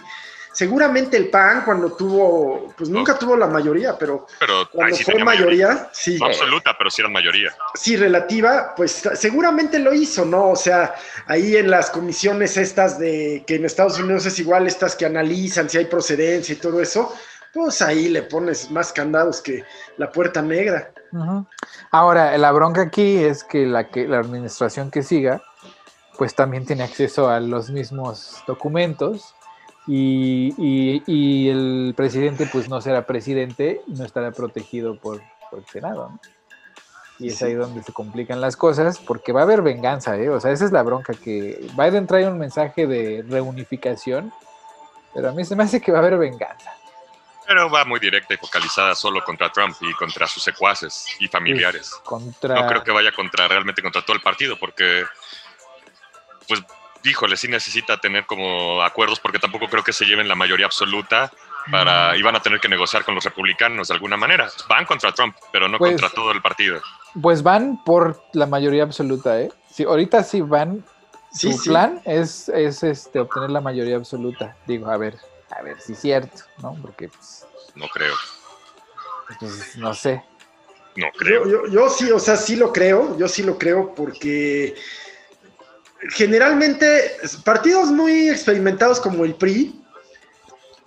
seguramente 0.53 1.16
el 1.16 1.28
PAN 1.30 1.62
cuando 1.64 1.92
tuvo, 1.92 2.72
pues 2.76 2.90
nunca 2.90 3.18
tuvo 3.18 3.36
la 3.36 3.46
mayoría, 3.46 3.96
pero 3.98 4.26
cuando 4.70 4.96
sí 4.96 5.05
fue 5.05 5.22
mayoría, 5.24 5.88
sí, 5.92 6.18
No 6.18 6.26
absoluta, 6.26 6.74
pero 6.76 6.90
sí 6.90 7.03
eran 7.03 7.12
mayoría. 7.12 7.55
sí 7.74 7.96
relativa, 7.96 8.74
pues 8.76 9.03
seguramente 9.14 9.78
lo 9.78 9.92
hizo, 9.94 10.24
¿no? 10.24 10.50
O 10.50 10.57
sea, 10.57 10.94
ahí 11.26 11.57
en 11.57 11.70
las 11.70 11.90
comisiones 11.90 12.57
estas 12.57 12.98
de 12.98 13.44
que 13.46 13.57
en 13.57 13.64
Estados 13.64 13.98
Unidos 13.98 14.26
es 14.26 14.38
igual, 14.38 14.66
estas 14.66 14.94
que 14.94 15.07
analizan 15.07 15.68
si 15.68 15.78
hay 15.78 15.86
procedencia 15.86 16.53
y 16.53 16.57
todo 16.57 16.80
eso, 16.80 17.12
pues 17.53 17.82
ahí 17.82 18.09
le 18.09 18.22
pones 18.22 18.70
más 18.70 18.92
candados 18.92 19.40
que 19.40 19.64
la 19.96 20.11
puerta 20.11 20.42
negra. 20.42 20.90
Ahora, 21.90 22.36
la 22.38 22.53
bronca 22.53 22.82
aquí 22.82 23.18
es 23.18 23.44
que 23.44 23.66
la, 23.66 23.88
que 23.88 24.07
la 24.07 24.18
administración 24.18 24.90
que 24.90 25.03
siga, 25.03 25.42
pues 26.16 26.34
también 26.34 26.64
tiene 26.64 26.84
acceso 26.84 27.28
a 27.28 27.40
los 27.40 27.70
mismos 27.70 28.42
documentos 28.46 29.34
y, 29.87 30.55
y- 30.59 31.03
y 31.07 31.49
el 31.49 31.95
presidente 31.97 32.47
pues 32.47 32.68
no 32.68 32.80
será 32.80 33.05
presidente 33.07 33.83
y 33.87 33.93
no 33.93 34.05
estará 34.05 34.30
protegido 34.33 34.97
por, 34.97 35.20
por 35.51 35.59
el 35.61 35.66
Senado. 35.66 36.11
¿no? 36.11 36.20
Y 37.18 37.28
es 37.28 37.39
Sí. 37.39 37.45
ahí 37.45 37.55
donde 37.55 37.83
se 37.83 37.93
complican 37.93 38.41
las 38.41 38.57
cosas 38.57 38.99
porque 38.99 39.33
va 39.33 39.41
a 39.41 39.43
haber 39.45 39.62
venganza, 39.62 40.16
¿eh? 40.16 40.28
O 40.28 40.41
sea, 40.41 40.51
esa 40.51 40.64
es 40.64 40.72
la 40.72 40.83
bronca 40.83 41.14
que 41.14 41.66
Biden 41.76 42.07
trae 42.07 42.26
un 42.26 42.39
mensaje 42.39 42.87
de 42.87 43.24
reunificación, 43.28 44.33
pero 45.14 45.28
a 45.28 45.33
mí 45.33 45.45
se 45.45 45.55
me 45.55 45.62
hace 45.64 45.80
que 45.80 45.93
va 45.93 45.99
a 45.99 46.01
haber 46.01 46.16
venganza. 46.18 46.72
Pero 47.47 47.68
va 47.68 47.85
muy 47.85 48.01
directa 48.01 48.35
y 48.35 48.37
focalizada 48.39 48.95
solo 48.95 49.22
contra 49.24 49.51
Trump 49.53 49.76
y 49.80 49.93
contra 49.95 50.26
sus 50.26 50.43
secuaces 50.43 51.07
y 51.20 51.28
familiares. 51.28 51.93
Contra... 52.05 52.55
No 52.61 52.66
creo 52.66 52.83
que 52.85 52.93
vaya 52.93 53.12
contra 53.12 53.47
realmente 53.47 53.83
contra 53.83 54.01
todo 54.03 54.16
el 54.16 54.22
partido, 54.22 54.57
porque, 54.59 55.05
pues, 56.49 56.62
híjole, 57.05 57.36
sí 57.36 57.48
necesita 57.48 57.98
tener 57.98 58.26
como 58.26 58.82
acuerdos, 58.82 59.20
porque 59.20 59.38
tampoco 59.38 59.68
creo 59.68 59.82
que 59.82 59.92
se 59.92 60.05
lleven 60.05 60.28
la 60.28 60.34
mayoría 60.34 60.66
absoluta 60.66 61.30
para, 61.70 62.16
y 62.16 62.22
van 62.22 62.34
a 62.36 62.40
tener 62.42 62.59
que 62.61 62.68
negociar 62.68 63.05
con 63.05 63.14
los 63.14 63.24
republicanos 63.24 63.88
de 63.88 63.94
alguna 63.94 64.16
manera. 64.16 64.48
Van 64.68 64.84
contra 64.84 65.12
Trump, 65.12 65.36
pero 65.53 65.68
no 65.68 65.78
Pues- 65.78 65.92
contra 65.92 66.11
todo 66.11 66.32
el 66.32 66.42
partido. 66.42 66.80
Pues 67.20 67.42
van 67.42 67.82
por 67.84 68.22
la 68.32 68.46
mayoría 68.46 68.82
absoluta, 68.84 69.40
¿eh? 69.40 69.50
Sí, 69.70 69.84
ahorita 69.84 70.22
sí 70.24 70.40
van. 70.40 70.84
Sí, 71.30 71.53
Su 71.53 71.59
sí. 71.62 71.68
plan 71.70 72.00
es, 72.05 72.48
es 72.50 72.82
este, 72.82 73.20
obtener 73.20 73.50
la 73.50 73.61
mayoría 73.61 73.96
absoluta. 73.96 74.57
Digo, 74.66 74.90
a 74.90 74.96
ver, 74.96 75.16
a 75.57 75.62
ver 75.62 75.80
si 75.80 75.92
es 75.92 75.98
cierto, 76.00 76.42
¿no? 76.62 76.76
Porque, 76.82 77.09
pues, 77.09 77.46
No 77.74 77.86
creo, 77.88 78.14
pues, 79.38 79.76
no 79.76 79.94
sé. 79.94 80.22
no 80.96 81.07
creo. 81.16 81.46
Yo, 81.48 81.66
yo, 81.66 81.72
yo 81.72 81.88
sí, 81.88 82.11
o 82.11 82.18
sea, 82.18 82.36
sí 82.36 82.57
lo 82.57 82.72
creo, 82.72 83.16
yo 83.18 83.28
sí 83.28 83.42
lo 83.42 83.57
creo 83.59 83.94
porque 83.94 84.74
generalmente 86.11 87.16
partidos 87.44 87.88
muy 87.88 88.28
experimentados 88.28 89.00
como 89.00 89.24
el 89.24 89.34
PRI, 89.34 89.80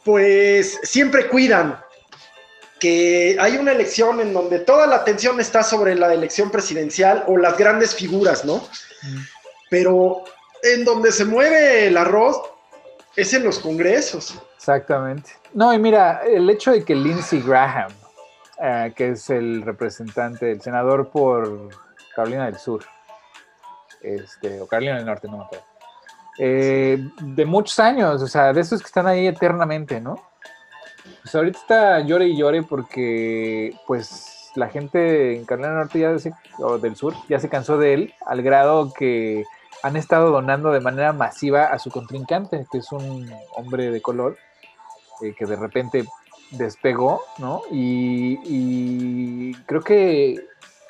pues 0.03 0.79
siempre 0.83 1.27
cuidan 1.27 1.79
que 2.79 3.37
hay 3.39 3.57
una 3.57 3.71
elección 3.71 4.19
en 4.19 4.33
donde 4.33 4.59
toda 4.59 4.85
la 4.85 4.97
atención 4.97 5.39
está 5.39 5.63
sobre 5.63 5.95
la 5.95 6.13
elección 6.13 6.51
presidencial 6.51 7.23
o 7.27 7.37
las 7.37 7.57
grandes 7.57 7.95
figuras, 7.95 8.45
¿no? 8.45 8.57
Mm. 8.57 9.17
Pero 9.69 10.23
en 10.61 10.83
donde 10.83 11.11
se 11.11 11.25
mueve 11.25 11.87
el 11.87 11.97
arroz 11.97 12.41
es 13.15 13.33
en 13.33 13.43
los 13.43 13.59
congresos. 13.59 14.39
Exactamente. 14.57 15.31
No, 15.53 15.73
y 15.73 15.79
mira, 15.79 16.21
el 16.27 16.49
hecho 16.49 16.71
de 16.71 16.83
que 16.83 16.93
Lindsey 16.93 17.41
Graham, 17.41 17.91
eh, 18.61 18.93
que 18.95 19.11
es 19.11 19.29
el 19.29 19.61
representante, 19.61 20.51
el 20.51 20.61
senador 20.61 21.09
por 21.09 21.69
Carolina 22.15 22.45
del 22.45 22.57
Sur, 22.57 22.83
este, 24.05 24.61
o 24.61 24.67
Carolina 24.67 24.95
del 24.97 25.05
Norte, 25.05 25.27
no 25.27 25.37
me 25.37 25.43
acuerdo, 25.45 25.65
eh, 26.37 26.97
de 27.21 27.45
muchos 27.45 27.79
años, 27.79 28.21
o 28.21 28.27
sea, 28.27 28.53
de 28.53 28.61
esos 28.61 28.81
que 28.81 28.87
están 28.87 29.07
ahí 29.07 29.27
eternamente, 29.27 30.01
¿no? 30.01 30.15
Pues 31.21 31.33
ahorita 31.33 31.59
está 31.59 31.99
llore 32.01 32.27
y 32.27 32.37
llore 32.37 32.63
porque, 32.63 33.75
pues, 33.87 34.51
la 34.55 34.69
gente 34.69 35.35
en 35.35 35.45
Carolina 35.45 35.69
del 35.69 35.79
Norte 35.79 35.99
ya 35.99 36.17
se- 36.19 36.33
o 36.59 36.77
del 36.77 36.95
Sur 36.95 37.13
ya 37.27 37.39
se 37.39 37.49
cansó 37.49 37.77
de 37.77 37.93
él, 37.93 38.13
al 38.25 38.41
grado 38.41 38.93
que 38.93 39.43
han 39.83 39.95
estado 39.97 40.31
donando 40.31 40.71
de 40.71 40.79
manera 40.79 41.13
masiva 41.13 41.65
a 41.65 41.79
su 41.79 41.91
contrincante, 41.91 42.65
que 42.71 42.79
es 42.79 42.91
un 42.91 43.31
hombre 43.55 43.91
de 43.91 44.01
color, 44.01 44.37
eh, 45.21 45.33
que 45.37 45.45
de 45.45 45.55
repente 45.55 46.05
despegó, 46.51 47.21
¿no? 47.37 47.61
Y, 47.71 49.53
creo 49.65 49.81
que 49.81 50.45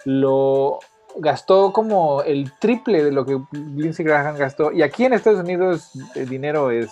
lo 0.06 0.80
gastó 1.18 1.72
como 1.72 2.22
el 2.24 2.52
triple 2.60 3.04
de 3.04 3.12
lo 3.12 3.26
que 3.26 3.40
Lindsey 3.52 4.06
Graham 4.06 4.38
gastó. 4.38 4.72
Y 4.72 4.82
aquí 4.82 5.06
en 5.06 5.14
Estados 5.14 5.40
Unidos 5.40 5.92
el 6.16 6.30
dinero 6.30 6.72
es, 6.72 6.92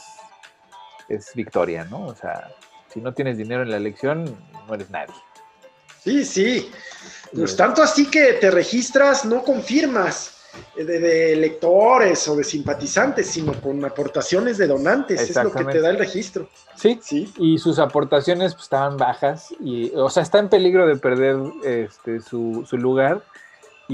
es 1.09 1.31
victoria, 1.35 1.85
¿no? 1.85 2.05
O 2.05 2.15
sea, 2.15 2.49
si 2.93 3.01
no 3.01 3.13
tienes 3.13 3.37
dinero 3.37 3.63
en 3.63 3.71
la 3.71 3.77
elección, 3.77 4.25
no 4.67 4.73
eres 4.73 4.89
nadie. 4.89 5.15
Sí, 6.03 6.25
sí. 6.25 6.71
Pues 7.33 7.55
tanto 7.55 7.81
así 7.81 8.09
que 8.09 8.33
te 8.33 8.51
registras, 8.51 9.25
no 9.25 9.43
confirmas 9.43 10.33
de, 10.75 11.35
lectores 11.35 12.27
o 12.27 12.35
de 12.35 12.43
simpatizantes, 12.43 13.27
sino 13.27 13.53
con 13.59 13.83
aportaciones 13.85 14.57
de 14.57 14.67
donantes. 14.67 15.21
Es 15.29 15.35
lo 15.35 15.51
que 15.51 15.65
te 15.65 15.81
da 15.81 15.89
el 15.89 15.97
registro. 15.97 16.49
Sí, 16.75 16.99
sí. 17.01 17.31
Y 17.37 17.57
sus 17.57 17.79
aportaciones 17.79 18.53
pues, 18.53 18.63
estaban 18.63 18.97
bajas, 18.97 19.53
y, 19.59 19.91
o 19.95 20.09
sea, 20.09 20.23
está 20.23 20.39
en 20.39 20.49
peligro 20.49 20.85
de 20.87 20.97
perder 20.97 21.37
este, 21.63 22.19
su, 22.21 22.65
lugar 22.73 23.23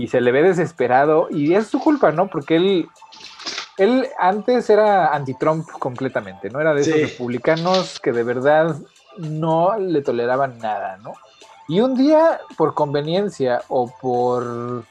y 0.04 0.08
se 0.08 0.22
le 0.22 0.32
ve 0.32 0.44
desesperado. 0.44 1.28
Y 1.30 1.54
es 1.56 1.68
su 1.68 1.80
culpa, 1.80 2.12
¿no? 2.12 2.28
Porque 2.28 2.56
él 2.56 2.90
él 3.80 4.10
antes 4.18 4.70
era 4.70 5.14
anti-Trump 5.14 5.66
completamente, 5.80 6.50
¿no? 6.50 6.60
Era 6.60 6.74
de 6.74 6.82
esos 6.82 7.00
republicanos 7.00 8.00
que 8.00 8.12
de 8.12 8.24
verdad 8.24 8.76
no 9.18 9.78
le 9.78 10.02
toleraban 10.02 10.58
nada, 10.60 10.98
¿no? 10.98 11.14
Y 11.70 11.80
un 11.80 11.96
día, 11.96 12.42
por 12.58 12.74
conveniencia 12.74 13.62
o 13.70 13.90
por 14.02 14.84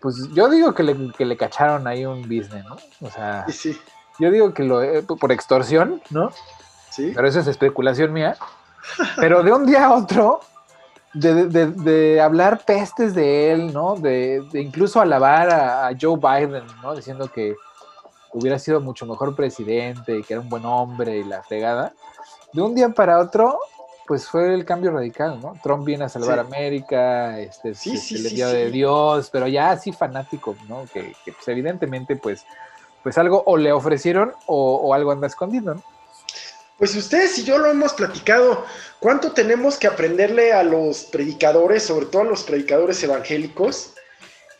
pues 0.00 0.16
yo 0.32 0.48
digo 0.48 0.74
que 0.74 0.82
le, 0.82 1.12
que 1.12 1.24
le 1.24 1.36
cacharon 1.36 1.86
ahí 1.86 2.04
un 2.04 2.22
business, 2.22 2.64
¿no? 2.64 2.76
O 3.06 3.10
sea, 3.10 3.44
sí, 3.48 3.78
yo 4.18 4.30
digo 4.30 4.52
que 4.52 4.64
lo 4.64 4.82
eh, 4.82 5.02
por 5.02 5.30
extorsión, 5.30 6.02
¿no? 6.10 6.30
Sí. 6.90 7.12
Pero 7.14 7.28
eso 7.28 7.40
es 7.40 7.46
especulación 7.46 8.12
mía. 8.12 8.36
Pero 9.16 9.42
de 9.42 9.52
un 9.52 9.64
día 9.64 9.86
a 9.86 9.94
otro, 9.94 10.40
de, 11.14 11.46
de, 11.66 12.20
hablar 12.20 12.64
pestes 12.64 13.14
de 13.14 13.52
él, 13.52 13.72
¿no? 13.72 13.96
De, 13.96 14.42
incluso 14.54 15.00
alabar 15.00 15.50
a, 15.50 15.90
Joe 16.00 16.16
Biden, 16.16 16.64
¿no? 16.82 16.94
Diciendo 16.94 17.30
que 17.30 17.54
hubiera 18.32 18.58
sido 18.58 18.80
mucho 18.80 19.04
mejor 19.06 19.36
presidente 19.36 20.18
y 20.18 20.22
que 20.22 20.34
era 20.34 20.40
un 20.40 20.48
buen 20.48 20.64
hombre 20.64 21.18
y 21.18 21.24
la 21.24 21.42
fregada. 21.42 21.92
De 22.52 22.62
un 22.62 22.74
día 22.74 22.88
para 22.88 23.18
otro, 23.18 23.58
pues 24.06 24.28
fue 24.28 24.54
el 24.54 24.64
cambio 24.64 24.90
radical, 24.90 25.40
¿no? 25.40 25.54
Trump 25.62 25.84
viene 25.84 26.04
a 26.04 26.08
salvar 26.08 26.38
América, 26.38 27.38
este, 27.38 27.74
sí, 27.74 27.98
el 28.14 28.26
envío 28.26 28.48
de 28.48 28.70
Dios, 28.70 29.30
pero 29.30 29.46
ya 29.48 29.70
así 29.70 29.92
fanático, 29.92 30.56
¿no? 30.68 30.84
Que, 30.92 31.14
pues, 31.24 31.48
evidentemente, 31.48 32.16
pues, 32.16 32.44
pues 33.02 33.18
algo 33.18 33.42
o 33.46 33.56
le 33.56 33.72
ofrecieron 33.72 34.32
o, 34.46 34.94
algo 34.94 35.12
anda 35.12 35.26
escondido, 35.26 35.74
¿no? 35.74 35.82
Pues 36.78 36.96
ustedes 36.96 37.38
y 37.38 37.44
yo 37.44 37.58
lo 37.58 37.70
hemos 37.70 37.92
platicado, 37.92 38.64
¿cuánto 38.98 39.32
tenemos 39.32 39.76
que 39.76 39.86
aprenderle 39.86 40.52
a 40.52 40.62
los 40.62 41.04
predicadores, 41.04 41.84
sobre 41.84 42.06
todo 42.06 42.22
a 42.22 42.26
los 42.26 42.42
predicadores 42.42 43.02
evangélicos, 43.02 43.92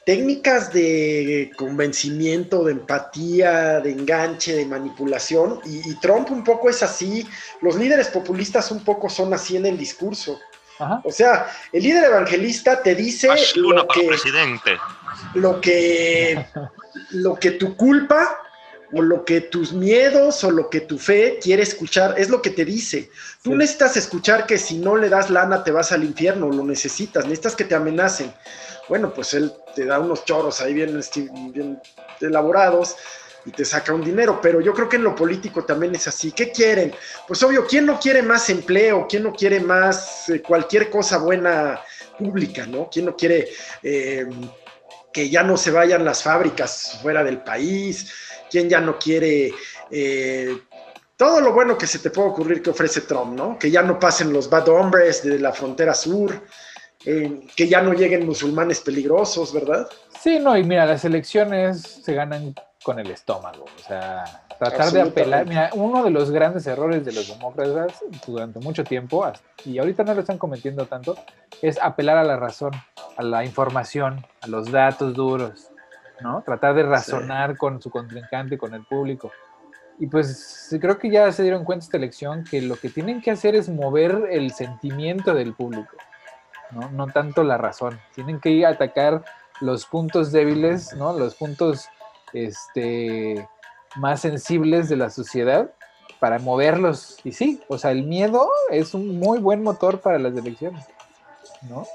técnicas 0.05 0.73
de 0.73 1.51
convencimiento, 1.57 2.65
de 2.65 2.73
empatía, 2.73 3.81
de 3.81 3.91
enganche, 3.93 4.55
de 4.55 4.67
manipulación, 4.67 5.61
y, 5.65 5.95
Trump 5.97 6.31
un 6.31 6.45
poco 6.45 6.69
es 6.69 6.83
así, 6.83 7.27
los 7.61 7.77
líderes 7.77 8.09
populistas 8.09 8.71
un 8.71 8.85
poco 8.85 9.09
son 9.09 9.33
así 9.33 9.57
en 9.57 9.67
el 9.67 9.79
discurso. 9.79 10.39
O 11.05 11.13
sea, 11.13 11.49
el 11.73 11.85
líder 11.85 12.05
evangelista 12.05 12.83
te 12.83 12.97
dice 12.97 13.29
lo 13.55 13.87
que, 13.87 14.03
presidente. 14.03 14.73
lo 15.35 15.61
que 15.61 16.45
lo 17.11 17.37
que 17.37 17.53
tu 17.53 17.77
culpa 17.77 18.37
o 18.93 19.03
lo 19.03 19.25
que 19.25 19.41
tus 19.41 19.73
miedos 19.73 20.45
o 20.45 20.51
lo 20.51 20.69
que 20.69 20.81
tu 20.81 20.99
fe 20.99 21.39
quiere 21.43 21.63
escuchar 21.63 22.15
es 22.19 22.29
lo 22.29 22.43
que 22.43 22.51
te 22.51 22.65
dice. 22.65 23.11
Tú 23.43 23.55
necesitas 23.55 23.97
escuchar 23.97 24.47
que 24.47 24.59
si 24.59 24.79
no 24.79 24.97
le 24.97 25.09
das 25.09 25.31
lana 25.31 25.65
te 25.65 25.71
vas 25.71 25.93
al 25.93 26.05
infierno, 26.05 26.51
lo 26.51 26.65
necesitas, 26.65 27.25
necesitas 27.25 27.57
que 27.57 27.65
te 27.65 27.75
amenacen 27.75 28.33
bueno, 28.89 29.13
pues 29.15 29.35
él 29.35 29.53
te 29.75 29.85
da 29.85 29.99
unos 29.99 30.25
choros 30.25 30.61
ahí 30.61 30.75
bien, 30.75 31.01
bien 31.53 31.81
elaborados 32.21 32.97
y 33.45 33.51
te 33.51 33.65
saca 33.65 33.93
un 33.93 34.05
dinero, 34.05 34.39
pero 34.41 34.61
yo 34.61 34.73
creo 34.73 34.89
que 34.89 34.97
en 34.97 35.05
lo 35.05 35.15
político 35.15 35.65
también 35.65 35.95
es 35.95 36.07
así. 36.09 36.33
¿Qué 36.33 36.53
quieren? 36.53 36.95
Pues 37.27 37.43
obvio, 37.43 37.67
¿quién 37.67 37.87
no 37.87 37.99
quiere 37.99 38.23
más 38.23 38.51
empleo? 38.51 39.07
¿Quién 39.09 39.25
no 39.25 39.33
quiere 39.33 39.61
más 39.61 40.29
eh, 40.29 40.43
cualquier 40.43 40.91
cosa 40.91 41.19
buena 41.19 41.81
pública, 42.19 42.67
¿no? 42.67 42.89
¿Quién 42.91 43.07
no 43.07 43.17
quiere 43.17 43.49
eh, 43.83 44.27
que 45.13 45.29
ya 45.29 45.43
no 45.43 45.57
se 45.57 45.71
vayan 45.71 46.05
las 46.05 46.23
fábricas 46.23 46.99
fuera 47.03 47.25
del 47.25 47.43
país? 47.43 48.13
¿Quién 48.53 48.69
ya 48.69 48.81
no 48.81 48.99
quiere... 48.99 49.51
Eh, 49.91 50.59
todo 51.17 51.41
lo 51.41 51.53
bueno 51.53 51.79
que 51.79 51.87
se 51.87 52.01
te 52.01 52.11
puede 52.11 52.29
ocurrir 52.29 52.63
que 52.63 52.71
ofrece 52.71 53.01
Trump, 53.03 53.35
¿no? 53.35 53.59
Que 53.59 53.71
ya 53.71 53.83
no 53.83 53.99
pasen 53.99 54.33
los 54.33 54.51
bad 54.51 54.69
hombres 54.69 55.23
de 55.23 55.39
la 55.39 55.53
frontera 55.53 55.95
sur, 55.95 56.43
eh, 57.07 57.47
que 57.57 57.69
ya 57.69 57.81
no 57.81 57.95
lleguen 57.95 58.27
musulmanes 58.27 58.81
peligrosos, 58.81 59.53
¿verdad? 59.53 59.89
Sí, 60.21 60.39
no, 60.39 60.57
y 60.57 60.65
mira, 60.65 60.85
las 60.85 61.05
elecciones 61.05 61.81
se 61.81 62.13
ganan 62.13 62.55
con 62.83 62.99
el 62.99 63.11
estómago, 63.11 63.65
o 63.65 63.83
sea, 63.87 64.25
tratar 64.59 64.91
de 64.91 65.01
apelar, 65.01 65.47
mira, 65.47 65.71
uno 65.75 66.03
de 66.03 66.11
los 66.11 66.31
grandes 66.31 66.67
errores 66.67 67.05
de 67.05 67.13
los 67.13 67.29
demócratas 67.29 68.01
durante 68.27 68.59
mucho 68.59 68.83
tiempo, 68.83 69.25
y 69.65 69.79
ahorita 69.79 70.03
no 70.03 70.15
lo 70.15 70.21
están 70.21 70.39
cometiendo 70.39 70.87
tanto, 70.87 71.17
es 71.61 71.79
apelar 71.81 72.19
a 72.19 72.25
la 72.25 72.37
razón, 72.37 72.73
a 73.17 73.23
la 73.23 73.45
información, 73.45 74.27
a 74.41 74.49
los 74.49 74.71
datos 74.71 75.15
duros, 75.15 75.72
¿no? 76.23 76.43
Tratar 76.43 76.75
de 76.75 76.83
razonar 76.85 77.57
con 77.57 77.81
su 77.81 77.91
contrincante, 77.91 78.59
con 78.59 78.75
el 78.75 78.85
público. 78.85 79.31
Y 79.99 80.07
pues 80.07 80.75
creo 80.81 80.99
que 80.99 81.11
ya 81.11 81.31
se 81.33 81.43
dieron 81.43 81.65
cuenta 81.65 81.85
esta 81.85 81.97
elección 81.97 82.45
que 82.45 82.63
lo 82.63 82.77
que 82.77 82.89
tienen 82.89 83.21
que 83.21 83.31
hacer 83.31 83.55
es 83.55 83.69
mover 83.69 84.29
el 84.31 84.53
sentimiento 84.53 85.35
del 85.35 85.55
público. 85.55 85.97
¿no? 86.73 87.07
tanto 87.09 87.45
la 87.45 87.59
razón. 87.59 88.01
Tienen 88.15 88.41
que 88.41 88.51
ir 88.51 88.67
a 88.67 88.71
atacar 88.71 89.25
los 89.61 89.87
puntos 89.87 90.33
débiles, 90.33 90.95
¿no? 90.95 91.17
Los 91.17 91.35
puntos 91.35 91.89
este, 92.33 93.47
más 93.97 94.21
sensibles 94.21 94.89
de 94.89 94.97
la 94.97 95.11
sociedad 95.11 95.71
para 96.19 96.39
moverlos. 96.39 97.19
Y 97.25 97.33
sí, 97.33 97.63
o 97.69 97.79
sea, 97.79 97.91
el 97.91 98.05
miedo 98.05 98.49
es 98.71 98.95
un 98.95 99.19
muy 99.19 99.39
buen 99.39 99.63
motor 99.63 100.01
para 100.01 100.19
las 100.19 100.37
elecciones, 100.37 100.85
¿no? 101.69 101.87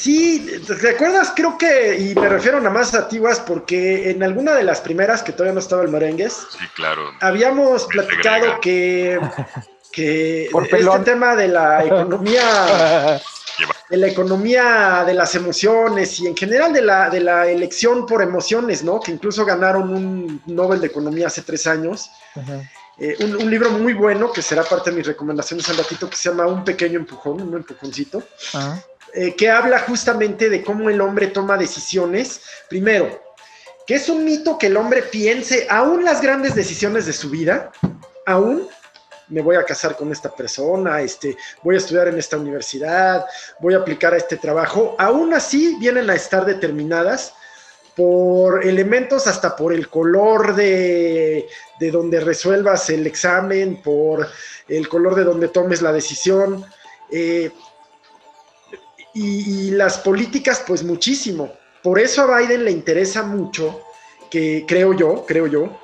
Sí, 0.00 0.46
¿recuerdas? 0.66 1.34
Creo 1.36 1.58
que, 1.58 1.98
y 1.98 2.14
me 2.14 2.26
refiero 2.26 2.58
nada 2.58 2.70
más 2.70 2.94
a 2.94 3.06
porque 3.46 4.10
en 4.10 4.22
alguna 4.22 4.54
de 4.54 4.62
las 4.62 4.80
primeras, 4.80 5.22
que 5.22 5.32
todavía 5.32 5.52
no 5.52 5.60
estaba 5.60 5.82
el 5.82 5.88
merengues, 5.88 6.46
sí, 6.50 6.64
claro. 6.74 7.10
habíamos 7.20 7.84
platicado 7.84 8.60
que, 8.62 9.20
que 9.92 10.44
este 10.44 10.98
tema 11.04 11.36
de 11.36 11.48
la 11.48 11.84
economía 11.84 13.20
de 13.90 13.96
la 13.98 14.06
economía 14.06 15.04
de 15.06 15.12
las 15.12 15.34
emociones 15.34 16.18
y 16.20 16.26
en 16.28 16.34
general 16.34 16.72
de 16.72 16.80
la, 16.80 17.10
de 17.10 17.20
la 17.20 17.46
elección 17.46 18.06
por 18.06 18.22
emociones, 18.22 18.82
¿no? 18.82 19.00
Que 19.00 19.12
incluso 19.12 19.44
ganaron 19.44 19.92
un 19.92 20.40
Nobel 20.46 20.80
de 20.80 20.86
Economía 20.86 21.26
hace 21.26 21.42
tres 21.42 21.66
años. 21.66 22.10
Eh, 22.96 23.16
un, 23.20 23.50
libro 23.50 23.70
muy 23.70 23.92
bueno 23.92 24.32
que 24.32 24.40
será 24.40 24.62
parte 24.62 24.90
de 24.90 24.96
mis 24.96 25.06
recomendaciones 25.06 25.68
al 25.68 25.76
ratito 25.76 26.08
que 26.08 26.16
se 26.16 26.30
llama 26.30 26.46
Un 26.46 26.64
pequeño 26.64 26.98
empujón, 26.98 27.42
un 27.42 27.54
empujoncito, 27.54 28.22
eh, 29.14 29.34
que 29.36 29.50
habla 29.50 29.80
justamente 29.80 30.48
de 30.48 30.62
cómo 30.62 30.90
el 30.90 31.00
hombre 31.00 31.28
toma 31.28 31.56
decisiones. 31.56 32.40
Primero, 32.68 33.20
que 33.86 33.94
es 33.96 34.08
un 34.08 34.24
mito 34.24 34.58
que 34.58 34.66
el 34.66 34.76
hombre 34.76 35.02
piense, 35.02 35.66
aún 35.68 36.04
las 36.04 36.20
grandes 36.20 36.54
decisiones 36.54 37.06
de 37.06 37.12
su 37.12 37.30
vida, 37.30 37.72
aún 38.26 38.68
me 39.28 39.42
voy 39.42 39.56
a 39.56 39.64
casar 39.64 39.96
con 39.96 40.12
esta 40.12 40.34
persona, 40.34 41.00
este, 41.00 41.36
voy 41.62 41.76
a 41.76 41.78
estudiar 41.78 42.08
en 42.08 42.18
esta 42.18 42.36
universidad, 42.36 43.24
voy 43.60 43.74
a 43.74 43.78
aplicar 43.78 44.12
a 44.12 44.16
este 44.16 44.36
trabajo, 44.36 44.96
aún 44.98 45.32
así 45.34 45.76
vienen 45.80 46.10
a 46.10 46.14
estar 46.14 46.44
determinadas 46.44 47.32
por 47.96 48.64
elementos 48.64 49.26
hasta 49.26 49.56
por 49.56 49.72
el 49.72 49.88
color 49.88 50.54
de, 50.54 51.48
de 51.78 51.90
donde 51.90 52.20
resuelvas 52.20 52.90
el 52.90 53.06
examen, 53.06 53.82
por 53.82 54.28
el 54.68 54.88
color 54.88 55.14
de 55.14 55.24
donde 55.24 55.48
tomes 55.48 55.82
la 55.82 55.92
decisión. 55.92 56.64
Eh, 57.10 57.50
y, 59.14 59.68
y, 59.68 59.70
las 59.72 59.98
políticas, 59.98 60.62
pues 60.66 60.82
muchísimo. 60.82 61.52
Por 61.82 61.98
eso 61.98 62.22
a 62.22 62.38
Biden 62.38 62.64
le 62.64 62.70
interesa 62.70 63.22
mucho, 63.22 63.80
que 64.30 64.64
creo 64.66 64.92
yo, 64.92 65.24
creo 65.26 65.46
yo, 65.46 65.80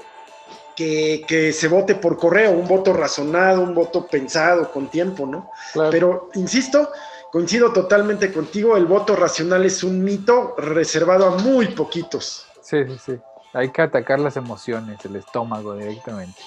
que, 0.76 1.52
se 1.52 1.68
vote 1.68 1.94
por 1.94 2.18
correo, 2.18 2.52
un 2.52 2.68
voto 2.68 2.92
razonado, 2.92 3.62
un 3.62 3.74
voto 3.74 4.06
pensado 4.06 4.70
con 4.70 4.88
tiempo, 4.88 5.26
¿no? 5.26 5.50
Pero, 5.90 6.30
insisto, 6.34 6.92
coincido 7.32 7.72
totalmente 7.72 8.32
contigo, 8.32 8.76
el 8.76 8.84
voto 8.84 9.16
racional 9.16 9.64
es 9.64 9.82
un 9.82 10.04
mito 10.04 10.54
reservado 10.58 11.26
a 11.26 11.38
muy 11.38 11.68
poquitos. 11.68 12.46
Sí, 12.60 12.84
sí, 12.86 12.98
sí. 13.04 13.18
Hay 13.54 13.70
que 13.70 13.82
atacar 13.82 14.20
las 14.20 14.36
emociones, 14.36 15.02
el 15.04 15.16
estómago 15.16 15.74
directamente. 15.74 16.42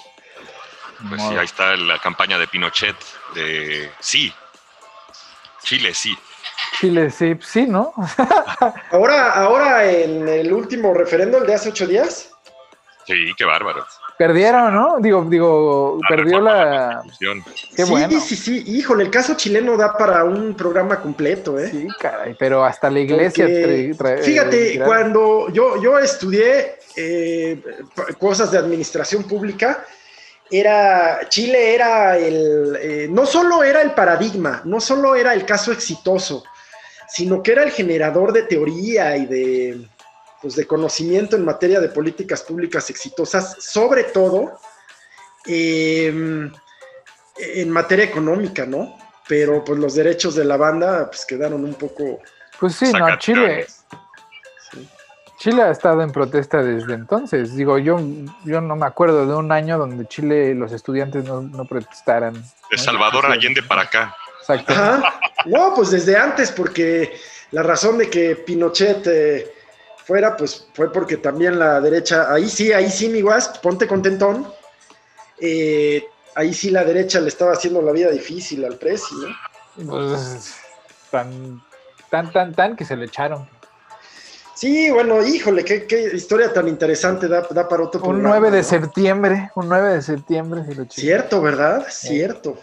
Pues 1.08 1.20
sí, 1.22 1.34
ahí 1.34 1.46
está 1.46 1.76
la 1.76 1.98
campaña 1.98 2.38
de 2.38 2.46
Pinochet 2.46 2.96
de 3.34 3.90
sí. 3.98 4.32
Chile 5.64 5.92
sí. 5.94 6.16
Chile 6.80 7.10
sí, 7.10 7.36
sí, 7.40 7.66
¿no? 7.66 7.92
ahora, 8.90 9.32
ahora 9.34 9.90
en 9.90 10.28
el 10.28 10.52
último 10.52 10.94
referéndum 10.94 11.44
de 11.44 11.54
hace 11.54 11.70
ocho 11.70 11.86
días, 11.86 12.30
Sí, 13.10 13.32
qué 13.36 13.44
bárbaro. 13.44 13.84
Perdieron, 14.16 14.74
¿no? 14.74 14.96
Digo, 15.00 15.26
digo, 15.28 15.98
perdió 16.08 16.40
la. 16.40 17.02
Qué 17.74 17.84
sí, 17.84 17.90
bueno. 17.90 18.20
sí, 18.20 18.36
sí. 18.36 18.62
Híjole, 18.66 19.04
el 19.04 19.10
caso 19.10 19.34
chileno 19.34 19.76
da 19.76 19.96
para 19.96 20.24
un 20.24 20.54
programa 20.54 21.00
completo, 21.00 21.58
¿eh? 21.58 21.70
Sí, 21.70 21.88
caray, 21.98 22.36
pero 22.38 22.64
hasta 22.64 22.90
la 22.90 23.00
iglesia. 23.00 23.48
fíjate, 24.22 24.80
cuando 24.84 25.48
yo, 25.50 25.82
yo 25.82 25.98
estudié 25.98 26.78
eh, 26.96 27.62
cosas 28.18 28.52
de 28.52 28.58
administración 28.58 29.24
pública, 29.24 29.84
era 30.50 31.20
Chile 31.28 31.74
era 31.74 32.18
el 32.18 32.76
eh, 32.80 33.08
no 33.08 33.24
solo 33.24 33.62
era 33.62 33.82
el 33.82 33.92
paradigma, 33.92 34.62
no 34.64 34.80
solo 34.80 35.14
era 35.14 35.32
el 35.32 35.46
caso 35.46 35.70
exitoso, 35.72 36.42
sino 37.08 37.42
que 37.42 37.52
era 37.52 37.62
el 37.62 37.70
generador 37.70 38.32
de 38.32 38.42
teoría 38.42 39.16
y 39.16 39.26
de 39.26 39.88
pues, 40.42 40.56
de 40.56 40.66
conocimiento 40.66 41.36
en 41.36 41.44
materia 41.44 41.80
de 41.80 41.88
políticas 41.88 42.42
públicas 42.42 42.90
exitosas, 42.90 43.56
sobre 43.60 44.04
todo 44.04 44.58
em, 45.46 46.50
en 47.36 47.70
materia 47.70 48.04
económica, 48.04 48.66
¿no? 48.66 48.96
Pero 49.28 49.62
pues 49.62 49.78
los 49.78 49.94
derechos 49.94 50.34
de 50.34 50.44
la 50.44 50.56
banda 50.56 51.06
pues 51.08 51.24
quedaron 51.24 51.64
un 51.64 51.74
poco... 51.74 52.20
Pues 52.58 52.74
sí, 52.74 52.92
no, 52.92 53.16
Chile... 53.18 53.66
Chile 55.40 55.62
ha 55.62 55.70
estado 55.70 56.02
en 56.02 56.12
protesta 56.12 56.62
desde 56.62 56.92
entonces. 56.92 57.56
Digo, 57.56 57.78
yo, 57.78 57.98
yo 58.44 58.60
no 58.60 58.76
me 58.76 58.84
acuerdo 58.84 59.26
de 59.26 59.34
un 59.34 59.50
año 59.50 59.78
donde 59.78 60.06
Chile 60.06 60.54
los 60.54 60.70
estudiantes 60.70 61.24
no, 61.24 61.64
protestaran. 61.64 62.34
De 62.70 62.76
Salvador 62.76 63.24
Allende 63.24 63.62
para 63.62 63.82
acá. 63.82 64.14
Exacto. 64.40 64.74
No, 65.46 65.72
pues 65.74 65.92
desde 65.92 66.14
antes, 66.14 66.52
porque 66.52 67.18
la 67.52 67.62
razón 67.62 67.96
de 67.96 68.10
que 68.10 68.36
Pinochet 68.36 69.06
eh, 69.06 69.50
fuera, 70.04 70.36
pues 70.36 70.68
fue 70.74 70.92
porque 70.92 71.16
también 71.16 71.58
la 71.58 71.80
derecha, 71.80 72.30
ahí 72.30 72.46
sí, 72.46 72.74
ahí 72.74 72.90
sí, 72.90 73.08
mi 73.08 73.22
guas, 73.22 73.48
ponte 73.62 73.86
contentón. 73.86 74.46
Eh, 75.40 76.06
ahí 76.34 76.52
sí 76.52 76.68
la 76.68 76.84
derecha 76.84 77.18
le 77.18 77.28
estaba 77.28 77.52
haciendo 77.52 77.80
la 77.80 77.92
vida 77.92 78.10
difícil 78.10 78.62
al 78.66 78.76
precio, 78.76 79.16
Pues, 79.88 80.60
tan, 81.10 81.62
tan, 82.10 82.30
tan, 82.30 82.54
tan 82.54 82.76
que 82.76 82.84
se 82.84 82.94
le 82.94 83.06
echaron. 83.06 83.48
Sí, 84.60 84.90
bueno, 84.90 85.26
híjole, 85.26 85.64
qué, 85.64 86.10
historia 86.12 86.52
tan 86.52 86.68
interesante 86.68 87.26
da, 87.28 87.48
para 87.48 87.82
otro 87.82 88.02
Un 88.02 88.22
9 88.22 88.50
de 88.50 88.62
septiembre, 88.62 89.50
un 89.54 89.70
9 89.70 89.94
de 89.94 90.02
septiembre. 90.02 90.62
Cierto, 90.90 91.40
¿verdad? 91.40 91.86
Cierto, 91.88 92.58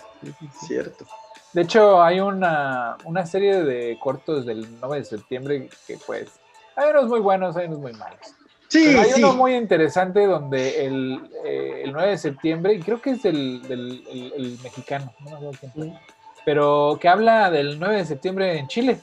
cierto. 0.67 1.07
De 1.53 1.63
hecho, 1.63 1.99
hay 2.03 2.19
una, 2.19 2.97
una 3.03 3.25
serie 3.25 3.63
de 3.63 3.97
cortos 3.99 4.45
del 4.45 4.79
9 4.79 4.97
de 4.97 5.05
septiembre 5.05 5.69
que 5.87 5.97
pues 6.05 6.29
hay 6.75 6.91
unos 6.91 7.07
muy 7.07 7.19
buenos, 7.19 7.57
hay 7.57 7.65
unos 7.65 7.79
muy 7.79 7.93
malos. 7.93 8.19
Sí, 8.67 8.95
hay 8.95 9.13
uno 9.17 9.33
muy 9.33 9.55
interesante 9.55 10.27
donde 10.27 10.85
el, 10.85 11.27
eh, 11.45 11.81
el, 11.83 11.93
9 11.93 12.11
de 12.11 12.17
septiembre, 12.19 12.73
y 12.75 12.79
creo 12.79 13.01
que 13.01 13.11
es 13.11 13.25
el, 13.25 13.63
el, 13.71 14.59
mexicano, 14.61 15.11
no 15.21 15.31
me 15.31 15.47
acuerdo 15.47 15.99
pero 16.45 16.99
que 17.01 17.09
habla 17.09 17.49
del 17.49 17.79
9 17.79 17.95
de 17.95 18.05
septiembre 18.05 18.59
en 18.59 18.67
Chile, 18.67 19.01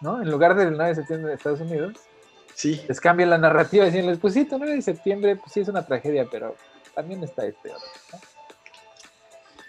¿no? 0.00 0.22
En 0.22 0.30
lugar 0.30 0.54
del 0.54 0.76
9 0.76 0.90
de 0.90 0.94
septiembre 0.94 1.30
de 1.30 1.34
Estados 1.34 1.60
Unidos. 1.60 2.07
Sí. 2.58 2.82
Les 2.88 3.00
cambia 3.00 3.24
la 3.24 3.38
narrativa 3.38 3.84
diciéndoles, 3.84 4.18
pues 4.18 4.34
sí, 4.34 4.40
el 4.40 4.48
9 4.50 4.74
de 4.74 4.82
septiembre, 4.82 5.36
pues 5.36 5.52
sí 5.52 5.60
es 5.60 5.68
una 5.68 5.86
tragedia, 5.86 6.26
pero 6.28 6.56
también 6.92 7.22
está 7.22 7.46
este 7.46 7.70
otro, 7.70 7.88
¿no? 8.12 8.18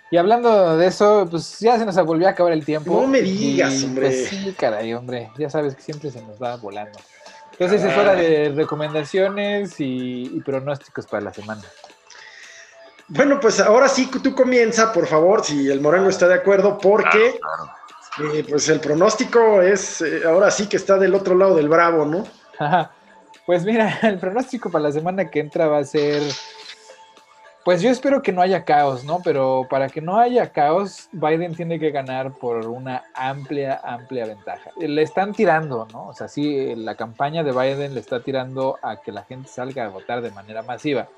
Y 0.09 0.17
hablando 0.17 0.75
de 0.75 0.87
eso, 0.87 1.27
pues 1.29 1.59
ya 1.59 1.77
se 1.77 1.85
nos 1.85 2.03
volvió 2.03 2.27
a 2.27 2.31
acabar 2.31 2.51
el 2.51 2.65
tiempo. 2.65 2.99
No 2.99 3.05
me 3.05 3.21
digas, 3.21 3.83
hombre. 3.83 4.07
Pues 4.07 4.29
sí, 4.29 4.55
caray, 4.57 4.91
hombre. 4.95 5.29
Ya 5.37 5.51
sabes 5.51 5.75
que 5.75 5.83
siempre 5.83 6.09
se 6.09 6.19
nos 6.23 6.41
va 6.41 6.55
volando. 6.55 6.97
Entonces 7.51 7.83
es 7.83 7.95
hora 7.95 8.15
de 8.15 8.49
recomendaciones 8.55 9.75
y, 9.77 10.41
pronósticos 10.43 11.05
para 11.05 11.25
la 11.25 11.33
semana. 11.33 11.61
Bueno, 13.07 13.39
pues 13.39 13.59
ahora 13.59 13.87
sí 13.87 14.09
tú 14.23 14.33
comienza, 14.33 14.91
por 14.91 15.05
favor, 15.05 15.45
si 15.45 15.69
el 15.69 15.79
Moreno 15.79 16.09
está 16.09 16.27
de 16.27 16.33
acuerdo, 16.33 16.79
porque 16.79 17.39
eh, 18.33 18.45
pues 18.49 18.67
el 18.69 18.79
pronóstico 18.79 19.61
es 19.61 20.01
eh, 20.01 20.23
ahora 20.25 20.49
sí 20.49 20.65
que 20.65 20.77
está 20.77 20.97
del 20.97 21.13
otro 21.13 21.35
lado 21.35 21.55
del 21.55 21.69
bravo, 21.69 22.03
¿no? 22.05 22.25
Pues 23.45 23.65
mira, 23.65 23.97
el 24.03 24.19
pronóstico 24.19 24.69
para 24.69 24.83
la 24.83 24.91
semana 24.91 25.31
que 25.31 25.39
entra 25.39 25.67
va 25.67 25.79
a 25.79 25.83
ser 25.83 26.21
pues 27.69 27.81
yo 27.81 27.91
espero 27.91 28.21
que 28.21 28.31
no 28.31 28.41
haya 28.41 28.63
caos, 28.63 29.03
¿no? 29.03 29.21
Pero 29.23 29.67
para 29.69 29.89
que 29.89 30.01
no 30.01 30.17
haya 30.17 30.51
caos, 30.51 31.09
Biden 31.11 31.53
tiene 31.55 31.77
que 31.77 31.91
ganar 31.91 32.31
por 32.33 32.65
una 32.67 33.03
amplia, 33.13 33.79
amplia 33.83 34.25
ventaja. 34.25 34.71
Le 34.77 35.01
están 35.01 35.33
tirando, 35.33 35.85
¿no? 35.91 36.07
O 36.07 36.13
sea, 36.13 36.27
sí, 36.27 36.73
la 36.75 36.95
campaña 36.95 37.43
de 37.43 37.51
Biden 37.51 37.93
le 37.93 37.99
está 37.99 38.23
tirando 38.23 38.79
a 38.81 39.01
que 39.01 39.11
la 39.11 39.23
gente 39.23 39.49
salga 39.49 39.85
a 39.85 39.89
votar 39.89 40.21
de 40.21 40.31
manera 40.31 40.63
masiva. 40.63 41.09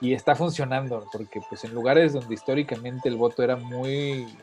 Y 0.00 0.14
está 0.14 0.34
funcionando, 0.36 1.04
porque 1.12 1.42
pues 1.46 1.64
en 1.64 1.74
lugares 1.74 2.12
donde 2.12 2.32
históricamente 2.32 3.10
el 3.10 3.16
voto 3.16 3.42
era 3.42 3.56
muy 3.56 4.34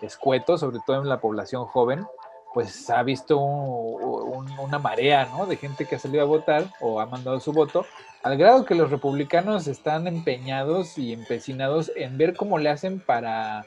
escueto, 0.00 0.56
sobre 0.56 0.78
todo 0.86 1.02
en 1.02 1.08
la 1.10 1.20
población 1.20 1.66
joven, 1.66 2.06
pues 2.52 2.90
ha 2.90 3.02
visto 3.02 3.38
una 3.38 4.78
marea. 4.78 5.28
De 5.48 5.56
gente 5.56 5.86
que 5.86 5.96
ha 5.96 5.98
salido 5.98 6.22
a 6.22 6.26
votar 6.26 6.64
o 6.80 7.00
ha 7.00 7.06
mandado 7.06 7.40
su 7.40 7.52
voto 7.52 7.86
al 8.22 8.36
grado 8.36 8.64
que 8.64 8.74
los 8.74 8.90
republicanos 8.90 9.66
están 9.66 10.06
empeñados 10.06 10.98
y 10.98 11.12
empecinados 11.12 11.90
en 11.96 12.18
ver 12.18 12.36
cómo 12.36 12.58
le 12.58 12.68
hacen 12.68 13.00
para, 13.00 13.64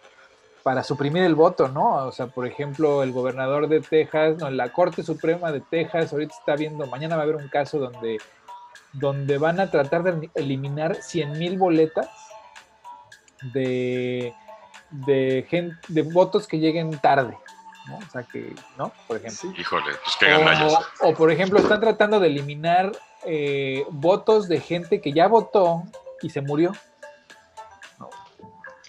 suprimir 0.84 1.24
el 1.24 1.36
voto, 1.36 1.70
¿no? 1.70 2.06
O 2.06 2.12
sea, 2.12 2.28
por 2.28 2.46
ejemplo, 2.46 3.04
el 3.04 3.12
gobernador 3.12 3.68
de 3.68 3.82
Texas, 3.82 4.38
no, 4.38 4.50
la 4.52 4.72
Corte 4.72 5.02
Suprema 5.02 5.52
de 5.52 5.62
Texas 5.62 6.14
ahorita 6.14 6.36
está 6.38 6.56
viendo, 6.56 6.86
mañana 6.86 7.16
va 7.16 7.24
a 7.24 7.26
haber 7.26 7.38
un 7.38 7.48
caso 7.48 7.80
donde, 7.80 9.38
van 9.40 9.60
a 9.60 9.72
tratar 9.72 10.04
de 10.04 10.30
eliminar 10.36 10.96
100 10.96 11.32
mil 11.32 11.58
boletas 11.58 12.08
de, 13.54 14.34
de, 14.92 15.46
gente, 15.50 15.76
de 15.88 16.04
votos 16.04 16.48
que 16.48 16.60
lleguen 16.60 16.92
tarde. 17.00 17.38
¿No? 17.88 17.98
O 17.98 18.12
sea 18.12 18.24
que, 18.24 18.54
¿no? 18.78 18.92
Por 19.08 19.18
ejemplo. 19.18 19.54
Híjole, 19.58 19.92
pues 20.04 20.16
qué 20.20 20.34
o, 20.34 21.10
o, 21.10 21.14
por 21.14 21.32
ejemplo, 21.32 21.60
están 21.60 21.80
tratando 21.80 22.20
de 22.20 22.28
eliminar 22.28 22.92
eh, 23.26 23.86
votos 23.90 24.48
de 24.48 24.60
gente 24.60 25.02
que 25.02 25.14
ya 25.14 25.28
votó 25.28 25.84
y 26.22 26.30
se 26.30 26.42
murió. 26.42 26.72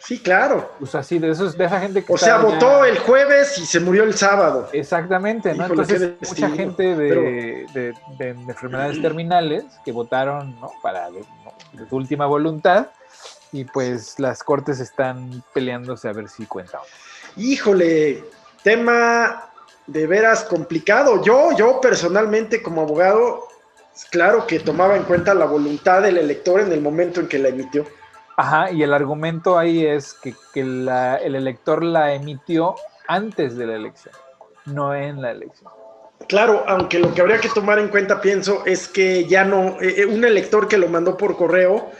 Sí, 0.05 0.19
claro. 0.19 0.71
Pues 0.79 0.95
así, 0.95 1.19
de, 1.19 1.31
esos, 1.31 1.57
de 1.57 1.65
esa 1.65 1.81
gente 1.81 2.05
que. 2.05 2.13
O 2.13 2.19
sea, 2.19 2.37
votó 2.37 2.85
el 2.85 2.99
jueves 2.99 3.57
y 3.57 3.65
se 3.65 3.81
murió 3.81 4.05
el 4.05 4.15
sábado. 4.15 4.69
Exactamente, 4.73 5.55
¿no? 5.55 5.65
Entonces, 5.65 6.13
mucha 6.29 6.51
gente 6.51 6.95
de, 6.95 7.95
enfermedades 8.19 9.01
terminales 9.01 9.65
que 9.83 9.93
votaron, 9.93 10.61
¿no? 10.61 10.71
Para 10.83 11.11
de 11.11 11.25
su 11.89 11.97
última 11.97 12.27
voluntad 12.27 12.89
y 13.55 13.65
pues 13.65 14.19
las 14.19 14.43
cortes 14.43 14.81
están 14.81 15.43
peleándose 15.55 16.09
a 16.09 16.13
ver 16.13 16.29
si 16.29 16.45
cuenta. 16.45 16.81
Híjole, 17.37 18.25
tema 18.65 19.51
de 19.87 20.07
veras 20.09 20.43
complicado. 20.45 21.23
Yo, 21.23 21.57
yo 21.57 21.81
personalmente 21.81 22.63
como 22.63 22.83
abogado, 22.83 23.47
claro 24.11 24.47
que 24.47 24.59
tomaba 24.59 24.97
en 24.97 25.05
cuenta 25.05 25.35
la 25.35 25.45
voluntad 25.45 26.03
del 26.03 26.19
elector 26.19 26.61
en 26.61 26.73
el 26.73 26.81
momento 26.81 27.21
en 27.21 27.29
que 27.29 27.39
la 27.39 27.51
emitió. 27.51 27.87
Ajá, 28.37 28.73
y 28.73 28.83
el 28.83 28.93
argumento 28.93 29.57
ahí 29.57 29.87
es 29.87 30.15
que, 30.15 30.35
el 30.61 31.35
elector 31.37 31.85
la 31.85 32.15
emitió 32.15 32.75
antes 33.07 33.57
de 33.57 33.67
la 33.67 33.77
elección, 33.77 34.15
no 34.65 34.93
en 34.93 35.23
la 35.23 35.31
elección. 35.31 35.71
Claro, 36.27 36.65
aunque 36.67 36.99
lo 36.99 37.13
que 37.15 37.21
habría 37.21 37.39
que 37.39 37.51
tomar 37.51 37.79
en 37.79 37.89
cuenta, 37.89 38.21
pienso, 38.21 38.65
es 38.65 38.89
que 38.89 39.27
ya 39.27 39.45
no, 39.45 39.81
eh, 39.81 39.95
eh, 39.99 40.07
un 40.07 40.25
elector 40.25 40.67
que 40.67 40.79
lo 40.79 40.89
mandó 40.89 41.17
por 41.17 41.37
correo 41.37 41.91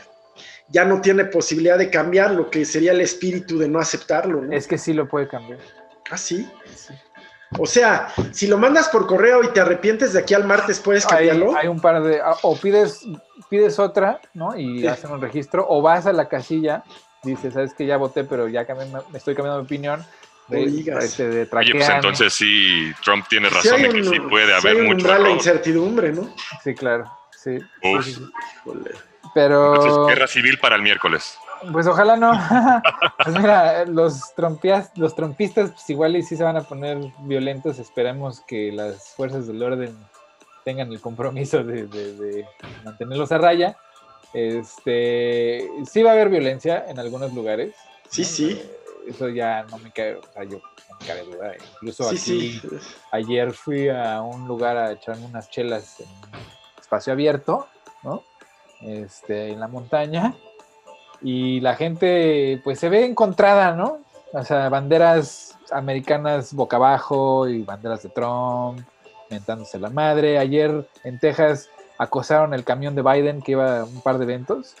ya 0.69 0.83
no 0.83 0.99
tiene 0.99 1.25
posibilidad 1.25 1.77
de 1.77 1.91
cambiar 1.91 2.31
lo 2.31 2.49
que 2.49 2.65
sería 2.65 2.91
el 2.91 3.01
espíritu 3.01 3.59
de 3.59 3.69
no 3.69 3.79
aceptarlo. 3.79 4.41
¿no? 4.41 4.51
Es 4.51 4.67
que 4.67 4.79
sí 4.79 4.93
lo 4.93 5.07
puede 5.07 5.27
cambiar. 5.27 5.59
¿Ah, 6.11 6.17
sí? 6.17 6.47
O 7.57 7.65
sea, 7.65 8.13
si 8.31 8.47
lo 8.47 8.57
mandas 8.57 8.89
por 8.89 9.07
correo 9.07 9.43
y 9.43 9.49
te 9.49 9.61
arrepientes 9.61 10.13
de 10.13 10.19
aquí 10.19 10.33
al 10.33 10.45
martes, 10.45 10.79
¿puedes 10.79 11.05
cambiarlo? 11.05 11.55
Hay, 11.55 11.67
un 11.67 11.79
par 11.79 12.03
de... 12.03 12.19
Ah, 12.19 12.35
o 12.41 12.57
pides, 12.57 13.05
pides 13.49 13.79
otra, 13.79 14.19
¿no? 14.33 14.57
Y 14.57 14.85
hacen 14.87 15.11
un 15.11 15.21
registro. 15.21 15.65
O 15.67 15.81
vas 15.81 16.05
a 16.05 16.13
la 16.13 16.27
casilla, 16.27 16.83
dices, 17.23 17.53
sabes 17.53 17.73
que 17.73 17.85
ya 17.85 17.97
voté, 17.97 18.23
pero 18.23 18.47
ya 18.47 18.65
me 19.11 19.17
estoy 19.17 19.35
cambiando 19.35 19.61
mi 19.61 19.65
opinión. 19.65 20.05
De, 20.47 20.63
este, 21.01 21.27
de 21.27 21.49
Oye, 21.57 21.71
pues 21.71 21.89
entonces 21.89 22.31
sí, 22.31 22.93
Trump 23.03 23.25
tiene 23.27 23.49
razón 23.49 23.83
en 23.83 23.91
que 23.91 24.03
sí 24.03 24.19
puede 24.19 24.53
haber 24.53 24.77
hay 24.77 24.81
mucho 24.83 25.17
la 25.17 25.31
incertidumbre, 25.31 26.11
¿no? 26.11 26.35
Sí, 26.63 26.75
claro, 26.75 27.11
sí. 27.35 27.57
Pero... 29.33 30.05
guerra 30.05 30.27
civil 30.27 30.59
para 30.59 30.75
el 30.75 30.83
miércoles. 30.83 31.39
Pues 31.71 31.87
ojalá 31.87 32.15
no. 32.15 32.31
pues 33.23 33.37
mira, 33.37 33.85
los, 33.85 34.33
los 34.95 35.15
trompistas 35.15 35.71
pues 35.71 35.89
igual 35.89 36.15
y 36.15 36.23
sí 36.23 36.35
se 36.35 36.43
van 36.43 36.57
a 36.57 36.61
poner 36.61 36.97
violentos. 37.19 37.79
Esperemos 37.79 38.41
que 38.41 38.71
las 38.71 39.09
fuerzas 39.09 39.47
del 39.47 39.61
orden 39.61 39.95
tengan 40.63 40.91
el 40.91 41.01
compromiso 41.01 41.63
de, 41.63 42.45
mantenerlos 42.83 43.31
a 43.31 43.37
raya. 43.37 43.77
Este, 44.33 45.69
sí 45.89 46.03
va 46.03 46.11
a 46.11 46.13
haber 46.13 46.29
violencia 46.29 46.85
en 46.87 46.99
algunos 46.99 47.33
lugares. 47.33 47.73
Sí, 48.09 48.23
sí. 48.23 48.61
Eso 49.07 49.29
ya 49.29 49.63
no 49.69 49.77
me 49.77 49.91
cae, 49.91 50.15
o 50.15 50.23
sea, 50.33 50.43
yo 50.43 50.57
no 50.57 50.97
me 50.99 51.05
cabe 51.05 51.23
duda. 51.23 51.53
Incluso 51.73 52.09
aquí, 52.09 52.59
ayer 53.11 53.53
fui 53.53 53.87
a 53.87 54.21
un 54.21 54.47
lugar 54.47 54.77
a 54.77 54.91
echarme 54.91 55.25
unas 55.25 55.49
chelas 55.49 55.99
en 55.99 56.07
espacio 56.79 57.13
abierto, 57.13 57.67
¿no? 58.01 58.23
este, 58.81 59.51
en 59.51 59.59
la 59.59 59.67
montaña 59.67 60.35
y 61.25 61.59
la 61.59 61.73
gente 61.73 62.61
pues 62.63 62.77
se 62.77 62.87
ve 62.87 63.03
encontrada, 63.03 63.75
¿no? 63.75 63.97
O 64.31 64.43
sea, 64.43 64.69
banderas 64.69 65.57
americanas 65.71 66.53
boca 66.53 66.77
abajo 66.77 67.47
y 67.49 67.63
banderas 67.63 68.03
de 68.03 68.09
Trump, 68.09 68.81
mentándose 69.31 69.79
la 69.79 69.89
madre. 69.89 70.37
Ayer 70.37 70.87
en 71.03 71.19
Texas 71.19 71.67
acosaron 71.97 72.53
el 72.53 72.63
camión 72.63 72.93
de 72.93 73.01
Biden 73.01 73.41
que 73.41 73.53
iba 73.53 73.79
a 73.79 73.85
un 73.85 74.01
par 74.01 74.19
de 74.19 74.25
eventos 74.25 74.75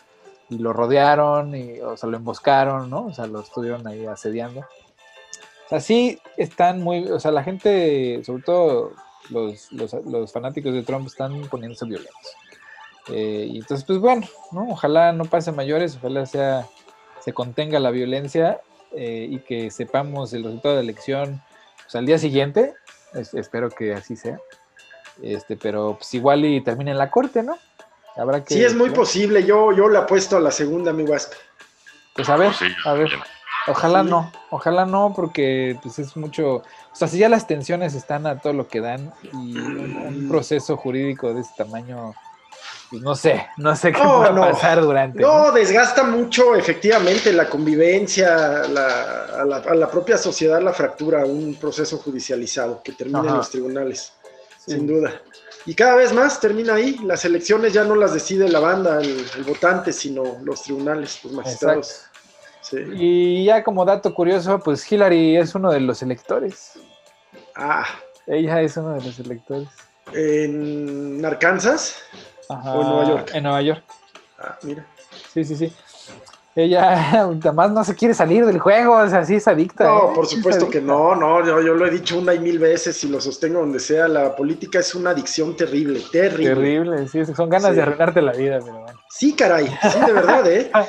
y 0.47 0.59
lo 0.59 0.71
rodearon 0.71 1.55
y, 1.55 1.79
o 1.79 1.97
sea, 1.97 2.09
lo 2.09 2.17
emboscaron, 2.17 2.91
¿no? 2.91 3.07
O 3.07 3.13
sea, 3.13 3.25
lo 3.25 3.39
estuvieron 3.39 3.87
ahí 3.87 4.05
asediando. 4.05 4.59
O 4.59 5.69
sea, 5.69 5.79
sí 5.79 6.19
están 6.37 6.79
muy, 6.79 7.09
o 7.09 7.19
sea, 7.19 7.31
la 7.31 7.43
gente, 7.43 8.21
sobre 8.23 8.43
todo 8.43 8.91
los, 9.31 9.71
los, 9.71 9.93
los 10.05 10.31
fanáticos 10.31 10.73
de 10.73 10.83
Trump 10.83 11.07
están 11.07 11.41
poniéndose 11.49 11.85
violentos. 11.85 12.35
Eh, 13.09 13.47
y 13.51 13.57
entonces, 13.57 13.85
pues 13.85 13.99
bueno, 13.99 14.27
¿no? 14.51 14.67
Ojalá 14.69 15.13
no 15.13 15.25
pase 15.25 15.51
mayores, 15.51 15.97
ojalá 15.97 16.25
sea, 16.25 16.67
se 17.19 17.33
contenga 17.33 17.79
la 17.79 17.91
violencia 17.91 18.61
eh, 18.93 19.27
y 19.29 19.39
que 19.39 19.71
sepamos 19.71 20.33
el 20.33 20.43
resultado 20.43 20.75
de 20.75 20.81
la 20.81 20.89
elección 20.89 21.41
pues, 21.83 21.95
al 21.95 22.05
día 22.05 22.17
siguiente. 22.17 22.73
espero 23.13 23.69
que 23.69 23.93
así 23.93 24.15
sea. 24.15 24.39
Este, 25.21 25.55
pero 25.55 25.95
pues 25.97 26.13
igual 26.13 26.43
y 26.45 26.61
termine 26.61 26.91
en 26.91 26.97
la 26.97 27.09
corte, 27.09 27.41
¿no? 27.41 27.57
Habrá 28.17 28.43
que, 28.43 28.53
sí, 28.53 28.63
es 28.63 28.75
muy 28.75 28.89
posible. 28.89 29.45
Yo, 29.45 29.71
yo 29.73 29.89
le 29.89 29.97
apuesto 29.97 30.37
a 30.37 30.39
la 30.39 30.51
segunda, 30.51 30.93
mi 30.93 31.03
Wasp. 31.03 31.33
Pues 32.15 32.29
a 32.29 32.37
ver, 32.37 32.53
a 32.85 32.93
ver. 32.93 33.09
Ojalá 33.67 34.03
no, 34.03 34.31
ojalá 34.51 34.85
no, 34.85 35.13
porque 35.15 35.77
pues 35.81 35.97
es 35.99 36.15
mucho. 36.15 36.57
O 36.57 36.63
sea, 36.93 37.07
si 37.07 37.17
ya 37.17 37.29
las 37.29 37.47
tensiones 37.47 37.95
están 37.95 38.27
a 38.27 38.39
todo 38.39 38.53
lo 38.53 38.67
que 38.67 38.79
dan 38.79 39.11
y 39.33 39.57
un 39.57 40.27
proceso 40.29 40.77
jurídico 40.77 41.33
de 41.33 41.41
este 41.41 41.63
tamaño 41.63 42.13
pues, 42.13 42.24
no 42.91 43.15
sé, 43.15 43.47
no 43.57 43.75
sé 43.75 43.91
qué 43.91 43.99
va 43.99 44.27
a 44.27 44.51
pasar 44.51 44.81
durante. 44.81 45.19
No, 45.19 45.51
desgasta 45.51 46.03
mucho 46.03 46.55
efectivamente 46.55 47.33
la 47.33 47.49
convivencia, 47.49 48.67
la, 48.67 49.25
a, 49.41 49.75
la, 49.75 49.89
propia 49.89 50.17
sociedad 50.17 50.61
la 50.61 50.73
fractura, 50.73 51.25
un 51.25 51.55
proceso 51.55 51.97
judicializado 51.97 52.81
que 52.83 52.93
termina 52.93 53.21
en 53.21 53.37
los 53.37 53.49
tribunales, 53.49 54.13
sin 54.65 54.87
duda. 54.87 55.21
Y 55.65 55.73
cada 55.73 55.95
vez 55.95 56.13
más 56.13 56.39
termina 56.39 56.75
ahí, 56.75 56.97
las 57.03 57.25
elecciones 57.25 57.73
ya 57.73 57.83
no 57.83 57.95
las 57.95 58.13
decide 58.13 58.47
la 58.49 58.59
banda, 58.59 59.01
el, 59.01 59.43
votante, 59.45 59.91
sino 59.91 60.37
los 60.43 60.61
tribunales, 60.61 61.23
los 61.23 61.33
magistrados. 61.33 62.05
Y 62.71 63.45
ya 63.45 63.63
como 63.63 63.83
dato 63.85 64.13
curioso, 64.13 64.59
pues 64.59 64.91
Hillary 64.91 65.37
es 65.37 65.55
uno 65.55 65.71
de 65.71 65.79
los 65.79 66.01
electores. 66.01 66.73
Ah. 67.55 67.85
Ella 68.27 68.61
es 68.61 68.75
uno 68.77 68.95
de 68.95 69.03
los 69.03 69.19
electores. 69.19 69.69
¿En 70.13 71.23
Arkansas? 71.23 71.97
¿O 72.49 72.81
en 72.81 72.87
Nueva 72.87 73.07
York? 73.07 73.31
En 73.33 73.43
Nueva 73.43 73.61
York. 73.61 73.83
Ah, 74.39 74.57
mira. 74.63 74.85
Sí, 75.33 75.43
sí, 75.43 75.55
sí. 75.55 75.73
Ella 76.55 77.11
además 77.21 77.71
no 77.71 77.83
se 77.83 77.95
quiere 77.95 78.13
salir 78.13 78.45
del 78.45 78.59
juego, 78.59 78.95
o 78.95 79.09
sea, 79.09 79.25
sí 79.25 79.35
es 79.35 79.47
adicta. 79.47 79.83
No, 79.83 80.11
¿eh? 80.11 80.15
por 80.15 80.25
supuesto 80.25 80.69
que 80.69 80.79
no, 80.79 81.13
no, 81.13 81.45
yo, 81.45 81.61
yo, 81.61 81.73
lo 81.73 81.85
he 81.85 81.89
dicho 81.89 82.17
una 82.17 82.33
y 82.33 82.39
mil 82.39 82.59
veces 82.59 83.03
y 83.03 83.09
lo 83.09 83.19
sostengo 83.19 83.59
donde 83.59 83.79
sea, 83.79 84.07
la 84.07 84.33
política 84.35 84.79
es 84.79 84.95
una 84.95 85.09
adicción 85.09 85.57
terrible, 85.57 86.01
terrible. 86.11 86.55
Terrible, 86.55 87.07
sí, 87.09 87.25
son 87.25 87.49
ganas 87.49 87.75
de 87.75 87.81
arruinarte 87.81 88.21
la 88.21 88.31
vida, 88.31 88.59
pero 88.63 88.79
bueno. 88.79 88.99
Sí, 89.09 89.33
caray, 89.33 89.67
sí, 89.67 89.99
de 90.05 90.13
verdad, 90.13 90.47
¿eh? 90.51 90.71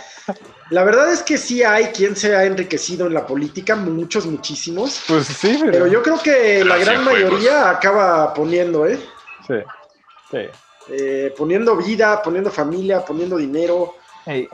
La 0.71 0.83
verdad 0.83 1.13
es 1.13 1.23
que 1.23 1.39
sí 1.39 1.63
hay 1.63 1.87
quien 1.87 2.17
se 2.17 2.35
ha 2.35 2.45
enriquecido 2.45 3.07
en 3.07 3.15
la 3.15 3.25
política, 3.25 3.77
muchos, 3.77 4.27
muchísimos. 4.27 5.05
Pues 5.07 5.27
sí, 5.27 5.57
pero, 5.61 5.71
pero 5.71 5.87
yo 5.87 6.03
creo 6.03 6.19
que 6.19 6.65
la 6.65 6.77
gran 6.77 7.05
mayoría 7.05 7.71
acaba 7.71 8.35
poniendo, 8.35 8.85
¿eh? 8.85 8.99
Sí, 9.47 9.55
sí. 10.29 10.39
Eh, 10.91 11.35
poniendo 11.37 11.77
vida, 11.77 12.23
poniendo 12.23 12.51
familia, 12.51 13.05
poniendo 13.05 13.37
dinero. 13.37 13.95
Eh, 14.27 14.49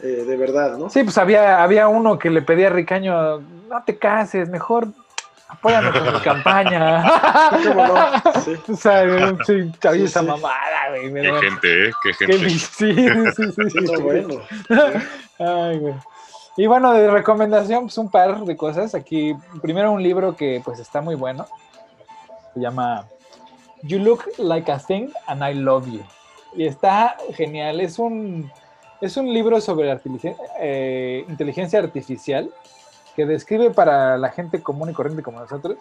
de 0.00 0.36
verdad, 0.36 0.76
¿no? 0.76 0.88
Sí, 0.88 1.02
pues 1.02 1.18
había, 1.18 1.62
había 1.62 1.88
uno 1.88 2.18
que 2.18 2.30
le 2.30 2.42
pedía 2.42 2.68
a 2.68 2.70
Ricaño, 2.70 3.40
no 3.40 3.84
te 3.84 3.98
cases, 3.98 4.48
mejor 4.48 4.88
apóyame 5.48 5.90
con 5.90 6.12
mi 6.12 6.20
campaña. 6.20 7.02
¿Cómo 7.66 7.86
no? 7.86 8.42
Sí. 8.44 8.56
O 8.72 8.76
sea, 8.76 9.34
sí, 9.44 9.72
sí, 9.80 10.02
esa 10.04 10.22
mamada, 10.22 10.90
güey. 10.90 11.12
Qué 11.12 11.32
gente, 11.40 11.88
¿eh? 11.88 11.92
Qué 12.02 12.12
gente. 12.14 12.50
sí, 12.50 12.58
sí, 12.58 12.94
sí. 13.34 13.70
sí, 13.70 14.02
bueno. 14.02 14.40
Ay, 15.38 15.78
güey. 15.78 15.94
Y 16.56 16.66
bueno, 16.66 16.92
de 16.92 17.10
recomendación, 17.10 17.84
pues 17.84 17.98
un 17.98 18.10
par 18.10 18.40
de 18.40 18.56
cosas. 18.56 18.94
Aquí, 18.94 19.34
primero 19.62 19.92
un 19.92 20.02
libro 20.02 20.36
que 20.36 20.60
pues 20.64 20.80
está 20.80 21.00
muy 21.00 21.14
bueno. 21.14 21.46
Se 22.52 22.60
llama 22.60 23.04
You 23.82 23.98
Look 23.98 24.24
Like 24.38 24.70
a 24.70 24.78
Thing 24.78 25.10
and 25.26 25.42
I 25.42 25.54
Love 25.54 25.86
You. 25.86 26.02
Y 26.54 26.66
está 26.66 27.16
genial. 27.34 27.80
Es 27.80 27.98
un, 27.98 28.50
es 29.00 29.16
un 29.16 29.32
libro 29.32 29.60
sobre 29.60 29.96
eh, 30.60 31.24
inteligencia 31.28 31.78
artificial 31.78 32.50
que 33.14 33.26
describe 33.26 33.70
para 33.70 34.16
la 34.16 34.30
gente 34.30 34.62
común 34.62 34.90
y 34.90 34.92
corriente 34.92 35.22
como 35.22 35.40
nosotros 35.40 35.78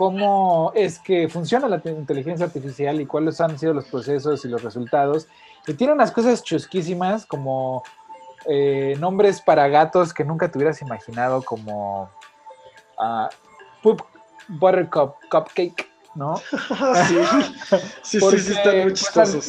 cómo 0.00 0.72
es 0.74 0.98
que 0.98 1.28
funciona 1.28 1.68
la 1.68 1.82
inteligencia 1.84 2.46
artificial 2.46 3.02
y 3.02 3.04
cuáles 3.04 3.38
han 3.38 3.58
sido 3.58 3.74
los 3.74 3.84
procesos 3.84 4.42
y 4.46 4.48
los 4.48 4.62
resultados. 4.62 5.28
Y 5.66 5.74
tiene 5.74 5.92
unas 5.92 6.10
cosas 6.10 6.42
chusquísimas 6.42 7.26
como 7.26 7.82
eh, 8.46 8.96
nombres 8.98 9.42
para 9.42 9.68
gatos 9.68 10.14
que 10.14 10.24
nunca 10.24 10.50
te 10.50 10.56
hubieras 10.56 10.80
imaginado 10.80 11.42
como 11.42 12.04
uh, 12.98 13.28
Poop 13.82 14.00
Buttercup 14.48 15.16
Cupcake 15.30 15.89
¿no? 16.14 16.36
sí, 18.02 18.20
sí, 18.20 18.20
sí, 18.20 18.52
están 18.52 18.74
muy 18.74 18.82
pues, 18.82 19.00
chistosos. 19.00 19.48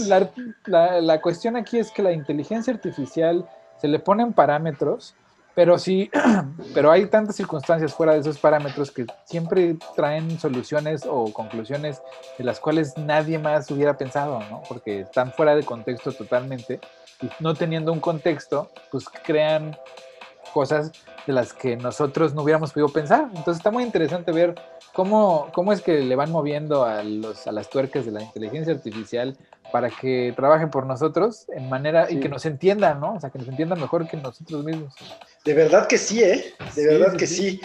La, 0.65 1.21
cuestión 1.21 1.55
aquí 1.55 1.79
es 1.79 1.91
que 1.91 2.01
la 2.01 2.11
inteligencia 2.11 2.73
artificial 2.73 3.47
se 3.77 3.87
le 3.87 3.99
ponen 3.99 4.33
parámetros, 4.33 5.15
pero 5.55 5.77
sí, 5.79 6.09
pero 6.73 6.91
hay 6.91 7.07
tantas 7.07 7.35
circunstancias 7.35 7.93
fuera 7.93 8.13
de 8.13 8.19
esos 8.19 8.37
parámetros 8.37 8.91
que 8.91 9.05
siempre 9.25 9.77
traen 9.95 10.39
soluciones 10.39 11.03
o 11.07 11.31
conclusiones 11.33 12.01
de 12.37 12.43
las 12.43 12.59
cuales 12.59 12.97
nadie 12.97 13.39
más 13.39 13.69
hubiera 13.71 13.97
pensado, 13.97 14.39
¿no? 14.49 14.61
Porque 14.67 15.01
están 15.01 15.31
fuera 15.33 15.55
de 15.55 15.63
contexto 15.63 16.11
totalmente 16.11 16.79
y 17.21 17.29
no 17.39 17.53
teniendo 17.53 17.91
un 17.91 17.99
contexto, 17.99 18.71
pues 18.91 19.05
crean 19.23 19.75
cosas 20.51 20.91
de 21.25 21.33
las 21.33 21.53
que 21.53 21.77
nosotros 21.77 22.33
no 22.33 22.43
hubiéramos 22.43 22.73
podido 22.73 22.89
pensar. 22.89 23.25
Entonces 23.29 23.57
está 23.57 23.71
muy 23.71 23.83
interesante 23.83 24.31
ver 24.31 24.55
cómo, 24.93 25.49
cómo 25.53 25.73
es 25.73 25.81
que 25.81 25.99
le 25.99 26.15
van 26.15 26.31
moviendo 26.31 26.85
a, 26.85 27.03
los, 27.03 27.47
a 27.47 27.51
las 27.51 27.69
tuercas 27.69 28.05
de 28.05 28.11
la 28.11 28.23
inteligencia 28.23 28.73
artificial 28.73 29.37
para 29.71 29.89
que 29.89 30.33
trabajen 30.35 30.69
por 30.69 30.85
nosotros 30.85 31.45
en 31.55 31.69
manera 31.69 32.11
y 32.11 32.19
que 32.19 32.29
nos 32.29 32.45
entiendan, 32.45 32.99
¿no? 32.99 33.13
O 33.13 33.19
sea, 33.19 33.29
que 33.29 33.39
nos 33.39 33.47
entiendan 33.47 33.79
mejor 33.79 34.07
que 34.07 34.17
nosotros 34.17 34.63
mismos. 34.63 34.93
De 35.45 35.53
verdad 35.53 35.87
que 35.87 35.97
sí, 35.97 36.21
¿eh? 36.21 36.53
De 36.75 36.87
verdad 36.87 37.15
que 37.15 37.25
sí. 37.25 37.59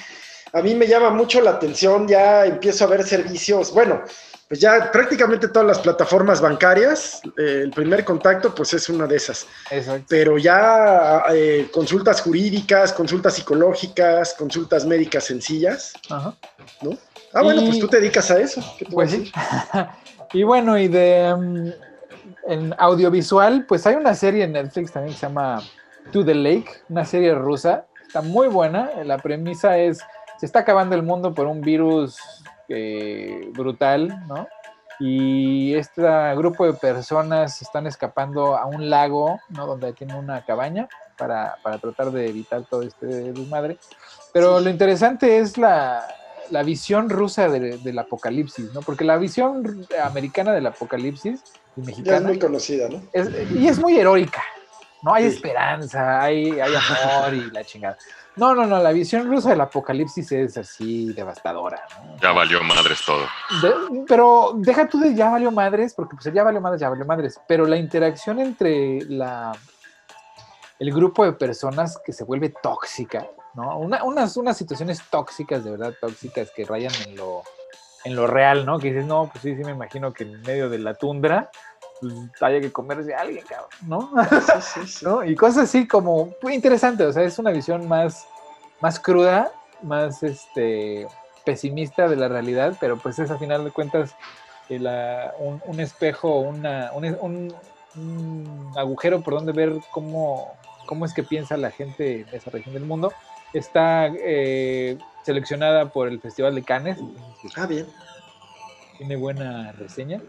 A 0.52 0.62
mí 0.62 0.74
me 0.74 0.86
llama 0.86 1.10
mucho 1.10 1.40
la 1.40 1.50
atención, 1.50 2.06
ya 2.06 2.46
empiezo 2.46 2.84
a 2.84 2.86
ver 2.86 3.02
servicios, 3.02 3.74
bueno, 3.74 4.02
pues 4.48 4.60
ya 4.60 4.90
prácticamente 4.92 5.48
todas 5.48 5.66
las 5.66 5.78
plataformas 5.80 6.40
bancarias, 6.40 7.20
eh, 7.36 7.62
el 7.64 7.70
primer 7.70 8.04
contacto 8.04 8.54
pues 8.54 8.74
es 8.74 8.88
una 8.88 9.06
de 9.06 9.16
esas. 9.16 9.46
Exacto. 9.70 10.06
Pero 10.08 10.38
ya 10.38 11.24
eh, 11.32 11.68
consultas 11.72 12.20
jurídicas, 12.20 12.92
consultas 12.92 13.34
psicológicas, 13.34 14.34
consultas 14.34 14.86
médicas 14.86 15.24
sencillas, 15.24 15.94
Ajá. 16.08 16.34
¿no? 16.80 16.96
Ah, 17.32 17.42
bueno, 17.42 17.62
pues 17.66 17.80
tú 17.80 17.88
te 17.88 17.98
dedicas 18.00 18.30
a 18.30 18.38
eso. 18.38 18.62
pues 18.90 19.10
sí. 19.10 19.32
y 20.32 20.44
bueno, 20.44 20.78
y 20.78 20.86
de 20.86 21.34
mm, 21.36 21.70
en 22.48 22.74
audiovisual, 22.78 23.66
pues 23.66 23.84
hay 23.86 23.96
una 23.96 24.14
serie 24.14 24.44
en 24.44 24.52
Netflix 24.52 24.92
también 24.92 25.12
que 25.12 25.20
se 25.20 25.26
llama 25.26 25.60
To 26.12 26.24
the 26.24 26.34
Lake, 26.34 26.70
una 26.88 27.04
serie 27.04 27.34
rusa. 27.34 27.84
Está 28.06 28.22
muy 28.22 28.46
buena. 28.46 28.90
La 29.04 29.18
premisa 29.18 29.76
es, 29.76 29.98
se 30.38 30.46
está 30.46 30.60
acabando 30.60 30.94
el 30.94 31.02
mundo 31.02 31.34
por 31.34 31.46
un 31.46 31.60
virus 31.60 32.16
eh, 32.68 33.50
brutal, 33.52 34.26
¿no? 34.26 34.46
Y 34.98 35.74
este 35.74 36.02
grupo 36.36 36.66
de 36.66 36.72
personas 36.72 37.60
están 37.60 37.86
escapando 37.86 38.56
a 38.56 38.64
un 38.64 38.88
lago, 38.88 39.40
¿no? 39.50 39.66
Donde 39.66 39.92
tienen 39.92 40.16
una 40.16 40.44
cabaña 40.44 40.88
para, 41.18 41.56
para 41.62 41.78
tratar 41.78 42.10
de 42.10 42.28
evitar 42.28 42.64
todo 42.64 42.82
este 42.82 43.06
desmadre. 43.06 43.78
Pero 44.32 44.60
lo 44.60 44.70
interesante 44.70 45.38
es 45.38 45.58
la, 45.58 46.06
la 46.50 46.62
visión 46.62 47.10
rusa 47.10 47.48
del 47.48 47.98
apocalipsis, 47.98 48.72
¿no? 48.72 48.80
Porque 48.80 49.04
la 49.04 49.16
visión 49.16 49.86
americana 50.02 50.52
del 50.52 50.66
apocalipsis 50.66 51.40
y 51.76 51.80
mexicana. 51.80 52.18
es 52.18 52.24
muy 52.24 52.38
conocida, 52.38 52.88
¿no? 52.88 53.02
y 53.54 53.68
es 53.68 53.78
muy 53.78 53.98
heroica, 53.98 54.42
¿no? 55.02 55.14
Hay 55.14 55.24
esperanza, 55.24 56.22
hay, 56.22 56.58
hay 56.60 56.74
amor 56.74 57.34
y 57.34 57.50
la 57.50 57.64
chingada. 57.64 57.96
No, 58.36 58.54
no, 58.54 58.66
no, 58.66 58.82
la 58.82 58.92
visión 58.92 59.26
rusa 59.26 59.50
del 59.50 59.62
apocalipsis 59.62 60.30
es 60.32 60.58
así 60.58 61.12
devastadora, 61.14 61.82
¿no? 61.96 62.18
Ya 62.20 62.32
valió 62.32 62.62
madres 62.62 63.00
todo. 63.04 63.26
pero 64.06 64.52
deja 64.56 64.86
tú 64.88 65.00
de 65.00 65.14
ya 65.14 65.30
valió 65.30 65.50
madres, 65.50 65.94
porque 65.94 66.16
pues 66.16 66.34
ya 66.34 66.44
valió 66.44 66.60
madres, 66.60 66.80
ya 66.80 66.90
valió 66.90 67.06
madres, 67.06 67.40
pero 67.48 67.66
la 67.66 67.78
interacción 67.78 68.38
entre 68.38 69.00
la 69.08 69.52
el 70.78 70.92
grupo 70.92 71.24
de 71.24 71.32
personas 71.32 71.98
que 72.04 72.12
se 72.12 72.24
vuelve 72.24 72.52
tóxica, 72.62 73.26
¿no? 73.54 73.78
unas, 73.78 74.36
unas 74.36 74.56
situaciones 74.56 75.00
tóxicas, 75.10 75.64
de 75.64 75.70
verdad 75.70 75.94
tóxicas, 76.00 76.50
que 76.54 76.64
rayan 76.64 76.92
en 77.06 77.16
lo, 77.16 77.42
en 78.04 78.14
lo 78.14 78.26
real, 78.26 78.66
¿no? 78.66 78.78
Que 78.78 78.88
dices, 78.88 79.06
no, 79.06 79.30
pues 79.32 79.42
sí, 79.42 79.56
sí 79.56 79.64
me 79.64 79.70
imagino 79.70 80.12
que 80.12 80.24
en 80.24 80.42
medio 80.42 80.68
de 80.68 80.78
la 80.78 80.94
tundra, 80.94 81.50
pues, 82.00 82.14
haya 82.42 82.60
que 82.60 82.72
comerse 82.72 83.14
a 83.14 83.20
alguien, 83.20 83.44
cabrón, 83.46 83.70
¿no? 83.86 84.10
¿no? 85.02 85.24
Y 85.24 85.34
cosas 85.34 85.64
así 85.64 85.86
como 85.86 86.34
muy 86.42 86.54
interesantes, 86.54 87.06
o 87.06 87.12
sea, 87.12 87.22
es 87.22 87.38
una 87.38 87.50
visión 87.50 87.88
más, 87.88 88.26
más 88.80 89.00
cruda, 89.00 89.52
más 89.82 90.22
este, 90.22 91.06
pesimista 91.44 92.08
de 92.08 92.16
la 92.16 92.28
realidad, 92.28 92.76
pero 92.80 92.96
pues 92.96 93.18
es 93.18 93.30
a 93.30 93.38
final 93.38 93.64
de 93.64 93.70
cuentas 93.70 94.14
eh, 94.68 95.30
un, 95.38 95.62
un, 95.64 95.80
espejo, 95.80 96.40
una, 96.40 96.90
un, 96.92 97.54
un, 97.94 98.72
agujero 98.76 99.22
por 99.22 99.34
donde 99.34 99.52
ver 99.52 99.72
cómo, 99.92 100.54
cómo 100.86 101.04
es 101.04 101.14
que 101.14 101.22
piensa 101.22 101.56
la 101.56 101.70
gente 101.70 102.24
de 102.30 102.36
esa 102.36 102.50
región 102.50 102.74
del 102.74 102.84
mundo. 102.84 103.12
Está 103.52 104.08
eh, 104.08 104.98
seleccionada 105.22 105.90
por 105.90 106.08
el 106.08 106.20
Festival 106.20 106.54
de 106.56 106.62
Cannes. 106.62 106.98
Ah, 107.56 107.66
bien. 107.66 107.86
Tiene 108.98 109.16
buena 109.16 109.72
reseña. 109.72 110.20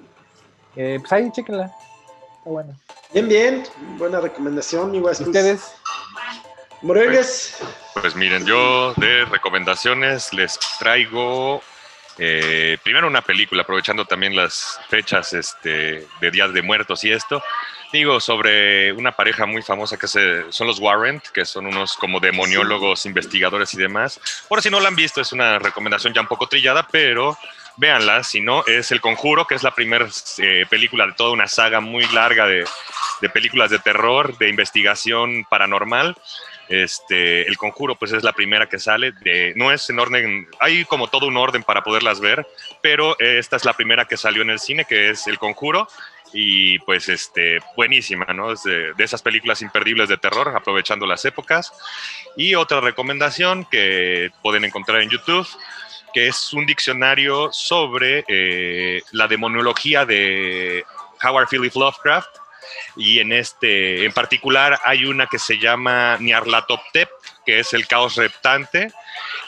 Eh, 0.78 0.98
pues 1.00 1.12
ahí, 1.12 1.32
chéquenla. 1.32 1.66
Está 1.66 2.50
buena. 2.50 2.74
Bien, 3.12 3.28
bien. 3.28 3.64
Buena 3.98 4.20
recomendación, 4.20 4.92
mi 4.92 5.00
¿Ustedes? 5.00 5.74
Moreles. 6.84 7.58
Pues, 7.60 8.04
pues, 8.04 8.16
miren, 8.16 8.46
yo 8.46 8.94
de 8.98 9.26
recomendaciones 9.26 10.32
les 10.34 10.60
traigo 10.78 11.62
eh, 12.20 12.78
primero 12.84 13.08
una 13.08 13.22
película, 13.22 13.64
aprovechando 13.64 14.06
también 14.06 14.36
las 14.36 14.80
fechas 14.88 15.34
este, 15.34 16.08
de 16.22 16.32
Días 16.32 16.54
de 16.54 16.62
Muertos 16.62 17.04
y 17.04 17.12
esto. 17.12 17.42
Digo, 17.92 18.20
sobre 18.20 18.92
una 18.92 19.14
pareja 19.14 19.46
muy 19.46 19.64
famosa 19.64 19.98
que 19.98 20.08
son 20.08 20.68
los 20.68 20.80
Warrant, 20.80 21.26
que 21.30 21.46
son 21.46 21.66
unos 21.66 21.96
como 21.96 22.20
demoniólogos, 22.20 23.06
investigadores 23.06 23.74
y 23.74 23.78
demás. 23.78 24.20
Por 24.48 24.62
si 24.62 24.70
no 24.70 24.80
la 24.80 24.90
han 24.90 24.96
visto, 24.96 25.22
es 25.22 25.32
una 25.32 25.58
recomendación 25.58 26.14
ya 26.14 26.22
un 26.22 26.28
poco 26.28 26.48
trillada, 26.48 26.88
pero 26.92 27.38
véanla, 27.78 28.24
si 28.24 28.42
no, 28.42 28.66
es 28.66 28.92
El 28.92 29.02
Conjuro, 29.02 29.46
que 29.46 29.56
es 29.56 29.64
la 29.64 29.74
primera 29.74 30.08
eh, 30.40 30.66
película 30.70 31.06
de 31.06 31.14
toda 31.14 31.32
una 31.32 31.48
saga 31.48 31.80
muy 31.80 32.06
larga 32.08 32.48
de, 32.48 32.66
películas 33.34 33.70
de 33.70 33.80
terror, 33.80 34.38
de 34.38 34.50
investigación 34.50 35.46
paranormal. 35.50 36.16
Este, 36.70 37.48
el 37.48 37.58
conjuro, 37.58 37.96
pues 37.96 38.12
es 38.12 38.24
la 38.24 38.34
primera 38.34 38.68
que 38.68 38.78
sale. 38.78 39.14
De, 39.22 39.54
no 39.56 39.72
es 39.72 39.90
en 39.90 40.00
orden, 40.00 40.48
hay 40.60 40.84
como 40.86 41.08
todo 41.08 41.28
un 41.28 41.38
orden 41.38 41.64
para 41.64 41.82
poderlas 41.82 42.20
ver, 42.20 42.46
pero 42.82 43.18
esta 43.20 43.56
es 43.56 43.64
la 43.64 43.74
primera 43.74 44.06
que 44.06 44.18
salió 44.18 44.42
en 44.42 44.50
el 44.50 44.60
cine, 44.60 44.86
que 44.86 45.10
es 45.10 45.28
El 45.28 45.40
Conjuro. 45.40 45.88
Y 46.34 46.80
pues, 46.80 47.08
este, 47.08 47.60
buenísima, 47.78 48.26
¿no? 48.34 48.52
Es 48.52 48.64
de, 48.64 48.94
de 48.94 49.04
esas 49.04 49.22
películas 49.22 49.62
imperdibles 49.62 50.10
de 50.10 50.18
terror, 50.18 50.54
aprovechando 50.56 51.06
las 51.06 51.24
épocas. 51.24 51.72
Y 52.36 52.56
otra 52.56 52.82
recomendación 52.82 53.64
que 53.64 54.32
pueden 54.42 54.66
encontrar 54.66 55.02
en 55.02 55.10
YouTube 55.10 55.48
que 56.14 56.28
es 56.28 56.53
un 56.53 56.66
diccionario 56.66 57.51
sobre 57.51 58.24
eh, 58.28 59.01
la 59.12 59.28
demonología 59.28 60.05
de 60.05 60.84
Howard 61.24 61.47
Philip 61.49 61.76
Lovecraft. 61.76 62.30
Y 62.95 63.20
en 63.20 63.32
este, 63.32 64.05
en 64.05 64.12
particular, 64.12 64.80
hay 64.84 65.05
una 65.05 65.28
que 65.28 65.39
se 65.39 65.58
llama 65.58 66.18
Nyarlathotep, 66.20 67.10
que 67.45 67.60
es 67.60 67.74
el 67.74 67.88
caos 67.88 68.16
reptante, 68.16 68.91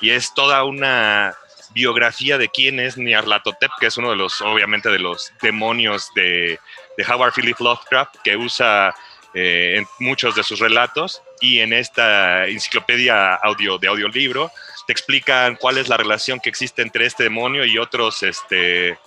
y 0.01 0.11
es 0.11 0.33
toda 0.33 0.63
una 0.63 1.35
biografía 1.71 2.37
de 2.37 2.49
quién 2.49 2.79
es 2.79 2.97
Nyarlathotep, 2.97 3.71
que 3.79 3.87
es 3.87 3.97
uno 3.97 4.11
de 4.11 4.15
los, 4.15 4.41
obviamente, 4.41 4.89
de 4.89 4.99
los 4.99 5.33
demonios 5.41 6.11
de, 6.15 6.59
de 6.97 7.05
Howard 7.05 7.33
Philip 7.33 7.59
Lovecraft, 7.59 8.17
que 8.23 8.37
usa 8.37 8.95
eh, 9.33 9.75
en 9.77 9.87
muchos 9.99 10.35
de 10.35 10.43
sus 10.43 10.59
relatos. 10.59 11.21
Y 11.41 11.59
en 11.59 11.73
esta 11.73 12.47
enciclopedia 12.47 13.35
audio, 13.35 13.77
de 13.77 13.87
audiolibro 13.87 14.51
te 14.87 14.93
explican 14.93 15.55
cuál 15.55 15.77
es 15.77 15.87
la 15.87 15.97
relación 15.97 16.39
que 16.39 16.49
existe 16.49 16.81
entre 16.81 17.05
este 17.05 17.23
demonio 17.23 17.63
y 17.63 17.77
otros, 17.77 18.23
este, 18.23 18.97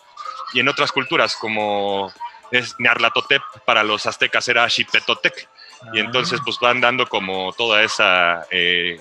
y 0.53 0.61
en 0.61 0.69
otras 0.69 0.93
culturas, 0.93 1.35
como 1.35 2.13
es 2.53 2.77
Nyarlathotep 2.79 3.43
para 3.65 3.83
los 3.83 4.07
aztecas 4.07 4.47
era 4.47 4.69
Xipetotec. 4.69 5.49
Y 5.93 5.99
ah. 5.99 6.03
entonces 6.03 6.41
pues 6.45 6.59
van 6.61 6.81
dando 6.81 7.09
como 7.09 7.53
toda 7.55 7.83
esa 7.83 8.47
eh, 8.51 9.01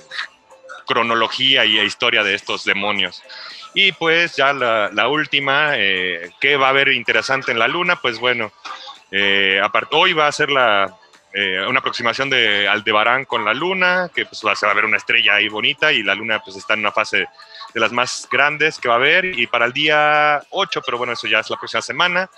cronología 0.88 1.66
y 1.66 1.80
historia 1.80 2.24
de 2.24 2.34
estos 2.34 2.64
demonios. 2.66 3.22
Y 3.74 3.92
pues 3.94 4.36
ya 4.36 4.52
la, 4.52 5.08
última, 5.08 5.74
eh, 5.78 6.32
¿qué 6.42 6.58
va 6.58 6.68
a 6.68 6.70
haber 6.72 6.90
interesante 6.90 7.52
en 7.52 7.60
la 7.60 7.68
luna? 7.68 7.98
Pues 7.98 8.20
bueno, 8.20 8.52
eh, 9.12 9.62
hoy 9.92 10.14
va 10.14 10.28
a 10.28 10.32
ser 10.32 10.50
la, 10.50 10.98
eh, 11.34 11.66
una 11.68 11.80
aproximación 11.80 12.30
de 12.30 12.68
Aldebarán 12.68 13.26
con 13.26 13.46
la 13.46 13.54
luna, 13.54 14.10
que 14.14 14.26
pues 14.26 14.42
va, 14.46 14.54
a 14.70 14.74
ver 14.74 14.86
una 14.86 14.98
estrella 14.98 15.36
ahí 15.36 15.48
bonita 15.48 15.92
y 15.92 16.04
la 16.04 16.14
luna 16.14 16.42
pues 16.44 16.58
está 16.58 16.74
en 16.74 16.82
una 16.82 16.92
fase 16.92 17.26
de 17.74 17.80
las 17.80 17.94
más 17.94 18.28
grandes 18.30 18.78
que 18.78 18.90
va 18.90 18.96
a 18.96 18.98
haber 18.98 19.26
y 19.26 19.48
para 19.48 19.66
el 19.66 19.72
día 19.72 20.42
8, 20.50 20.82
pero 20.86 20.98
bueno, 20.98 21.14
eso 21.14 21.28
ya 21.28 21.40
es 21.40 21.50
la 21.50 21.58
próxima 21.58 21.82
semana, 21.82 22.30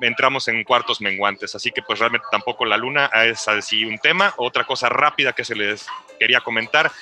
entramos 0.00 0.48
en 0.48 0.64
cuartos 0.64 1.00
menguantes, 1.00 1.54
así 1.54 1.70
que 1.70 1.82
pues 1.82 1.98
realmente 1.98 2.26
tampoco 2.30 2.66
la 2.66 2.76
luna 2.76 3.06
es 3.24 3.48
así 3.48 3.84
un 3.84 3.98
tema. 3.98 4.34
Otra 4.36 4.64
cosa 4.64 4.88
rápida 4.90 5.32
que 5.32 5.44
se 5.44 5.54
les 5.54 5.86
quería 6.18 6.40
comentar 6.40 6.92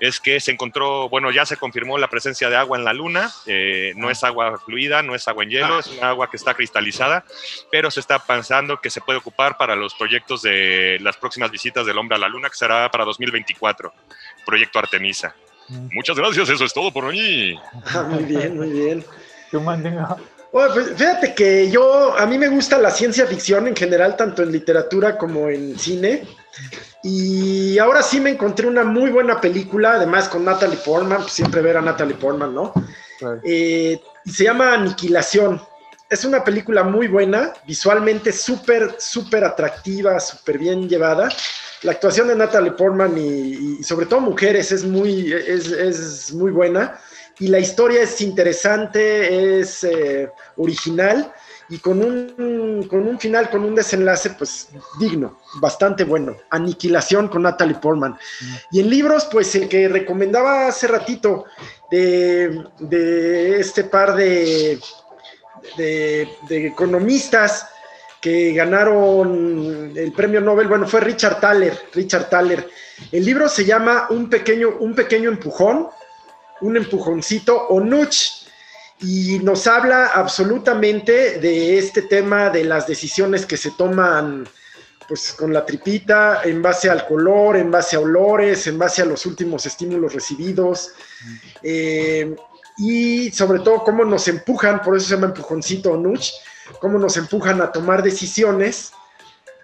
es 0.00 0.18
que 0.18 0.40
se 0.40 0.50
encontró, 0.50 1.08
bueno, 1.10 1.30
ya 1.30 1.44
se 1.44 1.58
confirmó 1.58 1.98
la 1.98 2.08
presencia 2.08 2.48
de 2.48 2.56
agua 2.56 2.78
en 2.78 2.84
la 2.84 2.94
Luna, 2.94 3.30
eh, 3.46 3.92
no 3.96 4.10
es 4.10 4.24
agua 4.24 4.58
fluida, 4.58 5.02
no 5.02 5.14
es 5.14 5.28
agua 5.28 5.44
en 5.44 5.50
hielo, 5.50 5.78
es 5.78 5.88
una 5.88 6.08
agua 6.08 6.30
que 6.30 6.38
está 6.38 6.54
cristalizada, 6.54 7.24
pero 7.70 7.90
se 7.90 8.00
está 8.00 8.18
pensando 8.18 8.80
que 8.80 8.88
se 8.88 9.02
puede 9.02 9.18
ocupar 9.18 9.58
para 9.58 9.76
los 9.76 9.94
proyectos 9.94 10.42
de 10.42 10.98
las 11.00 11.18
próximas 11.18 11.50
visitas 11.50 11.84
del 11.84 11.98
hombre 11.98 12.16
a 12.16 12.18
la 12.20 12.28
Luna, 12.28 12.48
que 12.48 12.56
será 12.56 12.90
para 12.90 13.04
2024, 13.04 13.92
proyecto 14.46 14.78
Artemisa. 14.78 15.34
Muchas 15.92 16.16
gracias, 16.16 16.48
eso 16.48 16.64
es 16.64 16.72
todo 16.72 16.90
por 16.92 17.04
hoy. 17.04 17.58
Muy 18.08 18.24
bien, 18.24 18.56
muy 18.56 18.70
bien. 18.70 19.04
pues 20.72 20.96
fíjate 20.96 21.34
que 21.34 21.70
yo, 21.70 22.16
a 22.18 22.26
mí 22.26 22.38
me 22.38 22.48
gusta 22.48 22.76
la 22.78 22.90
ciencia 22.90 23.26
ficción 23.26 23.68
en 23.68 23.76
general, 23.76 24.16
tanto 24.16 24.42
en 24.42 24.50
literatura 24.50 25.16
como 25.16 25.48
en 25.48 25.78
cine. 25.78 26.24
Y 27.02 27.78
ahora 27.78 28.02
sí 28.02 28.20
me 28.20 28.30
encontré 28.30 28.66
una 28.66 28.84
muy 28.84 29.10
buena 29.10 29.40
película, 29.40 29.94
además 29.94 30.28
con 30.28 30.44
Natalie 30.44 30.78
Portman, 30.78 31.22
pues 31.22 31.32
siempre 31.32 31.62
ver 31.62 31.76
a 31.76 31.82
Natalie 31.82 32.14
Portman, 32.14 32.54
¿no? 32.54 32.72
Eh, 33.44 34.00
se 34.26 34.44
llama 34.44 34.74
Aniquilación. 34.74 35.60
Es 36.08 36.24
una 36.24 36.42
película 36.42 36.82
muy 36.82 37.06
buena, 37.06 37.52
visualmente 37.66 38.32
súper, 38.32 38.96
súper 38.98 39.44
atractiva, 39.44 40.18
súper 40.18 40.58
bien 40.58 40.88
llevada. 40.88 41.28
La 41.82 41.92
actuación 41.92 42.28
de 42.28 42.36
Natalie 42.36 42.72
Portman 42.72 43.16
y, 43.16 43.82
sobre 43.82 44.06
todo 44.06 44.20
mujeres 44.20 44.72
es 44.72 44.84
muy, 44.84 45.32
es, 45.32 46.32
muy 46.34 46.50
buena. 46.50 46.98
Y 47.38 47.46
la 47.46 47.58
historia 47.58 48.02
es 48.02 48.20
interesante, 48.20 49.60
es 49.60 49.84
eh, 49.84 50.30
original 50.56 51.32
y 51.70 51.78
con 51.78 52.02
un, 52.02 52.84
con 52.88 53.06
un 53.06 53.18
final, 53.18 53.48
con 53.48 53.64
un 53.64 53.76
desenlace, 53.76 54.30
pues 54.30 54.68
digno, 54.98 55.38
bastante 55.60 56.02
bueno. 56.02 56.36
Aniquilación 56.50 57.28
con 57.28 57.42
Natalie 57.42 57.76
Portman. 57.76 58.18
Y 58.72 58.80
en 58.80 58.90
libros, 58.90 59.28
pues 59.30 59.54
el 59.54 59.68
que 59.68 59.88
recomendaba 59.88 60.66
hace 60.66 60.88
ratito 60.88 61.44
de, 61.88 63.60
este 63.60 63.84
par 63.84 64.16
de, 64.16 64.80
de, 65.76 66.66
economistas 66.66 67.68
que 68.20 68.52
ganaron 68.52 69.92
el 69.96 70.12
premio 70.12 70.40
Nobel, 70.40 70.66
bueno, 70.66 70.88
fue 70.88 71.00
Richard 71.00 71.38
Thaler, 71.38 71.78
Richard 71.94 72.28
Thaler. 72.28 72.68
El 73.12 73.24
libro 73.24 73.48
se 73.48 73.64
llama 73.64 74.08
Un 74.10 74.28
pequeño, 74.28 74.76
un 74.80 74.94
pequeño 74.96 75.30
empujón, 75.30 75.88
un 76.62 76.76
empujoncito 76.76 77.68
o 77.68 77.80
nudge 77.80 78.39
y 79.02 79.38
nos 79.38 79.66
habla 79.66 80.08
absolutamente 80.08 81.38
de 81.38 81.78
este 81.78 82.02
tema 82.02 82.50
de 82.50 82.64
las 82.64 82.86
decisiones 82.86 83.46
que 83.46 83.56
se 83.56 83.70
toman 83.72 84.46
pues 85.08 85.32
con 85.32 85.52
la 85.52 85.66
tripita 85.66 86.42
en 86.44 86.62
base 86.62 86.88
al 86.88 87.06
color, 87.06 87.56
en 87.56 87.70
base 87.70 87.96
a 87.96 88.00
olores, 88.00 88.66
en 88.66 88.78
base 88.78 89.02
a 89.02 89.06
los 89.06 89.26
últimos 89.26 89.66
estímulos 89.66 90.14
recibidos 90.14 90.92
eh, 91.62 92.36
y 92.78 93.30
sobre 93.32 93.60
todo 93.60 93.82
cómo 93.82 94.04
nos 94.04 94.28
empujan, 94.28 94.80
por 94.82 94.96
eso 94.96 95.08
se 95.08 95.14
llama 95.14 95.28
empujoncito 95.28 95.92
o 95.92 96.78
cómo 96.78 96.98
nos 96.98 97.16
empujan 97.16 97.60
a 97.60 97.72
tomar 97.72 98.02
decisiones 98.02 98.92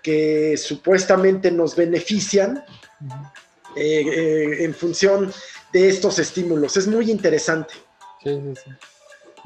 que 0.02 0.56
supuestamente 0.56 1.50
nos 1.50 1.76
benefician 1.76 2.64
eh, 3.76 4.00
eh, 4.00 4.64
en 4.64 4.74
función 4.74 5.32
de 5.72 5.88
estos 5.88 6.18
estímulos. 6.18 6.76
Es 6.76 6.88
muy 6.88 7.10
interesante. 7.10 7.74
Sí, 8.22 8.30
sí, 8.30 8.54
sí. 8.64 8.95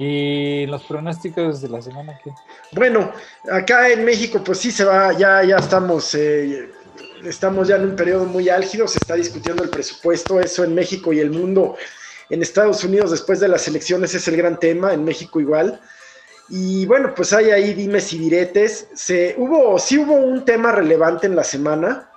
¿Y 0.01 0.64
los 0.64 0.82
pronósticos 0.85 1.60
de 1.60 1.68
la 1.68 1.82
semana 1.82 2.18
qué? 2.24 2.32
Bueno, 2.72 3.12
acá 3.52 3.90
en 3.90 4.02
México 4.02 4.43
pues 4.43 4.56
sí 4.56 4.70
se 4.70 4.82
va, 4.82 5.12
ya, 5.12 5.44
ya 5.44 5.56
estamos, 5.56 6.14
eh, 6.14 6.70
estamos 7.22 7.68
ya 7.68 7.77
en 7.77 7.85
un 7.85 7.97
periodo 7.97 8.24
muy 8.24 8.48
álgido, 8.48 8.89
se 8.89 8.97
está 8.97 9.14
discutiendo 9.14 9.62
el 9.62 9.68
presupuesto, 9.68 10.40
eso 10.40 10.64
en 10.64 10.74
México 10.74 11.12
y 11.12 11.20
el 11.20 11.31
mundo. 11.31 11.77
En 12.31 12.40
Estados 12.40 12.82
Unidos 12.82 13.10
después 13.10 13.40
de 13.40 13.48
las 13.48 13.68
elecciones 13.68 14.14
es 14.14 14.27
el 14.27 14.39
gran 14.39 14.59
tema, 14.59 14.94
en 14.94 15.05
México 15.05 15.39
igual. 15.39 15.78
Y 16.48 16.86
bueno, 16.86 17.12
pues 17.14 17.35
hay 17.35 17.51
ahí 17.51 17.74
dimes 17.74 18.10
y 18.14 18.20
diretes. 18.20 18.89
Se, 18.94 19.35
hubo, 19.36 19.78
sí 19.78 19.98
hubo 19.98 20.14
un 20.14 20.47
tema 20.47 20.72
relevante 20.72 21.27
en 21.27 21.36
la 21.36 21.44
semana, 21.44 22.10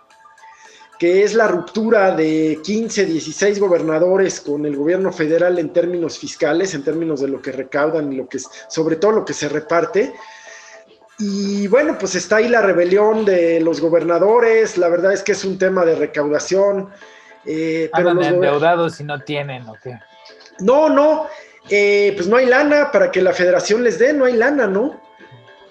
que 1.04 1.22
es 1.22 1.34
la 1.34 1.50
ruptura 1.50 2.16
de 2.16 2.62
15, 2.64 3.06
16 3.08 3.60
gobernadores 3.60 4.40
con 4.40 4.66
el 4.66 4.78
gobierno 4.78 5.12
federal 5.12 5.60
en 5.60 5.74
términos 5.74 6.18
fiscales, 6.18 6.74
en 6.76 6.86
términos 6.86 7.20
de 7.20 7.28
lo 7.28 7.42
que 7.42 7.52
recaudan 7.52 8.14
y 8.14 8.16
lo 8.16 8.30
que, 8.30 8.40
sobre 8.70 8.96
todo 8.96 9.12
lo 9.12 9.26
que 9.26 9.34
se 9.34 9.50
reparte. 9.50 10.14
Y 11.20 11.68
bueno, 11.68 11.98
pues 12.00 12.16
está 12.16 12.38
ahí 12.38 12.48
la 12.48 12.62
rebelión 12.62 13.26
de 13.26 13.60
los 13.60 13.82
gobernadores. 13.82 14.78
La 14.78 14.88
verdad 14.88 15.12
es 15.12 15.24
que 15.24 15.34
es 15.34 15.44
un 15.44 15.58
tema 15.58 15.84
de 15.84 15.96
recaudación. 15.96 16.88
Eh, 17.46 17.90
pero 17.94 18.14
los 18.14 18.26
endeudados 18.26 18.96
si 18.96 19.04
no 19.04 19.20
tienen, 19.20 19.68
¿o 19.68 19.76
qué? 19.84 20.00
No, 20.60 20.88
no. 20.88 21.28
Eh, 21.70 22.14
pues 22.16 22.30
no 22.30 22.38
hay 22.38 22.46
lana 22.46 22.94
para 22.94 23.12
que 23.12 23.22
la 23.22 23.34
federación 23.34 23.84
les 23.84 24.00
dé, 24.00 24.14
no 24.14 24.24
hay 24.24 24.38
lana, 24.38 24.68
¿no? 24.68 25.02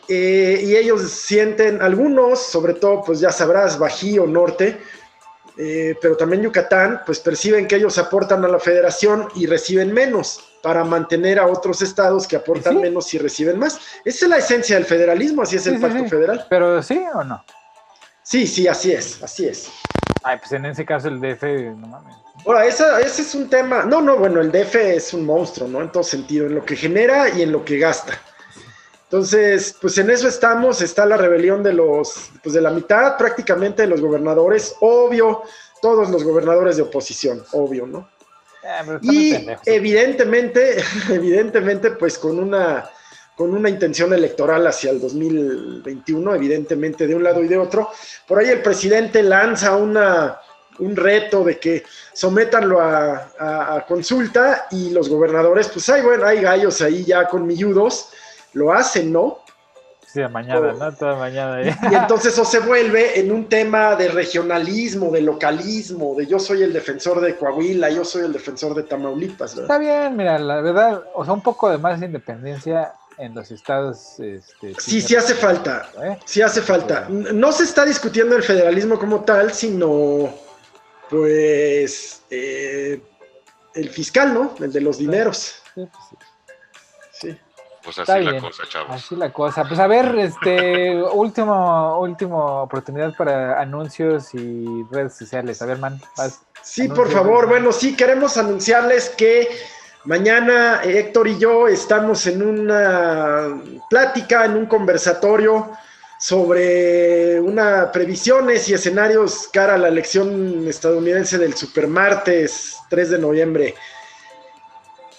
Eh, 0.09 0.60
y 0.62 0.76
ellos 0.76 1.10
sienten, 1.10 1.80
algunos, 1.80 2.38
sobre 2.38 2.74
todo, 2.74 3.02
pues 3.02 3.18
ya 3.18 3.32
sabrás, 3.32 3.78
Bajío, 3.78 4.26
Norte, 4.26 4.78
eh, 5.56 5.96
pero 6.00 6.16
también 6.16 6.42
Yucatán, 6.42 7.02
pues 7.04 7.20
perciben 7.20 7.66
que 7.66 7.76
ellos 7.76 7.98
aportan 7.98 8.44
a 8.44 8.48
la 8.48 8.58
federación 8.58 9.28
y 9.34 9.46
reciben 9.46 9.92
menos 9.92 10.40
para 10.62 10.84
mantener 10.84 11.38
a 11.38 11.46
otros 11.46 11.82
estados 11.82 12.26
que 12.26 12.36
aportan 12.36 12.80
menos 12.80 13.12
y 13.14 13.18
reciben 13.18 13.58
más. 13.58 13.80
Esa 14.04 14.26
es 14.26 14.30
la 14.30 14.36
esencia 14.38 14.76
del 14.76 14.84
federalismo, 14.84 15.42
así 15.42 15.56
es 15.56 15.66
el 15.66 15.80
pacto 15.80 16.06
federal. 16.06 16.46
Pero 16.48 16.82
sí 16.82 17.02
o 17.14 17.24
no? 17.24 17.44
Sí, 18.22 18.46
sí, 18.46 18.68
así 18.68 18.92
es, 18.92 19.22
así 19.22 19.46
es. 19.46 19.70
Ay, 20.22 20.38
pues 20.38 20.52
en 20.52 20.64
ese 20.66 20.86
caso 20.86 21.08
el 21.08 21.20
DF, 21.20 21.42
no 21.76 21.88
mames. 21.88 22.14
Ahora, 22.46 22.64
ese 22.66 23.22
es 23.22 23.34
un 23.34 23.48
tema, 23.48 23.84
no, 23.84 24.00
no, 24.00 24.16
bueno, 24.16 24.40
el 24.40 24.50
DF 24.50 24.74
es 24.76 25.12
un 25.12 25.26
monstruo, 25.26 25.68
¿no? 25.68 25.82
En 25.82 25.92
todo 25.92 26.02
sentido, 26.02 26.46
en 26.46 26.54
lo 26.54 26.64
que 26.64 26.76
genera 26.76 27.28
y 27.28 27.42
en 27.42 27.52
lo 27.52 27.64
que 27.64 27.78
gasta. 27.78 28.20
Entonces, 29.12 29.76
pues 29.78 29.98
en 29.98 30.09
eso 30.09 30.26
estamos, 30.26 30.80
está 30.80 31.05
la 31.05 31.18
rebelión 31.18 31.62
de 31.62 31.74
los, 31.74 32.30
pues 32.43 32.55
de 32.55 32.62
la 32.62 32.70
mitad 32.70 33.18
prácticamente 33.18 33.82
de 33.82 33.89
los 33.89 34.01
gobernadores, 34.01 34.74
obvio, 34.80 35.43
todos 35.82 36.09
los 36.09 36.24
gobernadores 36.24 36.78
de 36.78 36.84
oposición, 36.84 37.44
obvio, 37.52 37.86
¿no? 37.86 38.09
Ah, 38.64 38.98
y 39.02 39.36
evidentemente, 39.66 40.82
evidentemente, 41.10 41.90
pues 41.90 42.16
con 42.16 42.39
una, 42.39 42.89
con 43.36 43.52
una 43.52 43.68
intención 43.68 44.14
electoral 44.14 44.66
hacia 44.66 44.90
el 44.93 44.98
2021, 44.98 46.34
evidentemente 46.34 47.06
de 47.06 47.14
un 47.14 47.22
lado 47.22 47.44
y 47.44 47.48
de 47.48 47.59
otro. 47.59 47.90
Por 48.26 48.39
ahí 48.39 48.48
el 48.48 48.62
presidente 48.62 49.22
lanza 49.22 49.76
una, 49.76 50.40
un 50.78 50.97
reto 50.97 51.44
de 51.44 51.59
que 51.59 51.84
sométanlo 52.14 52.80
a, 52.80 53.74
a, 53.76 53.84
consulta 53.86 54.68
y 54.70 54.89
los 54.89 55.10
gobernadores, 55.10 55.68
pues 55.68 55.86
hay, 55.90 56.01
bueno, 56.01 56.24
hay 56.24 56.40
gallos 56.40 56.80
ahí 56.80 57.05
ya 57.05 57.28
con 57.28 57.47
milludos 57.47 58.09
lo 58.52 58.72
hacen, 58.72 59.12
¿no? 59.12 59.38
Sí, 60.12 60.20
mañana, 60.30 60.74
¿no? 60.74 60.94
Toda 60.94 61.16
mañana. 61.16 61.62
Y 61.90 61.94
entonces 61.94 62.34
eso 62.34 62.44
se 62.44 62.58
vuelve 62.58 63.18
en 63.18 63.32
un 63.32 63.48
tema 63.48 63.96
de 63.96 64.08
regionalismo, 64.08 65.10
de 65.10 65.22
localismo, 65.22 66.14
de 66.14 66.26
yo 66.26 66.38
soy 66.38 66.62
el 66.62 66.72
defensor 66.72 67.20
de 67.22 67.34
Coahuila, 67.36 67.88
yo 67.88 68.04
soy 68.04 68.26
el 68.26 68.32
defensor 68.32 68.74
de 68.74 68.82
Tamaulipas. 68.82 69.56
¿verdad? 69.56 69.64
Está 69.64 69.78
bien, 69.78 70.14
mira, 70.14 70.38
la 70.38 70.60
verdad, 70.60 71.02
o 71.14 71.24
sea, 71.24 71.32
un 71.32 71.40
poco 71.40 71.70
de 71.70 71.78
más 71.78 72.02
independencia 72.02 72.92
en 73.16 73.34
los 73.34 73.50
estados. 73.50 74.20
Este, 74.20 74.74
sí, 74.78 75.00
sí 75.00 75.16
hace 75.16 75.34
falta. 75.34 75.88
¿eh? 76.02 76.18
Sí 76.26 76.42
hace 76.42 76.60
falta. 76.60 77.08
No 77.08 77.50
se 77.50 77.64
está 77.64 77.86
discutiendo 77.86 78.36
el 78.36 78.42
federalismo 78.42 78.98
como 78.98 79.20
tal, 79.24 79.54
sino, 79.54 80.28
pues, 81.08 82.22
eh, 82.28 83.00
el 83.74 83.88
fiscal, 83.88 84.34
¿no? 84.34 84.54
El 84.60 84.70
de 84.70 84.80
los 84.82 84.98
dineros. 84.98 85.62
Sí, 85.74 85.86
pues 85.90 86.04
sí. 86.10 86.16
Pues 87.84 87.98
así 87.98 88.20
la 88.20 88.40
cosa, 88.40 88.62
chavos. 88.68 88.90
Así 88.90 89.16
la 89.16 89.32
cosa. 89.32 89.64
Pues 89.64 89.80
a 89.80 89.86
ver, 89.86 90.14
este, 90.18 91.02
último, 91.12 91.98
última 92.00 92.62
oportunidad 92.62 93.14
para 93.16 93.60
anuncios 93.60 94.34
y 94.34 94.84
redes 94.90 95.16
sociales. 95.16 95.60
A 95.62 95.66
ver, 95.66 95.78
man, 95.78 96.00
Sí, 96.62 96.88
por 96.88 97.10
favor. 97.10 97.48
Bueno, 97.48 97.72
sí, 97.72 97.96
queremos 97.96 98.36
anunciarles 98.36 99.09
que 99.10 99.48
mañana 100.04 100.80
Héctor 100.84 101.28
y 101.28 101.38
yo 101.38 101.66
estamos 101.66 102.26
en 102.26 102.42
una 102.42 103.60
plática, 103.90 104.44
en 104.44 104.56
un 104.56 104.66
conversatorio 104.66 105.72
sobre 106.18 107.40
una 107.40 107.90
previsiones 107.90 108.68
y 108.68 108.74
escenarios 108.74 109.48
cara 109.52 109.74
a 109.74 109.78
la 109.78 109.88
elección 109.88 110.68
estadounidense 110.68 111.36
del 111.36 111.54
supermartes 111.54 112.76
3 112.90 113.10
de 113.10 113.18
noviembre. 113.18 113.74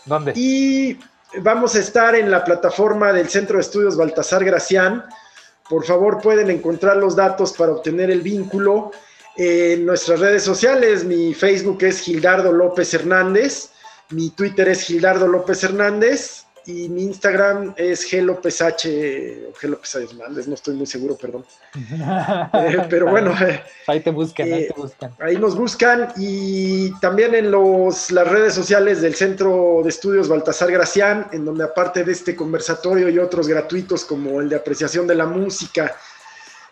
¿Dónde? 0.05 0.31
Y 0.35 0.97
vamos 1.41 1.75
a 1.75 1.79
estar 1.79 2.15
en 2.15 2.29
la 2.29 2.43
plataforma 2.43 3.11
del 3.11 3.29
Centro 3.29 3.57
de 3.57 3.61
Estudios 3.61 3.97
Baltasar 3.97 4.43
Gracián. 4.43 5.03
Por 5.69 5.85
favor, 5.85 6.21
pueden 6.21 6.49
encontrar 6.49 6.97
los 6.97 7.15
datos 7.15 7.53
para 7.53 7.71
obtener 7.71 8.11
el 8.11 8.21
vínculo 8.21 8.91
en 9.35 9.85
nuestras 9.85 10.19
redes 10.19 10.43
sociales. 10.43 11.03
Mi 11.03 11.33
Facebook 11.33 11.83
es 11.83 12.01
Gildardo 12.01 12.51
López 12.51 12.93
Hernández, 12.93 13.71
mi 14.09 14.29
Twitter 14.29 14.67
es 14.67 14.81
Gildardo 14.81 15.27
López 15.27 15.63
Hernández 15.63 16.45
y 16.65 16.89
mi 16.89 17.03
Instagram 17.03 17.73
es 17.75 18.09
glopsh 18.09 18.61
o 18.63 19.53
glopsh 19.61 19.95
Hernández, 19.95 20.47
no 20.47 20.55
estoy 20.55 20.75
muy 20.75 20.85
seguro, 20.85 21.15
perdón. 21.15 21.45
Eh, 22.53 22.85
pero 22.89 23.09
bueno. 23.09 23.33
Ahí 23.87 23.99
te 23.99 24.11
buscan, 24.11 24.51
ahí 24.51 24.67
te 24.67 24.73
buscan. 24.79 25.11
Eh, 25.11 25.23
ahí 25.23 25.37
nos 25.37 25.55
buscan 25.55 26.13
y 26.17 26.91
también 26.99 27.35
en 27.35 27.51
los, 27.51 28.11
las 28.11 28.27
redes 28.27 28.53
sociales 28.53 29.01
del 29.01 29.15
Centro 29.15 29.81
de 29.83 29.89
Estudios 29.89 30.27
Baltasar 30.27 30.71
Gracián, 30.71 31.27
en 31.31 31.45
donde 31.45 31.63
aparte 31.63 32.03
de 32.03 32.11
este 32.11 32.35
conversatorio 32.35 33.09
y 33.09 33.19
otros 33.19 33.47
gratuitos 33.47 34.05
como 34.05 34.39
el 34.39 34.49
de 34.49 34.55
apreciación 34.55 35.07
de 35.07 35.15
la 35.15 35.25
música, 35.25 35.95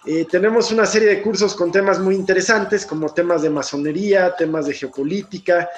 eh, 0.05 0.25
tenemos 0.29 0.71
una 0.71 0.85
serie 0.85 1.09
de 1.09 1.21
cursos 1.21 1.55
con 1.55 1.71
temas 1.71 1.99
muy 1.99 2.15
interesantes, 2.15 2.85
como 2.85 3.13
temas 3.13 3.43
de 3.43 3.51
masonería, 3.51 4.35
temas 4.35 4.65
de 4.65 4.73
geopolítica, 4.73 5.69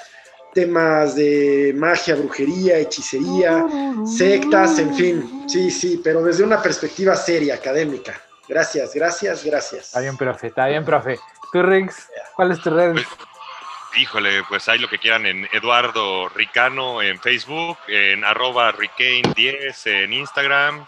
temas 0.54 1.16
de 1.16 1.74
magia, 1.76 2.14
brujería, 2.14 2.78
hechicería, 2.78 3.66
sectas, 4.06 4.78
en 4.78 4.94
fin. 4.94 5.44
Sí, 5.48 5.70
sí, 5.70 6.00
pero 6.02 6.22
desde 6.22 6.44
una 6.44 6.62
perspectiva 6.62 7.16
seria, 7.16 7.56
académica. 7.56 8.20
Gracias, 8.48 8.94
gracias, 8.94 9.44
gracias. 9.44 9.86
Está 9.86 10.00
bien, 10.00 10.16
profe, 10.16 10.46
está 10.46 10.66
bien, 10.66 10.84
profe. 10.84 11.18
¿Tú, 11.52 11.62
Rix? 11.62 12.08
¿Cuál 12.36 12.52
es 12.52 12.60
tu 12.60 12.70
red? 12.70 12.92
Pues, 12.92 13.06
híjole, 13.96 14.42
pues 14.48 14.68
hay 14.68 14.78
lo 14.78 14.88
que 14.88 14.98
quieran 14.98 15.26
en 15.26 15.48
Eduardo 15.52 16.28
Ricano 16.28 17.02
en 17.02 17.18
Facebook, 17.18 17.78
en 17.88 18.24
arroba 18.24 18.72
Ricane10 18.72 19.86
en 19.86 20.12
Instagram 20.12 20.86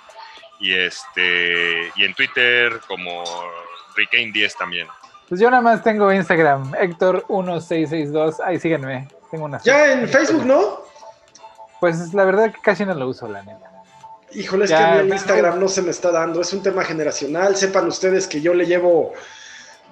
y 0.60 0.74
este 0.74 1.92
y 1.96 2.04
en 2.04 2.14
Twitter 2.14 2.80
como 2.86 3.24
Ricane10 3.96 4.56
también. 4.56 4.88
Pues 5.28 5.40
yo 5.40 5.50
nada 5.50 5.62
más 5.62 5.82
tengo 5.82 6.12
Instagram, 6.12 6.72
Héctor1662, 6.74 8.36
ahí 8.44 8.60
síganme. 8.60 9.08
Ya 9.64 9.92
en 9.92 10.08
Facebook, 10.08 10.44
¿no? 10.44 10.80
Pues 11.80 12.14
la 12.14 12.24
verdad 12.24 12.52
que 12.52 12.60
casi 12.60 12.84
no 12.84 12.94
lo 12.94 13.08
uso, 13.08 13.28
la 13.28 13.42
neta. 13.42 13.70
Híjole, 14.32 14.64
es 14.64 14.72
que 14.72 15.00
el 15.00 15.08
Instagram 15.08 15.60
no 15.60 15.68
se 15.68 15.82
me 15.82 15.90
está 15.90 16.10
dando. 16.10 16.40
Es 16.40 16.52
un 16.52 16.62
tema 16.62 16.84
generacional. 16.84 17.56
Sepan 17.56 17.86
ustedes 17.86 18.26
que 18.26 18.40
yo 18.40 18.54
le 18.54 18.66
llevo 18.66 19.12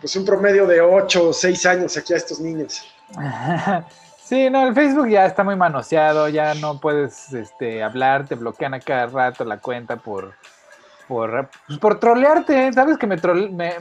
pues 0.01 0.17
un 0.17 0.25
promedio 0.25 0.67
de 0.67 0.81
8 0.81 1.29
o 1.29 1.33
6 1.33 1.67
años 1.67 1.97
aquí 1.97 2.13
a 2.13 2.17
estos 2.17 2.41
niños. 2.41 2.83
Sí, 4.25 4.49
no, 4.49 4.67
el 4.67 4.75
Facebook 4.75 5.09
ya 5.09 5.27
está 5.27 5.45
muy 5.45 5.55
manoseado, 5.55 6.31
ya 6.31 6.55
no 6.55 6.81
puedes 6.81 7.31
este, 7.35 7.83
hablar, 7.83 8.27
te 8.27 8.37
bloquean 8.37 8.73
a 8.73 8.81
cada 8.81 9.05
rato 9.05 9.45
la 9.45 9.59
cuenta 9.59 9.97
por, 9.97 10.33
por, 11.07 11.51
pues, 11.67 11.79
por 11.79 12.01
trolearte. 12.01 12.73
¿Sabes 12.73 12.97
que 12.97 13.07
me, 13.07 13.19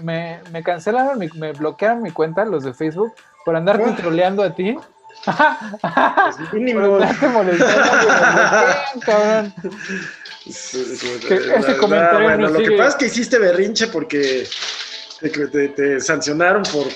me, 0.02 0.42
me, 0.52 0.64
cancelaron, 0.64 1.18
me, 1.18 1.54
bloquearon 1.54 2.02
mi 2.02 2.12
cuenta, 2.12 2.44
los 2.44 2.66
de 2.66 2.74
Facebook, 2.74 3.14
por 3.46 3.56
andarte 3.56 3.86
ah. 3.88 3.96
troleando 3.96 4.44
a 4.44 4.54
ti? 4.54 4.78
Es 5.26 6.54
mínimo. 6.54 7.00
cabrón. 9.06 9.54
ese 10.46 11.78
comentario 11.78 12.24
bueno, 12.24 12.50
lo 12.50 12.60
que 12.60 12.72
pasa 12.72 12.90
es 12.90 12.96
que 12.96 13.06
hiciste 13.06 13.40
berrinche 13.40 13.88
porque 13.88 14.46
te, 15.20 15.70
te, 15.70 16.00
sancionaron 16.00 16.64
por, 16.64 16.88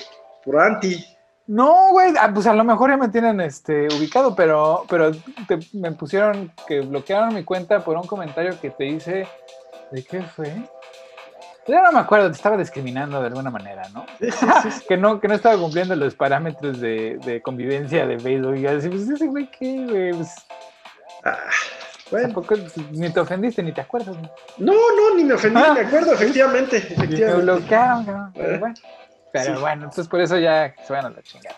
por 0.44 0.60
anti. 0.60 1.04
No, 1.46 1.92
güey, 1.92 2.12
ah, 2.20 2.30
pues 2.32 2.46
a 2.46 2.52
lo 2.52 2.62
mejor 2.62 2.90
ya 2.90 2.98
me 2.98 3.08
tienen 3.08 3.40
este, 3.40 3.86
ubicado, 3.86 4.36
pero, 4.36 4.84
pero 4.88 5.12
me 5.72 5.92
pusieron 5.92 6.52
que 6.66 6.80
bloquearon 6.80 7.34
mi 7.34 7.42
cuenta 7.42 7.82
por 7.82 7.96
un 7.96 8.06
comentario 8.06 8.60
que 8.60 8.68
te 8.70 8.86
hice. 8.86 9.26
¿De 9.90 10.04
qué 10.04 10.20
fue? 10.20 10.52
Ya 11.68 11.82
no 11.82 11.92
me 11.92 12.00
acuerdo, 12.00 12.30
te 12.30 12.36
estaba 12.36 12.56
discriminando 12.56 13.20
de 13.20 13.26
alguna 13.26 13.50
manera, 13.50 13.82
¿no? 13.92 14.06
que 14.88 14.96
¿no? 14.96 15.20
que 15.20 15.28
no 15.28 15.34
estaba 15.34 15.58
cumpliendo 15.58 15.94
los 15.94 16.14
parámetros 16.14 16.80
de, 16.80 17.40
convivencia 17.44 18.06
de 18.06 18.18
Facebook. 18.18 18.56
Y 18.56 18.66
así, 18.66 18.88
pues 18.88 19.08
ese 19.08 19.26
güey, 19.26 19.50
¿qué, 19.50 19.86
güey? 19.86 20.12
Pues, 20.14 20.34
ah, 21.24 21.36
bueno. 22.10 22.28
Tampoco, 22.28 22.54
ni 22.92 23.10
te 23.10 23.20
ofendiste, 23.20 23.62
ni 23.62 23.72
te 23.72 23.82
acuerdas. 23.82 24.16
No, 24.56 24.72
no, 24.72 25.14
ni 25.14 25.24
me 25.24 25.34
ofendí, 25.34 25.60
me 25.60 25.80
acuerdo, 25.80 26.14
efectivamente. 26.14 26.76
efectivamente. 26.90 27.36
Me 27.36 27.42
bloquearon, 27.42 28.06
¿no? 28.06 28.32
Pero 28.34 28.54
eh, 28.54 28.58
bueno. 28.58 28.74
Pero 29.30 29.60
bueno, 29.60 29.84
entonces 29.84 30.08
por 30.08 30.20
eso 30.22 30.38
ya 30.38 30.74
se 30.86 30.92
van 30.92 31.04
a 31.04 31.10
la 31.10 31.22
chingada. 31.22 31.56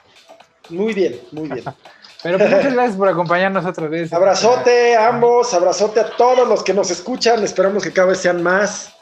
Muy 0.70 0.92
bien, 0.92 1.20
muy 1.30 1.48
bien. 1.48 1.64
Pero 2.22 2.36
pues, 2.36 2.50
muchas 2.50 2.74
gracias 2.74 2.96
por 2.96 3.08
acompañarnos 3.08 3.64
otra 3.64 3.86
vez. 3.88 4.12
Abrazote 4.12 4.94
a 4.96 5.08
ambos, 5.08 5.54
abrazote 5.54 6.00
a 6.00 6.10
todos 6.10 6.46
los 6.46 6.62
que 6.62 6.74
nos 6.74 6.90
escuchan. 6.90 7.42
Esperamos 7.42 7.82
que 7.82 7.92
cada 7.92 8.08
vez 8.08 8.18
sean 8.18 8.42
más. 8.42 8.94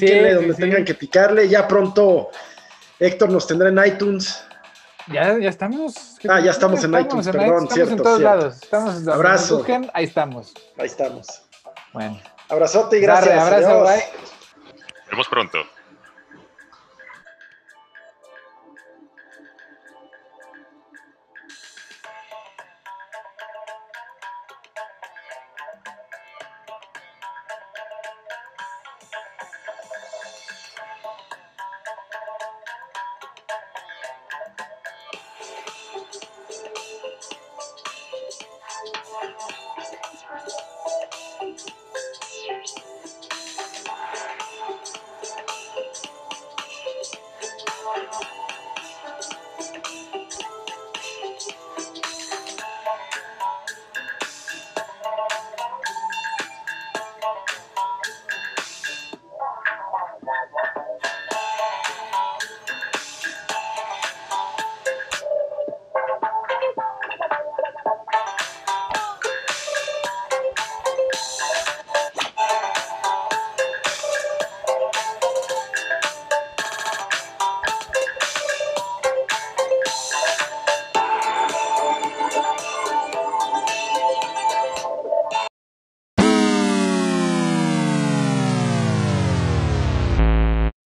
Píquenle 0.00 0.34
donde 0.34 0.54
tengan 0.54 0.84
que 0.84 0.94
picarle. 0.94 1.48
Ya 1.48 1.66
pronto 1.66 2.30
Héctor 2.98 3.30
nos 3.30 3.46
tendrá 3.46 3.68
en 3.68 3.92
iTunes. 3.92 4.42
Ya, 5.08 5.38
ya 5.38 5.50
estamos. 5.50 6.16
Ah, 6.28 6.40
ya 6.40 6.50
estamos 6.50 6.82
en 6.82 6.98
iTunes, 6.98 7.26
perdón, 7.26 7.46
estamos 7.46 7.74
cierto. 7.74 7.92
en 7.92 8.02
todos 8.02 8.20
lados. 8.20 8.54
Estamos 8.62 9.08
Abrazo. 9.08 9.64
ahí 9.92 10.04
estamos. 10.04 10.52
Ahí 10.76 10.86
estamos. 10.86 11.42
Bueno. 11.92 12.20
Abrazote 12.48 12.98
y 12.98 13.00
gracias. 13.00 13.38
abrazo, 13.38 13.82
bye. 13.82 14.04
vemos 15.10 15.28
pronto. 15.28 15.58